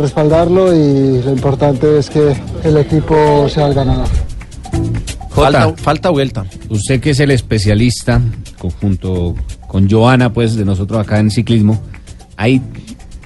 [0.47, 4.07] y lo importante es que el equipo sea el ganador.
[5.31, 6.45] Jota, falta vuelta.
[6.69, 8.21] Usted que es el especialista,
[8.57, 9.35] conjunto
[9.67, 11.81] con Joana, pues de nosotros acá en ciclismo,
[12.37, 12.61] hay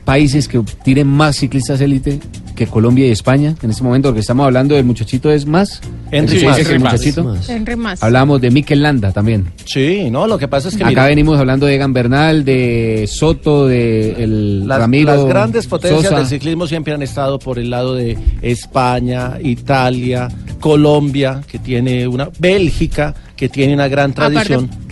[0.06, 2.20] países que tienen más ciclistas élite
[2.56, 5.82] que Colombia y España en este momento, porque estamos hablando del muchachito es más.
[6.12, 6.80] Enric Sí, Mas.
[6.80, 7.36] muchachito.
[7.48, 8.04] Henry más.
[8.04, 9.48] Hablamos de Mikel Landa también.
[9.66, 13.08] Sí, no, lo que pasa es que Acá mira, venimos hablando de Egan Bernal, de
[13.12, 15.16] Soto, de el las, Ramiro.
[15.16, 16.18] las grandes potencias Sosa.
[16.18, 20.28] del ciclismo siempre han estado por el lado de España, Italia,
[20.60, 24.66] Colombia, que tiene una Bélgica, que tiene una gran tradición.
[24.66, 24.91] Aparte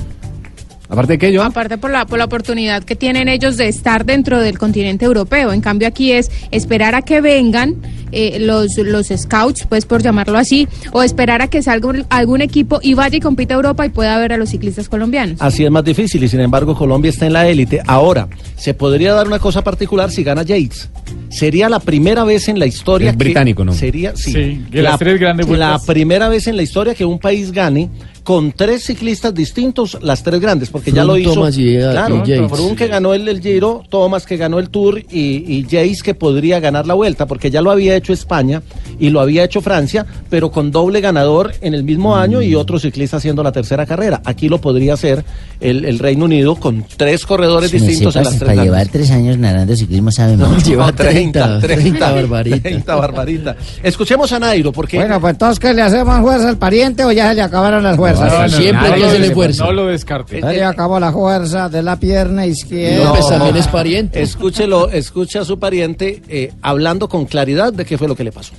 [0.90, 1.44] de que yo.
[1.44, 5.54] Aparte por la, por la oportunidad que tienen ellos de estar dentro del continente europeo.
[5.54, 7.76] En cambio aquí es esperar a que vengan
[8.12, 12.80] eh, los, los scouts, pues por llamarlo así, o esperar a que salga algún equipo
[12.82, 15.38] y vaya y compita a Europa y pueda ver a los ciclistas colombianos.
[15.42, 17.82] Así es más difícil y sin embargo Colombia está en la élite.
[17.86, 20.90] Ahora, se podría dar una cosa particular si gana Yates.
[21.30, 23.74] Sería la primera vez en la historia Es británico, ¿no?
[23.74, 24.34] Sería, sí.
[24.34, 27.90] Sí, que las tres grandes La primera vez en la historia que un país gane
[28.30, 31.34] con tres ciclistas distintos las tres grandes, porque ya lo hizo.
[31.34, 35.00] Thomas y, eh, claro, y que ganó el, el Giro, Thomas que ganó el Tour
[35.00, 38.62] y, y Yates que podría ganar la vuelta, porque ya lo había hecho España
[39.00, 42.78] y lo había hecho Francia, pero con doble ganador en el mismo año y otro
[42.78, 44.22] ciclista haciendo la tercera carrera.
[44.24, 45.26] Aquí lo podría hacer
[45.60, 48.66] el, el Reino Unido con tres corredores Si distintos en las tres para grandes.
[48.74, 50.68] llevar tres años narrando ciclismo sabe No, mucho.
[50.68, 52.60] lleva 30, 30, 30 barbarita.
[52.62, 53.56] 30 barbarita.
[53.82, 54.98] Escuchemos a Nairo, porque...
[54.98, 57.98] Bueno, pues entonces, ¿qué le hacemos fuerza al pariente o ya se le acabaron las
[57.98, 58.19] fuerzas?
[58.20, 59.66] No, no, Siempre no, hay que no, hacerle no, fuerza.
[59.66, 60.42] No lo descarte.
[60.42, 63.06] Se le acabó la fuerza de la pierna izquierda.
[63.06, 64.22] López también es pariente.
[64.22, 68.32] Escúchelo, escuche a su pariente eh, hablando con claridad de qué fue lo que le
[68.32, 68.54] pasó.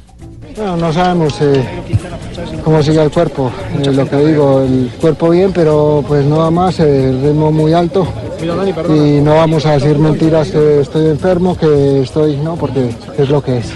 [0.56, 1.62] Bueno, no sabemos eh,
[2.64, 3.50] cómo sigue el cuerpo,
[3.82, 7.52] eh, lo que digo, el cuerpo bien, pero pues no va más, eh, el ritmo
[7.52, 8.06] muy alto
[8.88, 13.42] y no vamos a decir mentiras que estoy enfermo, que estoy, no, porque es lo
[13.42, 13.72] que es.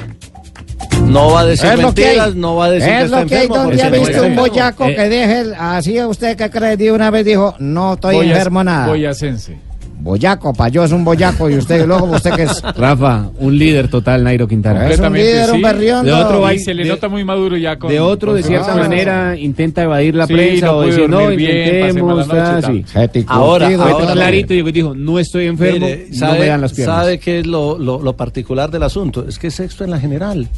[1.07, 2.09] No va a decir Es lo que hay.
[2.17, 3.57] mentiras, no va a decir que Es está lo que hay enfermo.
[3.65, 4.97] donde porque ha no visto un boyaco Eh.
[4.97, 8.87] que deje, así usted que cree, de una vez dijo, no estoy Boyas- enfermo nada.
[8.89, 9.57] Boyacense.
[10.01, 12.61] Boyaco, pa' yo es un boyaco y usted luego usted que es...
[12.77, 14.87] Rafa, un líder total, Nairo Quintana.
[14.91, 15.63] Es un líder, un sí.
[15.63, 16.05] berriondo.
[16.15, 18.37] De otro Y país, se le de- nota muy maduro ya con de otro, con
[18.37, 22.63] de cierta manera, intenta evadir la Sí, prensa no o decir, no, intentemos, la noche
[22.63, 23.25] tal, y sí.
[23.29, 26.97] Ahora, Fue ahora, clarito y dijo, no estoy enfermo, Mire, no me dan las piernas.
[26.97, 29.25] ¿Sabe qué es lo, lo- lo particular del asunto?
[29.27, 30.49] Es que es sexto en la general.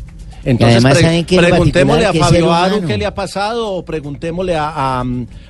[0.47, 2.87] Entonces, además, pre- ¿saben qué es lo preguntémosle a Fabio humano.
[2.87, 5.05] qué le ha pasado, o preguntémosle a, a,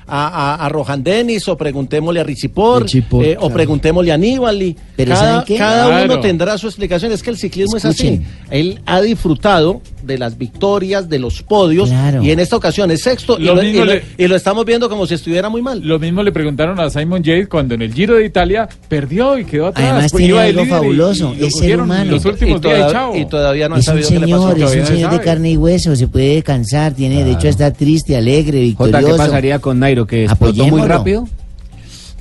[0.07, 3.53] a, a- a Rohan Dennis, o preguntémosle a Richie Port, eh, o claro.
[3.53, 4.61] preguntémosle a Aníbal.
[4.61, 5.57] y Pero cada ¿saben qué?
[5.57, 6.13] cada Claro.
[6.13, 7.11] uno tendrá su explicación.
[7.11, 8.13] Es que el ciclismo Escuchen.
[8.13, 8.27] es así.
[8.51, 12.23] Él ha disfrutado de las victorias, de los podios, Claro.
[12.23, 14.35] y en esta ocasión es sexto, y Lo lo, y mismo lo- le- y lo
[14.37, 15.81] estamos viendo como si estuviera muy mal.
[15.83, 19.43] Lo mismo le preguntaron a Simon Yates cuando en el Giro de Italia perdió y
[19.43, 19.85] quedó atrás.
[19.91, 22.11] Además Pues tiene algo fabuloso, y lo es ser humano.
[22.11, 23.15] Los últimos y, días, chao.
[23.17, 24.51] y todavía no han es un sabido qué le pasó.
[24.53, 27.73] señor, es un señor de carne y hueso, se puede cansar, tiene derecho a estar
[27.73, 29.13] triste, alegre, Jota, victorioso.
[29.13, 29.96] ¿qué pasaría con Nairo?
[30.05, 31.25] ¿Que explotó muy rápido?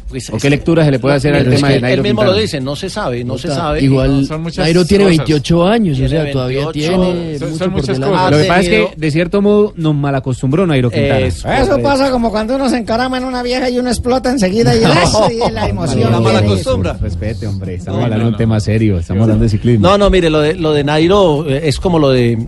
[0.09, 1.83] Pues ¿O qué lectura se le puede hacer al Pero es tema que de Él
[1.83, 2.37] Nairo mismo Quintana?
[2.37, 3.83] lo dice, no se sabe, no se sabe.
[3.83, 5.17] Igual No, Nairo tiene cosas.
[5.19, 6.73] 28 años, o Tiene sea, todavía 28.
[6.73, 8.31] tiene Son- mucho son por muchas cosas.
[8.31, 11.19] Lo que pasa es que, de cierto modo, nos malacostumbró Nairo Quintana.
[11.19, 11.83] Es Eso correcto.
[11.83, 15.29] pasa como cuando uno se encarama en una vieja y uno explota enseguida y, ¡eso!
[15.29, 16.13] y la emoción.
[16.13, 16.93] La mala costumbre.
[17.01, 17.75] Respete, hombre.
[17.75, 18.99] Estamos No, hablando no, de un tema serio.
[19.01, 19.89] Estamos hablando de ciclismo.
[19.89, 22.39] No, no, mire, lo de, lo de Nairo eh, es como lo de...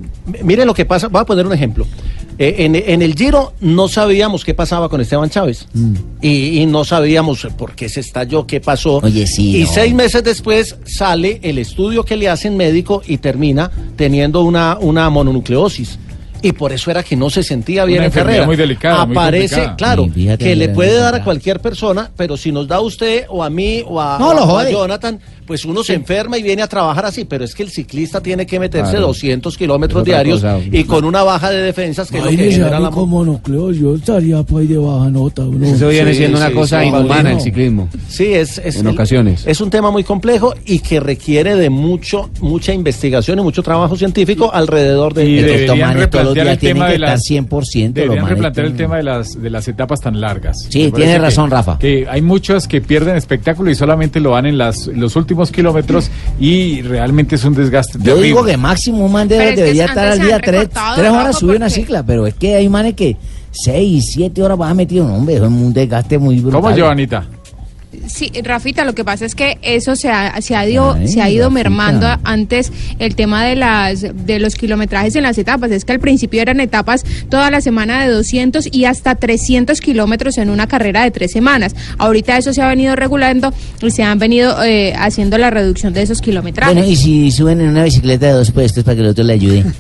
[0.45, 1.89] Mire lo que pasa, voy a poner un ejemplo.
[2.41, 5.67] Eh, en, en el Giro no sabíamos qué pasaba con Esteban Chávez.
[6.21, 8.99] Y, y no sabíamos por qué se estalló, qué pasó.
[9.03, 9.71] Oye, sí, Y no.
[9.73, 15.11] seis meses después sale el estudio que le hacen médico y termina teniendo una, una
[15.11, 15.99] mononucleosis.
[16.41, 18.47] y por eso era que no se sentía bien Una en carrera.
[18.47, 20.07] muy delicada, Aparece, claro,
[20.39, 23.51] que le puede dar a cualquier persona, pero si nos da a usted o a
[23.51, 24.71] mí o a, No, lo o a jode.
[24.71, 28.21] Jonathan, pues uno se enferma y viene a trabajar así, pero es que el ciclista
[28.21, 29.07] tiene que meterse Claro.
[29.09, 30.61] 200 kilómetros diarios cosa.
[30.71, 33.97] y con una baja de defensas que es lo que genera la como nucleo, yo
[33.97, 35.43] estaría pues ahí de baja nota.
[35.43, 35.67] uno.
[35.67, 37.89] Eso viene Sí, siendo una sí, cosa sí, inhumana el ciclismo.
[38.09, 39.45] Sí, es, es En el- ocasiones.
[39.47, 43.97] Es un tema muy complejo y que requiere de mucho, mucha investigación y mucho trabajo
[43.97, 48.03] científico alrededor de Y deberían replantear el tiene tema que de estar las 100% lo
[48.03, 50.67] deberían replantear el tema de las de las etapas tan largas.
[50.69, 51.79] Sí, tiene que- razón, Rafa.
[51.79, 56.11] Que hay muchos que pierden espectáculo y solamente lo van en las los últimos kilómetros
[56.41, 58.27] y realmente es un desgaste Yo terrible.
[58.27, 61.11] digo que máximo un man debe- Pero es que debería estar al día tres, tres
[61.11, 63.17] horas subir una cicla, pero es que hay manes que
[63.51, 66.61] seis, siete horas vas metido, no, hombre, es un desgaste muy brutal.
[66.61, 67.25] ¿Cómo, Joanita?
[68.09, 71.21] Sí, Rafita, lo que pasa es que eso se ha, se ha ido, Ay, se
[71.23, 71.55] ha ido Rafita.
[71.55, 75.71] mermando antes el tema de las de los kilometrajes en las etapas.
[75.71, 80.39] Es que al principio eran etapas toda la semana de 200 y hasta 300 kilómetros
[80.39, 81.75] en una carrera de tres semanas.
[81.99, 83.53] Ahorita eso se ha venido regulando
[83.83, 86.75] y se han venido eh, haciendo la reducción de esos kilometrajes.
[86.75, 89.33] Bueno, y si suben en una bicicleta de dos puestos para que el otro le
[89.35, 89.65] ayude.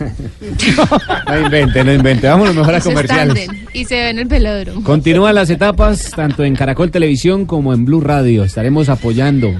[1.28, 2.26] No invente, no invente.
[2.26, 4.82] Vámonos mejor a estanden y se ve en el velódromo.
[4.82, 8.17] Continúan las etapas tanto en Caracol Televisión como en Blue Radio.
[8.26, 9.52] Estaremos apoyando.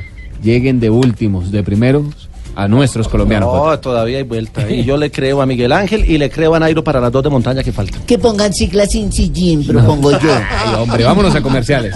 [0.43, 2.29] Lleguen de últimos, de primeros
[2.59, 3.53] a nuestros colombianos.
[3.53, 4.69] No, todavía hay vuelta.
[4.69, 7.23] Y yo le creo a Miguel Ángel y le creo a Nairo para las dos
[7.23, 8.03] de montaña que faltan.
[8.03, 10.33] Que pongan ciclas sin sillín, propongo yo.
[10.67, 11.95] Ay, hombre, vámonos a comerciales.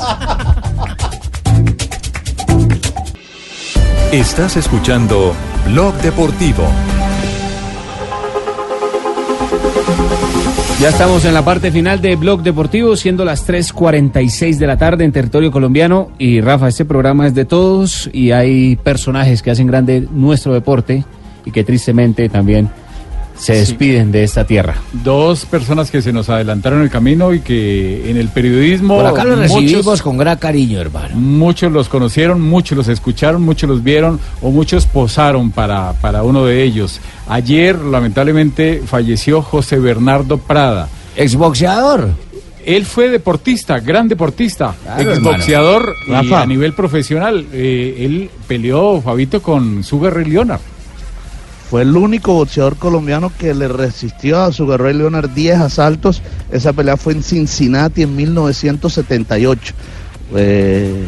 [4.12, 5.34] Estás escuchando
[5.66, 6.68] Blog Deportivo.
[10.82, 15.04] Ya estamos en la parte final de Blog Deportivo, siendo las 3.46 de la tarde
[15.04, 16.10] en territorio colombiano.
[16.18, 21.04] Y Rafa, este programa es de todos y hay personajes que hacen grande nuestro deporte
[21.44, 22.68] y que tristemente también
[23.42, 24.76] se despiden de esta tierra.
[24.92, 29.24] Dos personas que se nos adelantaron el camino y que en el periodismo Por acá
[29.24, 31.16] los recibimos muchos, con gran cariño, hermano.
[31.16, 36.44] muchos los conocieron, muchos los escucharon, muchos los vieron o muchos posaron para, para uno
[36.44, 37.00] de ellos.
[37.26, 40.88] Ayer lamentablemente falleció José Bernardo Prada.
[41.16, 42.10] Exboxeador.
[42.64, 47.44] Él fue deportista, gran deportista, Claro, exboxeador y a nivel profesional.
[47.52, 50.60] Eh, él peleó, Fabito, con Sugar Ray Leonard.
[51.72, 56.20] Fue el único boxeador colombiano que le resistió a su Ray Leonard 10 asaltos.
[56.50, 59.72] Esa pelea fue en Cincinnati en 1978.
[60.36, 61.06] Eh,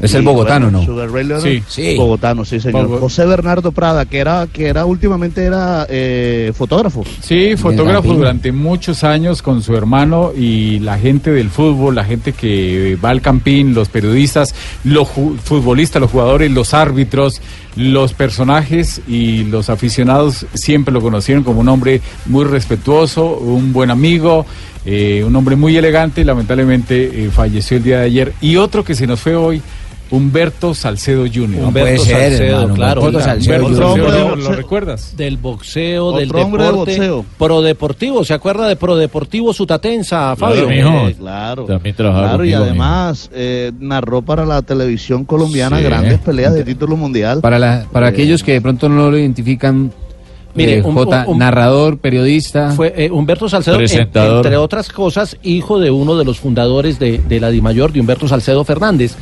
[0.00, 0.84] Es el bogotano, ¿no?
[0.84, 1.62] Sugar Ray Leonard, Sí.
[1.66, 1.96] Sí.
[1.96, 3.00] Bogotano, sí, señor.
[3.00, 7.04] José Bernardo Prada, que era, que era últimamente era eh, fotógrafo.
[7.20, 12.32] Sí, fotógrafo durante muchos años con su hermano y la gente del fútbol, la gente
[12.32, 14.54] que va al campín, los periodistas,
[14.84, 17.40] los futbolistas, los jugadores, los árbitros,
[17.76, 23.90] los personajes y los aficionados siempre lo conocieron como un hombre muy respetuoso, un buen
[23.90, 24.46] amigo,
[24.84, 28.32] eh, un hombre muy elegante y lamentablemente eh, falleció el día de ayer.
[28.40, 29.62] Y otro que se nos fue hoy,
[30.10, 31.48] Humberto Salcedo Jr.
[31.60, 33.00] No puede ser, hermano, claro.
[33.02, 34.04] Humberto Salcedo Humberto Jr.
[34.06, 35.16] Salcedo, Otro ¿lo recuerdas?
[35.16, 36.72] Del boxeo, del de deporte.
[36.72, 37.24] boxeo.
[37.36, 40.68] Prodeportivo, ¿se acuerda de Prodeportivo Sutatensa, Fabio?
[40.70, 41.64] Eh, claro.
[41.64, 45.84] También trabajaba Claro, y además eh, narró para la televisión colombiana Sí.
[45.84, 47.40] grandes peleas de título mundial.
[47.40, 49.92] Para, la, para Eh, aquellos que de pronto no lo identifican,
[50.54, 52.72] Mire, eh, un- J, un- un- narrador, periodista.
[52.72, 54.36] Fue eh, Humberto Salcedo, en- Presentador.
[54.44, 58.26] entre otras cosas, hijo de uno de los fundadores de, de la DIMAYOR, de Humberto
[58.26, 59.14] Salcedo Fernández.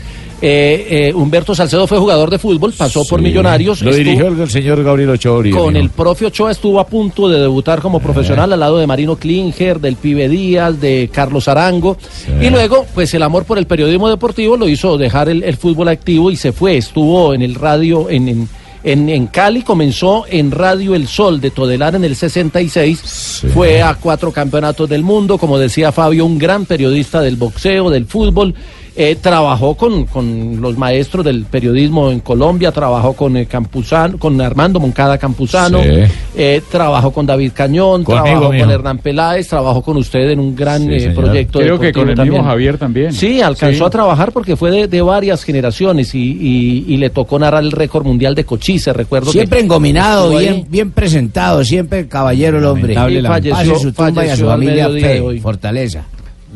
[0.43, 3.23] Eh, eh, Humberto Salcedo fue jugador de fútbol, pasó por.
[3.23, 3.81] Millonarios.
[3.83, 7.41] Lo dirigió el, el señor Gabriel Ochoa Con el profe Ochoa estuvo a punto de
[7.41, 11.97] debutar como profesional al lado de Marino Klinger, del Pibe Díaz, de Carlos Arango.
[12.41, 15.89] Y luego, pues el amor por el periodismo deportivo lo hizo dejar el, el fútbol
[15.89, 16.77] activo y se fue.
[16.77, 18.49] Estuvo en el radio en, en,
[18.85, 23.43] en- en Cali, comenzó en Radio El Sol de Todelar en el 66.
[23.53, 28.05] Fue a cuatro campeonatos del mundo, como decía Fabio, un gran periodista del boxeo, del
[28.07, 28.55] fútbol.
[28.99, 34.41] Eh, trabajó con, con los maestros del periodismo en Colombia, trabajó con eh, Campuzano, con
[34.41, 35.89] Armando Moncada Campuzano, Sí.
[36.35, 38.71] eh, trabajó con David Cañón, Conmigo, trabajó con mijo.
[38.71, 42.15] Hernán Peláez, trabajó con usted en un gran Sí, eh, proyecto Creo que con el
[42.15, 42.33] también.
[42.37, 43.13] mismo Javier también.
[43.13, 43.85] Sí, alcanzó Sí.
[43.85, 47.73] a trabajar porque fue de, de varias generaciones y, y- y le tocó narrar el
[47.73, 49.27] récord mundial de Cochise, recuerdo.
[49.27, 50.45] que Siempre engominado, ahí.
[50.47, 52.95] bien, bien presentado, siempre caballero el hombre.
[52.95, 56.05] Lamentable, Y falleció, en su tumba y a su familia fe, fortaleza.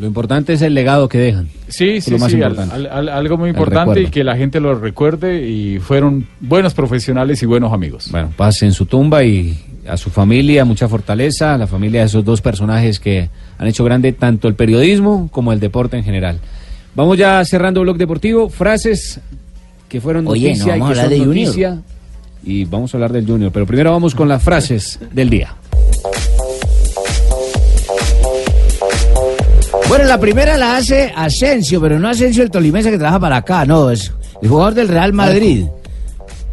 [0.00, 1.48] Lo importante es el legado que dejan.
[1.68, 2.74] Sí, Es sí, lo más sí, al- importante.
[2.74, 7.42] al- al- algo muy importante y que la gente lo recuerde y fueron buenos profesionales
[7.42, 8.08] y buenos amigos.
[8.10, 9.56] Bueno, paz en su tumba y
[9.86, 13.28] a su familia, mucha fortaleza, a la familia de esos dos personajes que
[13.58, 16.38] han hecho grande tanto el periodismo como el deporte en general.
[16.94, 19.20] Vamos ya cerrando el blog deportivo, frases
[19.88, 21.46] que fueron Oye, ¿no noticia y vamos que a hablar son de Junior?
[21.46, 21.82] noticia.
[22.42, 25.54] Y vamos a hablar del Junior, pero primero vamos con las frases del día.
[29.90, 33.66] Bueno, la primera la hace Asensio, pero no Asensio el tolimense que trabaja para acá,
[33.66, 35.64] no, es el jugador del Real Madrid.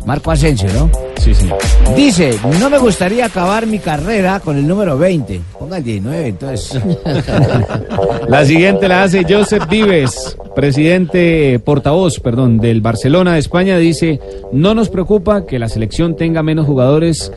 [0.08, 1.07] Marco Asensio, ¿no?
[1.20, 1.50] Sí, sí.
[1.96, 5.42] Dice, no me gustaría acabar mi carrera con el número 20.
[5.58, 6.82] Ponga el 19, entonces.
[8.28, 13.78] La siguiente la hace Joseph Vives, presidente, portavoz, perdón, del Barcelona de España.
[13.78, 14.20] Dice,
[14.52, 17.32] no nos preocupa que la selección tenga menos jugadores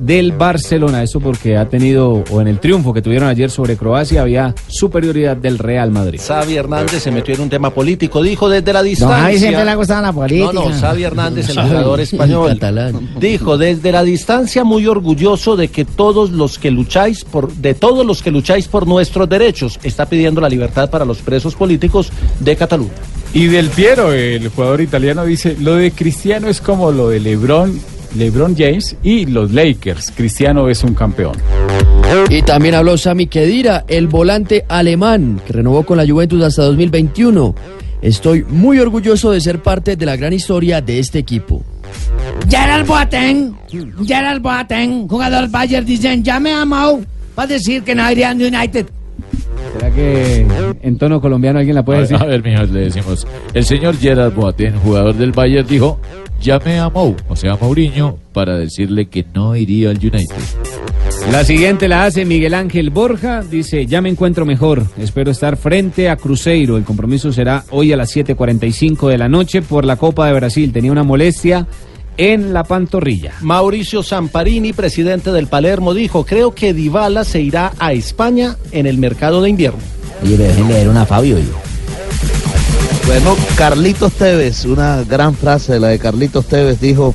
[0.00, 1.02] del Barcelona.
[1.02, 5.36] Eso porque ha tenido, o en el triunfo que tuvieron ayer sobre Croacia, había superioridad
[5.36, 6.20] del Real Madrid.
[6.24, 9.18] Xavi Hernández se metió en un tema político, dijo desde la distancia.
[9.18, 10.52] Javi siempre le ha gustado la política.
[10.52, 13.10] No, no, Xavi Hernández, el jugador español, catalán.
[13.24, 18.04] Dijo desde la distancia muy orgulloso de que todos los que lucháis por, de todos
[18.04, 22.54] los que lucháis por nuestros derechos, está pidiendo la libertad para los presos políticos de
[22.54, 22.92] Cataluña.
[23.32, 27.80] Y del Piero, el jugador italiano, dice, lo de Cristiano es como lo de LeBron,
[28.14, 30.12] LeBron James y los Lakers.
[30.14, 31.34] Cristiano es un campeón.
[32.28, 37.54] Y también habló Sami Khedira, el volante alemán que renovó con la Juventus hasta 2021.
[38.02, 41.64] Estoy muy orgulloso de ser parte de la gran historia de este equipo.
[42.48, 43.54] Gerald Boateng,
[44.06, 47.00] Gerald Boateng, jugador Bayern, dicen, ya me amó
[47.34, 48.86] para decir que no irían de United.
[49.72, 50.46] ¿Será que
[50.82, 52.16] en tono colombiano alguien la puede A, decir?
[52.16, 53.26] a ver, mijos, le decimos.
[53.52, 55.98] El señor Gerard Boateng, jugador del Bayern, dijo:
[56.40, 60.36] Llamé a Mou, o sea, a Mourinho, para decirle que no iría al United.
[61.30, 63.42] La siguiente la hace Miguel Ángel Borja.
[63.42, 64.86] Dice, ya me encuentro mejor.
[64.98, 66.76] Espero estar frente a Cruzeiro.
[66.76, 70.72] El compromiso será hoy a las 7.45 de la noche por la Copa de Brasil.
[70.72, 71.66] Tenía una molestia
[72.16, 73.32] en la pantorrilla.
[73.40, 78.98] Mauricio Zamparini, presidente del Palermo, dijo, creo que Dybala se irá a España en el
[78.98, 79.80] mercado de invierno.
[80.22, 81.36] Oye, dejen leer una Fabio.
[81.36, 81.44] oye.
[83.06, 87.14] Bueno, Carlitos Tevez, una gran frase, la de Carlitos Tevez, dijo,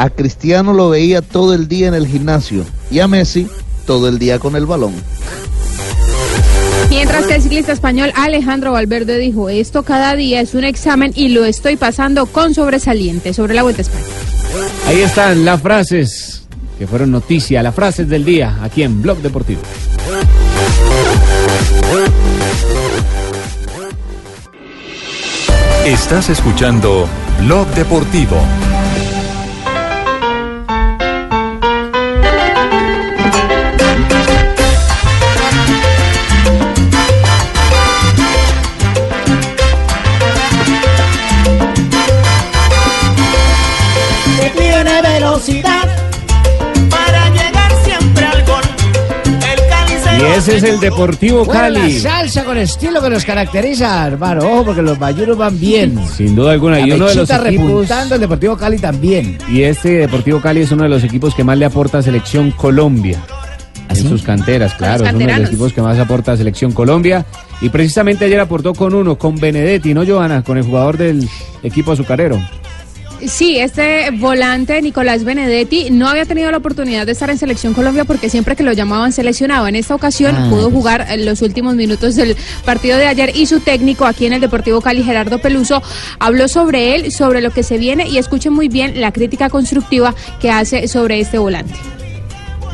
[0.00, 3.46] a Cristiano lo veía todo el día en el gimnasio y a Messi
[3.84, 4.94] todo el día con el balón.
[6.88, 11.28] Mientras que el ciclista español Alejandro Valverde dijo, esto cada día es un examen y
[11.28, 14.04] lo estoy pasando con sobresaliente sobre la Vuelta a España.
[14.86, 16.44] Ahí están las frases
[16.78, 19.60] que fueron noticia, las frases del día aquí en Blog Deportivo.
[25.84, 27.06] Estás escuchando
[27.42, 28.38] Blog Deportivo.
[45.40, 45.88] Tiene velocidad
[46.90, 48.62] para llegar siempre al gol.
[49.26, 51.94] El Cali se Y ese es el Deportivo Bueno, Cali.
[51.94, 54.42] la salsa con estilo que nos caracteriza, hermano.
[54.44, 55.98] Ojo, porque los bayuros van bien.
[56.16, 56.78] Sin duda alguna.
[56.78, 57.90] La Y uno de los equipos...
[57.90, 59.38] el Deportivo Cali también.
[59.48, 62.50] Y este Deportivo Cali es uno de los equipos que más le aporta a Selección
[62.52, 63.18] Colombia.
[63.88, 65.04] En sus canteras, claro.
[65.04, 67.24] Es uno de los equipos que más aporta a Selección Colombia.
[67.60, 70.42] Y precisamente ayer aportó con uno, con Benedetti, ¿no, Joana?
[70.42, 71.28] Con el jugador del
[71.62, 72.40] equipo azucarero.
[73.26, 78.04] Sí, este volante Nicolás Benedetti no había tenido la oportunidad de estar en Selección Colombia
[78.04, 79.68] porque siempre que lo llamaban seleccionado.
[79.68, 83.46] En esta ocasión Ah, pudo jugar en los últimos minutos del partido de ayer y
[83.46, 85.82] su técnico aquí en el Deportivo Cali, Gerardo Peluso,
[86.18, 90.14] habló sobre él, sobre lo que se viene y escuchen muy bien la crítica constructiva
[90.40, 91.74] que hace sobre este volante.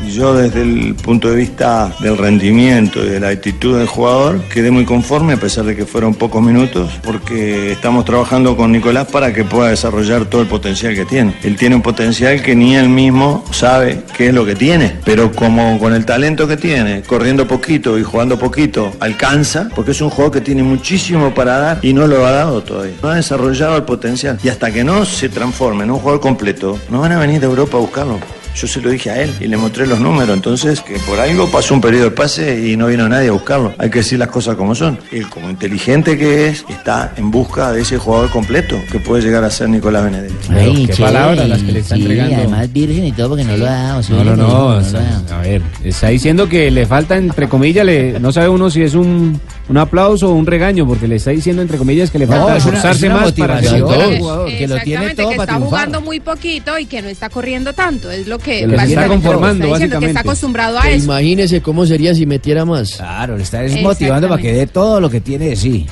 [0.05, 4.71] Yo desde el punto de vista del rendimiento y de la actitud del jugador quedé
[4.71, 9.33] muy conforme a pesar de que fueron pocos minutos porque estamos trabajando con Nicolás para
[9.33, 11.35] que pueda desarrollar todo el potencial que tiene.
[11.43, 15.31] Él tiene un potencial que ni él mismo sabe qué es lo que tiene, pero
[15.31, 20.09] como con el talento que tiene, corriendo poquito y jugando poquito, alcanza porque es un
[20.09, 22.95] jugador que tiene muchísimo para dar y no lo ha dado todavía.
[23.01, 26.79] No ha desarrollado el potencial y hasta que no se transforme en un jugador completo,
[26.89, 28.36] no van a venir de Europa a buscarlo.
[28.59, 31.47] Yo se lo dije a él y le mostré los números, entonces que por algo
[31.51, 33.73] pasó un periodo de pase y no vino nadie a buscarlo.
[33.77, 34.97] Hay que decir las cosas como son.
[35.11, 39.43] Él, como inteligente que es, está en busca de ese jugador completo que puede llegar
[39.43, 40.33] a ser Nicolás Benedetti.
[40.49, 42.35] Ay, qué che, palabras las que le está sí, entregando.
[42.35, 44.01] además virgen y todo porque no lo ha dado.
[44.09, 44.47] No, no, no.
[44.47, 48.31] lo o ha sea, a ver, está diciendo que le falta, entre comillas, le, no
[48.31, 49.39] sabe uno si es un,
[49.69, 52.45] un aplauso o un regaño, porque le está diciendo, entre comillas, que le No, falta
[52.47, 54.47] una- esforzarse más para ser jugador.
[54.47, 55.79] Que lo tiene Exactamente, todo que para está triunfar.
[55.79, 58.09] jugando muy poquito y que no está corriendo tanto.
[58.09, 60.95] Es lo que Que lo está básicamente conformando, está diciendo, que está acostumbrado a Que
[60.95, 61.05] eso.
[61.05, 62.95] Imagínese cómo sería si metiera más.
[62.95, 65.85] Claro, le está desmotivando para que dé todo lo que tiene de sí.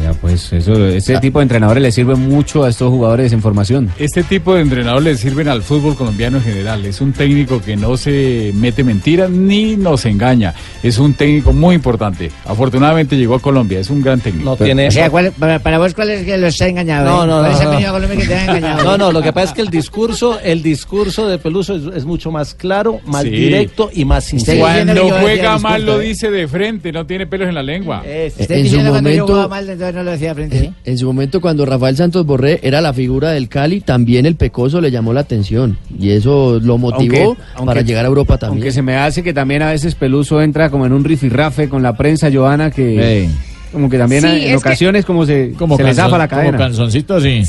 [0.00, 3.90] Vea, pues eso, ese tipo de entrenadores le sirve mucho a estos jugadores en formación.
[3.98, 6.84] Este tipo de entrenadores le sirven al fútbol colombiano en general.
[6.84, 10.54] Es un técnico que no se mete mentiras ni nos engaña.
[10.82, 12.30] Es un técnico muy importante.
[12.46, 13.80] Afortunadamente llegó a Colombia.
[13.80, 14.50] Es un gran técnico.
[14.50, 17.04] No tiene- O sea, ¿cuál- para, para vos, ¿cuál es que los ha engañado?
[17.04, 17.26] No, eh?
[17.26, 18.08] no, ¿Cuál no, no.
[18.20, 18.84] que te engañado?
[18.84, 22.04] No, no, lo que pasa es que el discurso, el discurso de Peluso es, es
[22.04, 23.30] mucho más claro, más Sí.
[23.30, 24.60] directo y más sincero.
[24.60, 27.98] Cuando juega mal lo dice de frente, no tiene pelos en la lengua.
[27.98, 30.58] Usted En su diciendo cuando yo momento- jugaba mal, entonces no lo decía de frente.
[30.58, 30.72] ¿eh?
[30.84, 34.80] En su momento, cuando Rafael Santos Borré era la figura del Cali, también el Pecoso
[34.80, 35.78] le llamó la atención.
[35.98, 38.62] Y eso lo motivó Aunque- para aunque- llegar a Europa también.
[38.62, 41.82] Aunque se me hace que también a veces Peluso entra como en un rifirrafe con
[41.82, 43.28] la prensa, Joana, que Ey.
[43.72, 46.18] como que también Sí, en es que- ocasiones como se, Como se le canzon- zafa
[46.18, 46.58] la como cadena.
[46.58, 47.42] canzoncito, sí.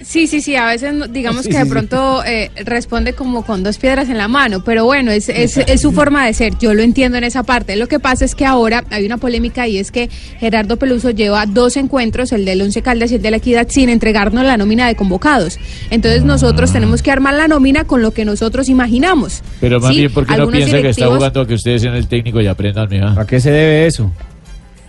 [0.00, 1.70] Sí, sí, sí, a veces no- digamos Sí, que sí, de sí.
[1.70, 5.80] pronto eh, responde como con dos piedras en la mano, pero bueno, es, es, es
[5.80, 7.76] su forma de ser, yo lo entiendo en esa parte.
[7.76, 11.46] Lo que pasa es que ahora hay una polémica y es que Gerardo Peluso lleva
[11.46, 14.86] dos encuentros, el del Once Caldas y el de la Equidad, sin entregarnos la nómina
[14.86, 15.58] de convocados.
[15.90, 19.42] Entonces nosotros tenemos que armar la nómina con lo que nosotros imaginamos.
[19.60, 20.00] Pero más ¿sí?
[20.00, 22.46] bien, ¿por qué no piensa que está jugando a que ustedes sean el técnico y
[22.46, 23.18] aprendan, mija?
[23.18, 24.12] ¿A qué se debe eso?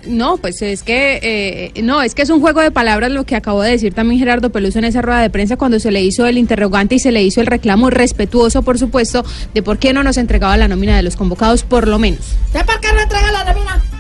[0.08, 3.36] No, pues es que eh, no, es que es un juego de palabras lo que
[3.36, 6.26] acabó de decir también Gerardo Peluso en esa rueda de prensa cuando se le hizo
[6.26, 10.04] el interrogante y se le hizo el reclamo respetuoso, por supuesto, de por qué no
[10.04, 12.20] nos entregaba la nómina de los convocados, por lo menos.
[12.48, 13.97] ¿Usted por qué no entrega la nómina?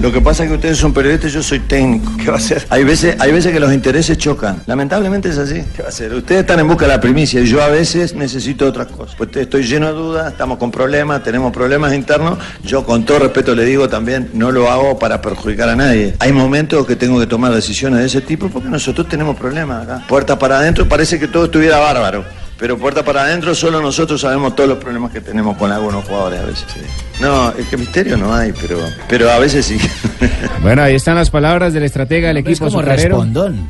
[0.00, 2.12] Lo que pasa es que ustedes son periodistas y yo soy técnico.
[2.18, 2.66] ¿Qué va a hacer?
[2.68, 4.62] Hay veces, hay veces que los intereses chocan.
[4.66, 5.64] Lamentablemente es así.
[5.74, 6.12] ¿Qué va a hacer?
[6.12, 9.16] Ustedes están en busca de la primicia y yo a veces necesito otras cosas.
[9.16, 12.38] Pues estoy lleno de dudas, estamos con problemas, tenemos problemas internos.
[12.62, 16.14] Yo con todo respeto le digo también, no lo hago para perjudicar a nadie.
[16.18, 20.06] Hay momentos que tengo que tomar decisiones de ese tipo porque nosotros tenemos problemas acá.
[20.06, 22.45] Puerta para adentro parece que todo estuviera bárbaro.
[22.58, 26.40] Pero puerta para adentro solo nosotros sabemos todos los problemas que tenemos con algunos jugadores
[26.40, 26.64] a veces.
[26.72, 26.80] sí.
[27.20, 28.78] No, es que misterio no hay, pero,
[29.08, 29.78] pero a veces sí.
[30.62, 33.16] Bueno, ahí están las palabras del estratega del Es equipo como azucarero.
[33.16, 33.66] respondón.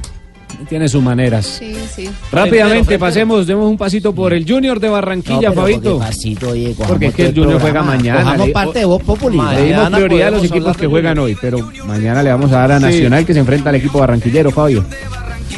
[0.68, 1.46] Tiene sus maneras.
[1.58, 2.08] Sí, sí.
[2.32, 5.92] Rápidamente pasemos, demos un pasito por el Junior de Barranquilla, No, Fabito.
[5.98, 8.22] porque pasito, oye, Porque es que el el Junior juega mañana.
[8.22, 9.38] Cojamos Le- parte de Voz Populi.
[9.54, 12.72] Le dimos prioridad a los equipos que juegan hoy, pero mañana le vamos a dar
[12.72, 12.84] a Sí.
[12.86, 14.84] Nacional que se enfrenta al equipo barranquillero, Fabio.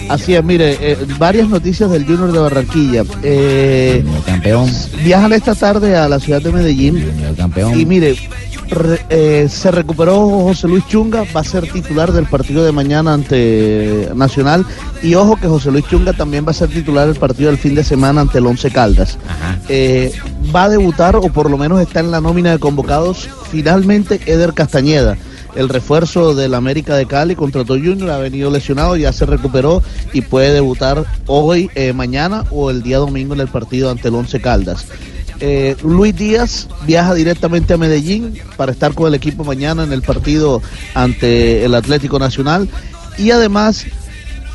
[0.08, 3.04] Así es, mire, eh, varias noticias del Junior de Barranquilla.
[3.22, 4.70] Eh, campeón.
[5.04, 7.04] Viajan esta tarde a la ciudad de Medellín.
[7.36, 7.78] campeón.
[7.78, 8.16] Y mire,
[8.68, 13.14] re- eh, se recuperó José Luis Chunga, va a ser titular del partido de mañana
[13.14, 14.64] ante Nacional.
[15.02, 17.74] Y ojo que José Luis Chunga también va a ser titular del partido del fin
[17.74, 19.18] de semana ante el Once Caldas.
[19.68, 20.12] Eh,
[20.54, 24.52] va a debutar, o por lo menos está en la nómina de convocados, finalmente Eder
[24.54, 25.16] Castañeda.
[25.56, 29.82] El refuerzo del América de Cali contrató Junior, ha venido lesionado, ya se recuperó
[30.12, 34.14] y puede debutar hoy, eh, mañana o el día domingo en el partido ante el
[34.14, 34.86] Once Caldas.
[35.40, 40.02] Eh, Luis Díaz viaja directamente a Medellín para estar con el equipo mañana en el
[40.02, 40.60] partido
[40.94, 42.68] ante el Atlético Nacional
[43.18, 43.86] y además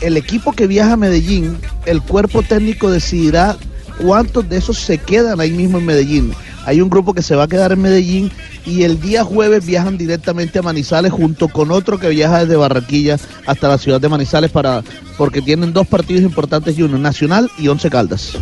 [0.02, 3.56] el equipo que viaja a Medellín, el cuerpo técnico decidirá
[4.02, 6.34] cuántos de esos se quedan ahí mismo en Medellín.
[6.66, 8.32] Hay un grupo que se va a quedar en Medellín
[8.66, 13.18] y el día jueves viajan directamente a Manizales junto con otro que viaja desde Barranquilla
[13.46, 14.84] hasta la ciudad de Manizales para
[15.18, 18.38] porque tienen dos partidos importantes y uno Nacional y Once Caldas.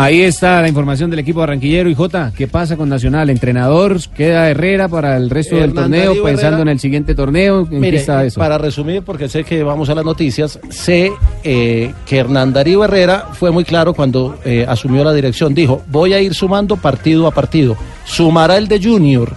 [0.00, 3.28] Ahí está la información del equipo barranquillero y Jota, ¿qué pasa con Nacional?
[3.28, 6.62] Entrenador, queda Herrera para el resto del torneo, Darío pensando Herrera.
[6.62, 8.40] en el siguiente torneo, ¿en qué Mire, está eso?
[8.40, 11.12] para resumir, porque sé que vamos a las noticias, sé
[11.44, 15.52] eh, que Hernán Darío Herrera fue muy claro cuando eh, asumió la dirección.
[15.52, 17.76] Dijo, voy a ir sumando partido a partido.
[18.06, 19.34] Sumará el de Junior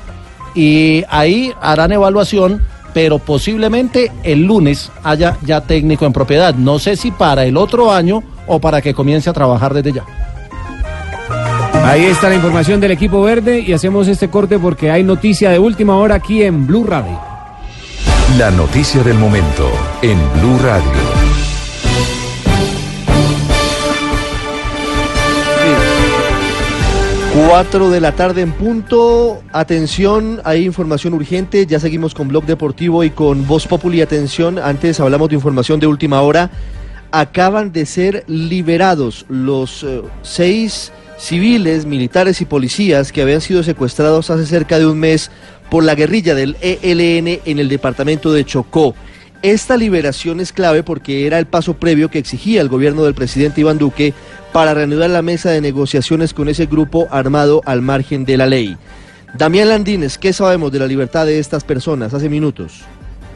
[0.56, 2.61] y ahí harán evaluación,
[2.94, 6.56] pero posiblemente el lunes haya ya técnico en propiedad.
[6.56, 10.06] No sé si para el otro año o para que comience a trabajar desde ya.
[11.84, 15.60] Ahí está la información del equipo verde y hacemos este corte porque hay noticia de
[15.60, 17.20] última hora aquí en Blue Radio.
[18.38, 19.70] La noticia del momento
[20.02, 20.92] en Blue Radio.
[27.48, 29.42] Cuatro de la tarde en punto.
[29.52, 31.66] Atención, hay información urgente.
[31.66, 34.02] Ya seguimos con Blog Deportivo y con Voz Populi.
[34.02, 36.50] Atención, antes hablamos de información de última hora.
[37.12, 40.94] Acaban de ser liberados los eh, seis
[41.24, 45.32] civiles, militares y policías que habían sido secuestrados hace cerca de un mes
[45.70, 48.94] por la guerrilla del ELN en el departamento de Chocó.
[49.41, 53.62] Esta liberación es clave porque era el paso previo que exigía el gobierno del presidente
[53.62, 54.14] Iván Duque
[54.52, 58.78] para reanudar la mesa de negociaciones con ese grupo armado al margen de la ley.
[59.34, 62.84] Damián Landines, ¿qué sabemos de la libertad de estas personas hace minutos?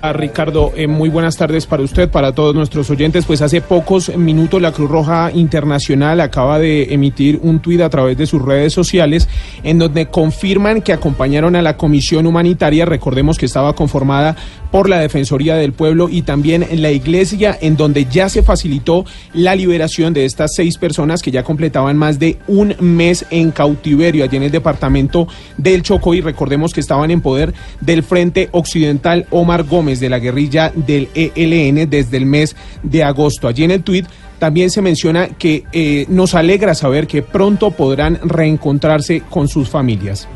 [0.01, 3.25] A Ricardo, eh, muy buenas tardes para usted, para todos nuestros oyentes.
[3.25, 8.15] Pues hace pocos minutos la Cruz Roja Internacional acaba de emitir un tuit a través
[8.17, 9.27] de sus redes sociales
[9.63, 14.35] en donde confirman que acompañaron a la Comisión Humanitaria, recordemos que estaba conformada
[14.71, 19.05] por la Defensoría del Pueblo y también en la Iglesia, en donde ya se facilitó
[19.33, 24.23] la liberación de estas seis personas que ya completaban más de un mes en cautiverio
[24.23, 29.25] allí en el departamento del Chocó y recordemos que estaban en poder del Frente Occidental
[29.31, 33.47] Omar Gómez de la guerrilla del ELN desde el mes de agosto.
[33.47, 34.05] Allí en el tuit
[34.39, 40.27] también se menciona que eh, nos alegra saber que pronto podrán reencontrarse con sus familias.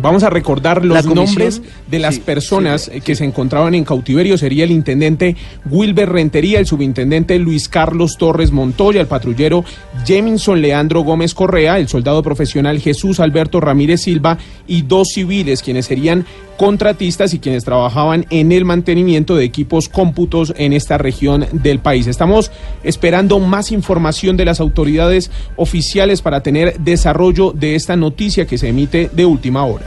[0.00, 4.38] Vamos a recordar los comisión- nombres de las personas que se encontraban en cautiverio.
[4.38, 5.34] Sería el intendente
[5.68, 9.64] Wilber Rentería, el subintendente Luis Carlos Torres Montoya, el patrullero
[10.06, 15.86] Jeminson Leandro Gómez Correa, el soldado profesional Jesús Alberto Ramírez Silva y dos civiles, quienes
[15.86, 16.24] serían
[16.58, 22.08] contratistas y quienes trabajaban en el mantenimiento de equipos cómputos en esta región del país.
[22.08, 22.50] Estamos
[22.82, 28.68] esperando más información de las autoridades oficiales para tener desarrollo de esta noticia que se
[28.68, 29.86] emite de última hora.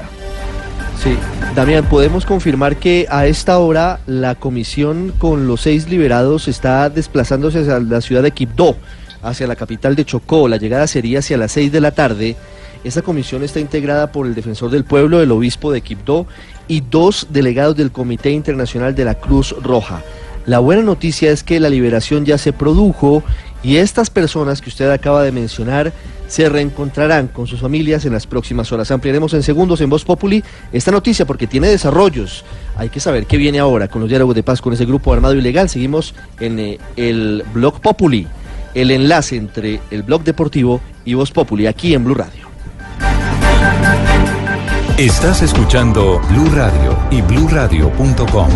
[1.03, 1.17] Sí,
[1.55, 7.59] Damián, podemos confirmar que a esta hora la comisión con los seis liberados está desplazándose
[7.59, 8.77] hacia la ciudad de Quibdó,
[9.21, 10.47] hacia la capital de Chocó.
[10.47, 12.37] La llegada sería hacia las seis de la tarde.
[12.83, 16.25] Esta comisión está integrada por el defensor del pueblo, el obispo de Quibdó
[16.67, 20.01] y dos delegados del Comité Internacional de la Cruz Roja.
[20.47, 23.23] La buena noticia es que la liberación ya se produjo
[23.61, 25.93] y estas personas que usted acaba de mencionar
[26.27, 28.89] se reencontrarán con sus familias en las próximas horas.
[28.89, 32.43] Ampliaremos en segundos en Voz Populi esta noticia porque tiene desarrollos.
[32.77, 35.35] Hay que saber qué viene ahora con los diálogos de paz con ese grupo armado
[35.35, 35.69] ilegal.
[35.69, 38.27] Seguimos en eh, el Blog Populi,
[38.73, 42.50] el enlace entre el Blog Deportivo y Voz Populi, aquí en Blue Radio.
[45.01, 48.49] Estás escuchando Blue Radio y bluradio.com.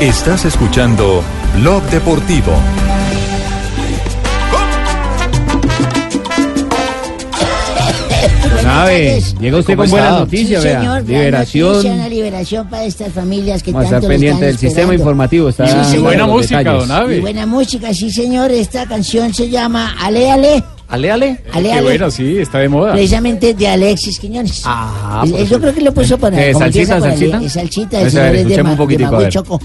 [0.00, 1.22] Estás escuchando
[1.58, 2.54] Blog Deportivo.
[8.62, 11.00] Sabe, llega usted con buenas noticias, Sí, vea.
[11.00, 11.72] liberación.
[11.72, 14.58] noticia, una liberación para estas familias que Vamos a tanto estar lo pendiente están del
[14.58, 15.48] sistema informativo.
[15.48, 16.02] Está Sí, señor.
[16.04, 16.78] buena música,
[17.16, 18.50] Y buena música, sí, señor.
[18.50, 20.64] Esta canción se llama Ale Ale.
[20.88, 21.40] Ale, ale.
[21.52, 21.82] Ale, Qué ale.
[21.82, 22.92] bueno, sí, está de moda.
[22.92, 24.62] Precisamente de Alexis Quiñones.
[24.64, 26.40] Ah, yo creo que lo puso para.
[26.44, 27.42] Eh, ¿salsita, salsita?
[27.42, 29.24] Es salsita, A el ver, señor es de, escuchemos Ma- un poquitico, de a Magui
[29.24, 29.32] ver.
[29.32, 29.60] Choco.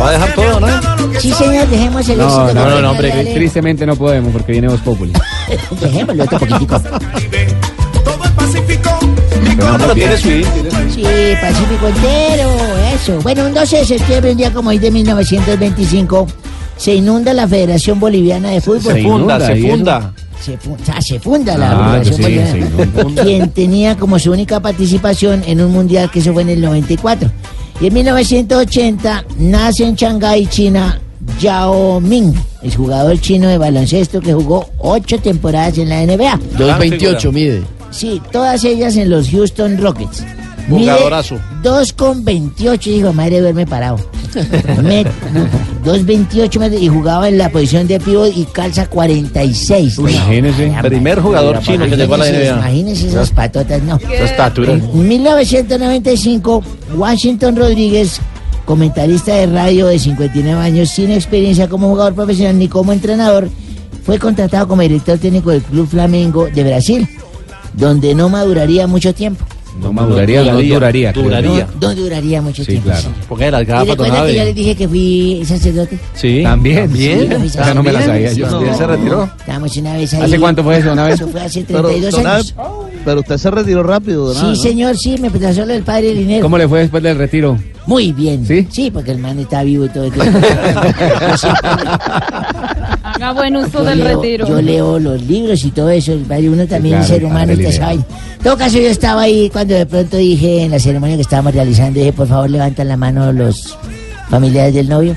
[0.00, 0.66] Va a dejar todo, no?
[1.20, 2.54] Sí, señor, dejemos el No, éxito.
[2.54, 5.12] no, no, no, hombre, tristemente no podemos porque viene Voz Populi.
[5.80, 6.80] Dejémoslo otro poquitico.
[9.56, 10.42] Pero no tiene Sí,
[11.40, 12.50] Pacífico entero,
[12.94, 13.18] eso.
[13.22, 16.26] Bueno, un 12 de septiembre, un día como hoy de 1925,
[16.76, 18.94] se inunda la Federación Boliviana de Fútbol.
[18.94, 20.12] Se funda, se funda.
[20.40, 23.14] Se, fu- o sea, se funda la Ah, Federación sí, Boliviana.
[23.16, 23.22] se.
[23.22, 27.30] Quien tenía como su única participación en un mundial que eso fue en el 94.
[27.80, 31.00] Y en 1980 nace en Shanghái, China,
[31.40, 36.38] Yao Ming, el jugador chino de baloncesto que jugó ocho temporadas en la NBA.
[36.58, 37.62] 2.28 mide.
[37.90, 40.24] Sí, todas ellas en los Houston Rockets.
[40.78, 41.36] Jugadorazo.
[41.62, 43.96] 2,28, dijo, madre, duerme parado.
[44.82, 45.04] Me-
[45.84, 49.98] 2,28 metros y jugaba en la posición de pívot y calza 46.
[49.98, 50.72] Imagínese.
[50.82, 52.56] Primer jugador chino que llegó a la NBA.
[52.58, 53.96] Imagínese esas patotas, no.
[53.96, 54.72] Esa estatura.
[54.72, 56.62] En 1995,
[56.96, 58.20] Washington Rodríguez,
[58.64, 63.48] comentarista de radio de 59 años, sin experiencia como jugador profesional ni como entrenador,
[64.04, 67.08] fue contratado como director técnico del Club Flamengo de Brasil,
[67.74, 69.44] donde no maduraría mucho tiempo.
[69.80, 71.12] No maduraría, no duraría.
[71.12, 71.40] creo.
[71.42, 72.88] No, no duraría mucho Sí, tiempo.
[72.90, 73.02] claro.
[73.02, 73.08] sí.
[73.28, 75.98] Póngale las ¿Y gafas, recuerda que yo les dije que fui sacerdote?
[76.14, 76.40] Sí.
[76.42, 76.90] También.
[76.94, 78.44] Sí, fui Esa no me la sabía yo.
[78.46, 78.66] sacerdote.
[78.66, 79.24] ¿Ya se retiró?
[79.38, 80.22] Estábamos una vez ahí.
[80.22, 81.14] ¿Hace cuánto fue eso, una vez?
[81.14, 82.54] Eso fue hace Pero, 32 don años.
[83.04, 84.54] Pero usted se retiró rápido, Abe, Sí, ¿no?
[84.56, 86.42] señor, sí, me pasó lo del padre Linero.
[86.42, 87.56] ¿Cómo le fue después del retiro?
[87.86, 88.44] Muy bien.
[88.46, 88.68] ¿Sí?
[88.70, 90.04] Sí, porque el man está vivo y todo.
[90.04, 90.30] el tiempo.
[93.20, 94.46] Haga buen uso Yo del leo- retiro.
[94.48, 96.12] Yo leo los libros y todo eso.
[96.12, 97.52] Uno también claro, es ser humano.
[97.52, 98.04] y vaina.
[98.38, 101.54] En todo caso, yo estaba ahí cuando de pronto dije en la ceremonia que estábamos
[101.54, 103.76] realizando, dije, por favor, levantan la mano los
[104.30, 105.14] familiares del novio.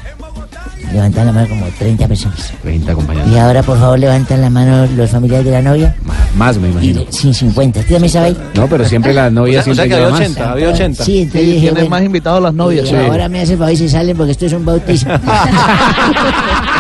[0.91, 2.53] Levantan la mano como 30 personas.
[2.61, 3.27] 30 compañeros.
[3.31, 5.95] Y ahora, por favor, levantan la mano los familiares de la novia.
[6.35, 7.01] Más, me imagino.
[7.01, 7.80] Y, sí, 50.
[7.80, 8.38] ¿Usted también sabe ahí?
[8.53, 10.19] No, pero siempre las novias O sea- o sea siempre que había más.
[10.30, 11.03] 80, había 80.
[11.03, 12.85] Sí, entonces Sí, dije, bueno, más invitados las novias.
[12.85, 12.95] y sí.
[12.95, 15.13] ahora me hace favor y se salen porque esto es un bautismo.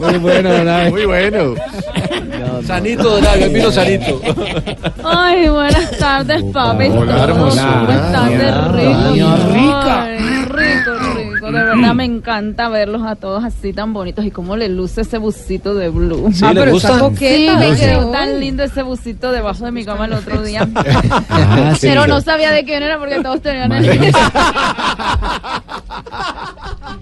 [0.00, 0.90] Muy bueno, don Abe.
[0.90, 1.54] Muy bueno.
[2.66, 4.20] Sanito Dorado, el vino sanito.
[5.04, 6.86] Ay, buenas tardes, papi.
[6.88, 7.82] Hola, hermosura.
[7.84, 9.36] Buenas tardes, rico.
[9.52, 10.02] Rica.
[10.04, 10.35] Ay.
[11.56, 15.18] De verdad me encanta verlos a todos así tan bonitos y cómo le luce ese
[15.18, 16.30] busito de blue.
[16.32, 16.92] Sí, Ah, ¿le pero gusta?
[16.94, 20.68] está Sí, me quedó tan lindo ese busito debajo de mi cama el otro día.
[21.28, 21.86] Ah, sí.
[21.88, 23.86] Pero no sabía de quién era porque todos tenían el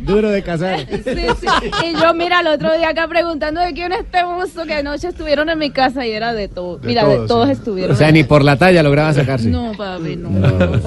[0.00, 0.80] Duro de casar.
[0.80, 0.96] Sí,
[1.40, 1.46] sí.
[1.86, 5.08] Y yo, mira, el otro día acá preguntando de quién es este buzo que anoche
[5.08, 6.80] estuvieron en mi casa y era de todos.
[6.82, 7.52] De Mira, de todos, sí.
[7.52, 7.94] estuvieron.
[7.94, 9.48] O sea, ni por la talla lograba sacarse.
[9.48, 10.28] No, papi, no.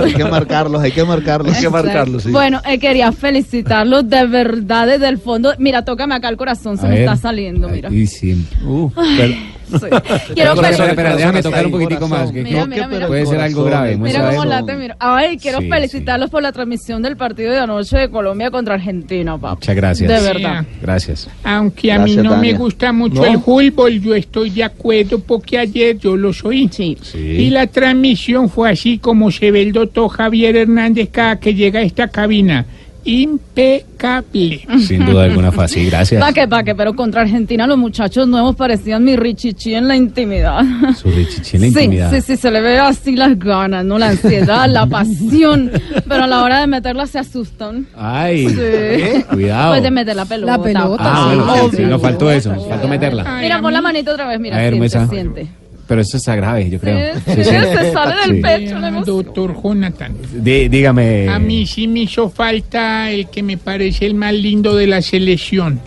[0.03, 1.55] Hay que marcarlos, hay que marcarlos.
[1.55, 2.31] Hay que marcarlos, sí.
[2.31, 3.11] Bueno, eh, quería
[3.57, 5.53] felicitarlos de verdad desde el fondo.
[5.57, 7.03] Mira, tócame acá el corazón, se A me ver.
[7.03, 7.89] está saliendo, mira.
[7.91, 8.45] Y sí.
[8.65, 9.33] Uh, Ay, pero-
[9.79, 9.85] sí.
[10.33, 12.31] Quiero espera, espera, déjame tocar un poquitico más.
[12.31, 13.07] que- Mira, que- mira, mira.
[13.07, 13.97] Puede ser algo grave.
[13.97, 14.45] Mira cómo eso.
[14.45, 14.95] late, mira.
[14.99, 19.33] Ay, quiero Sí, felicitarlos por la transmisión del partido de anoche de Colombia contra Argentina,
[19.37, 19.55] papá.
[19.55, 20.09] Muchas gracias.
[20.09, 20.65] De verdad.
[20.81, 21.29] Gracias.
[21.43, 23.25] Aunque a mí Gracias, no me gusta mucho ¿No?
[23.25, 26.69] el fútbol, yo estoy de acuerdo porque ayer yo lo soy.
[27.13, 31.79] Y la transmisión fue así como se ve el doctor Javier Hernández cada que llega
[31.79, 32.65] a esta cabina.
[33.07, 34.61] Impecable.
[34.85, 35.85] Sin duda alguna fue así.
[35.85, 36.21] Gracias.
[36.21, 39.95] Pa' que, pa' que, pero contra Argentina los muchachos nuevos parecían mi richichi en la
[39.95, 40.61] intimidad.
[40.95, 42.11] Su richichi en la sí, intimidad.
[42.11, 43.97] sí, sí, se le ve así las ganas, ¿no?
[43.97, 45.71] La ansiedad, la pasión.
[46.07, 47.87] Pero a la hora de meterla se asustan.
[47.95, 49.23] Ay, Sí.
[49.31, 49.71] cuidado.
[49.71, 50.57] Pues de meter la pelota.
[50.57, 51.37] La pelota, Ah, sí.
[51.39, 52.55] bueno, sí, sí, nos faltó eso.
[52.69, 53.39] Faltó meterla.
[53.41, 55.07] Mira, pon la manito otra vez, mira, A ver, siente, Mesa.
[55.07, 55.47] siente.
[55.87, 57.15] Pero eso está grave, yo creo.
[57.15, 58.41] Sí, sí, se sale del Sí.
[58.41, 58.91] pecho la.
[59.01, 60.13] Doctor Jonathan.
[60.43, 61.29] Dí- dígame.
[61.29, 65.01] A mí sí me hizo falta el que me parece el más lindo de la
[65.01, 65.79] selección.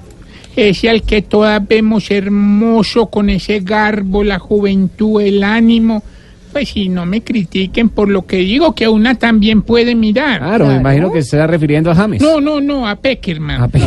[0.56, 6.02] Ese al que todas vemos hermoso con ese garbo, la juventud, el ánimo.
[6.52, 10.40] Pues si no me critiquen por lo que digo, que una también puede mirar.
[10.40, 12.20] Claro, me imagino que se está refiriendo a James.
[12.20, 13.70] No, no, no, a Peckerman.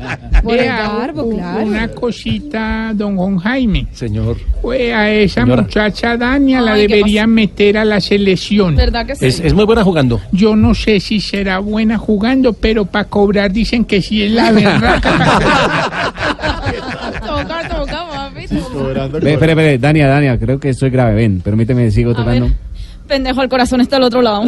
[0.42, 1.64] Por el Vea, garbo, u- claro.
[1.66, 3.86] Una cosita, don Juan Jaime.
[3.92, 4.36] Señor.
[4.62, 5.62] Pues a esa Señora.
[5.62, 8.74] muchacha Dania la Ay, ¿qué debería meter a la selección.
[8.76, 9.26] ¿Verdad que sí?
[9.26, 10.20] Es, es muy buena jugando.
[10.32, 14.50] Yo no sé si será buena jugando, pero para cobrar dicen que sí es la
[14.52, 15.00] verdad.
[17.20, 19.06] Toca, toca, papi, toca.
[19.20, 21.14] Ve, espere, espere, Dania, Dania, creo que estoy grave.
[21.14, 22.48] Ven, permíteme, sigo tocando.
[23.06, 24.42] Pendejo, el corazón está al otro lado.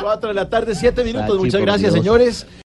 [0.00, 1.28] Cuatro de la tarde, siete minutos.
[1.30, 2.04] Sachi, Muchas gracias, Dios.
[2.04, 2.46] señores.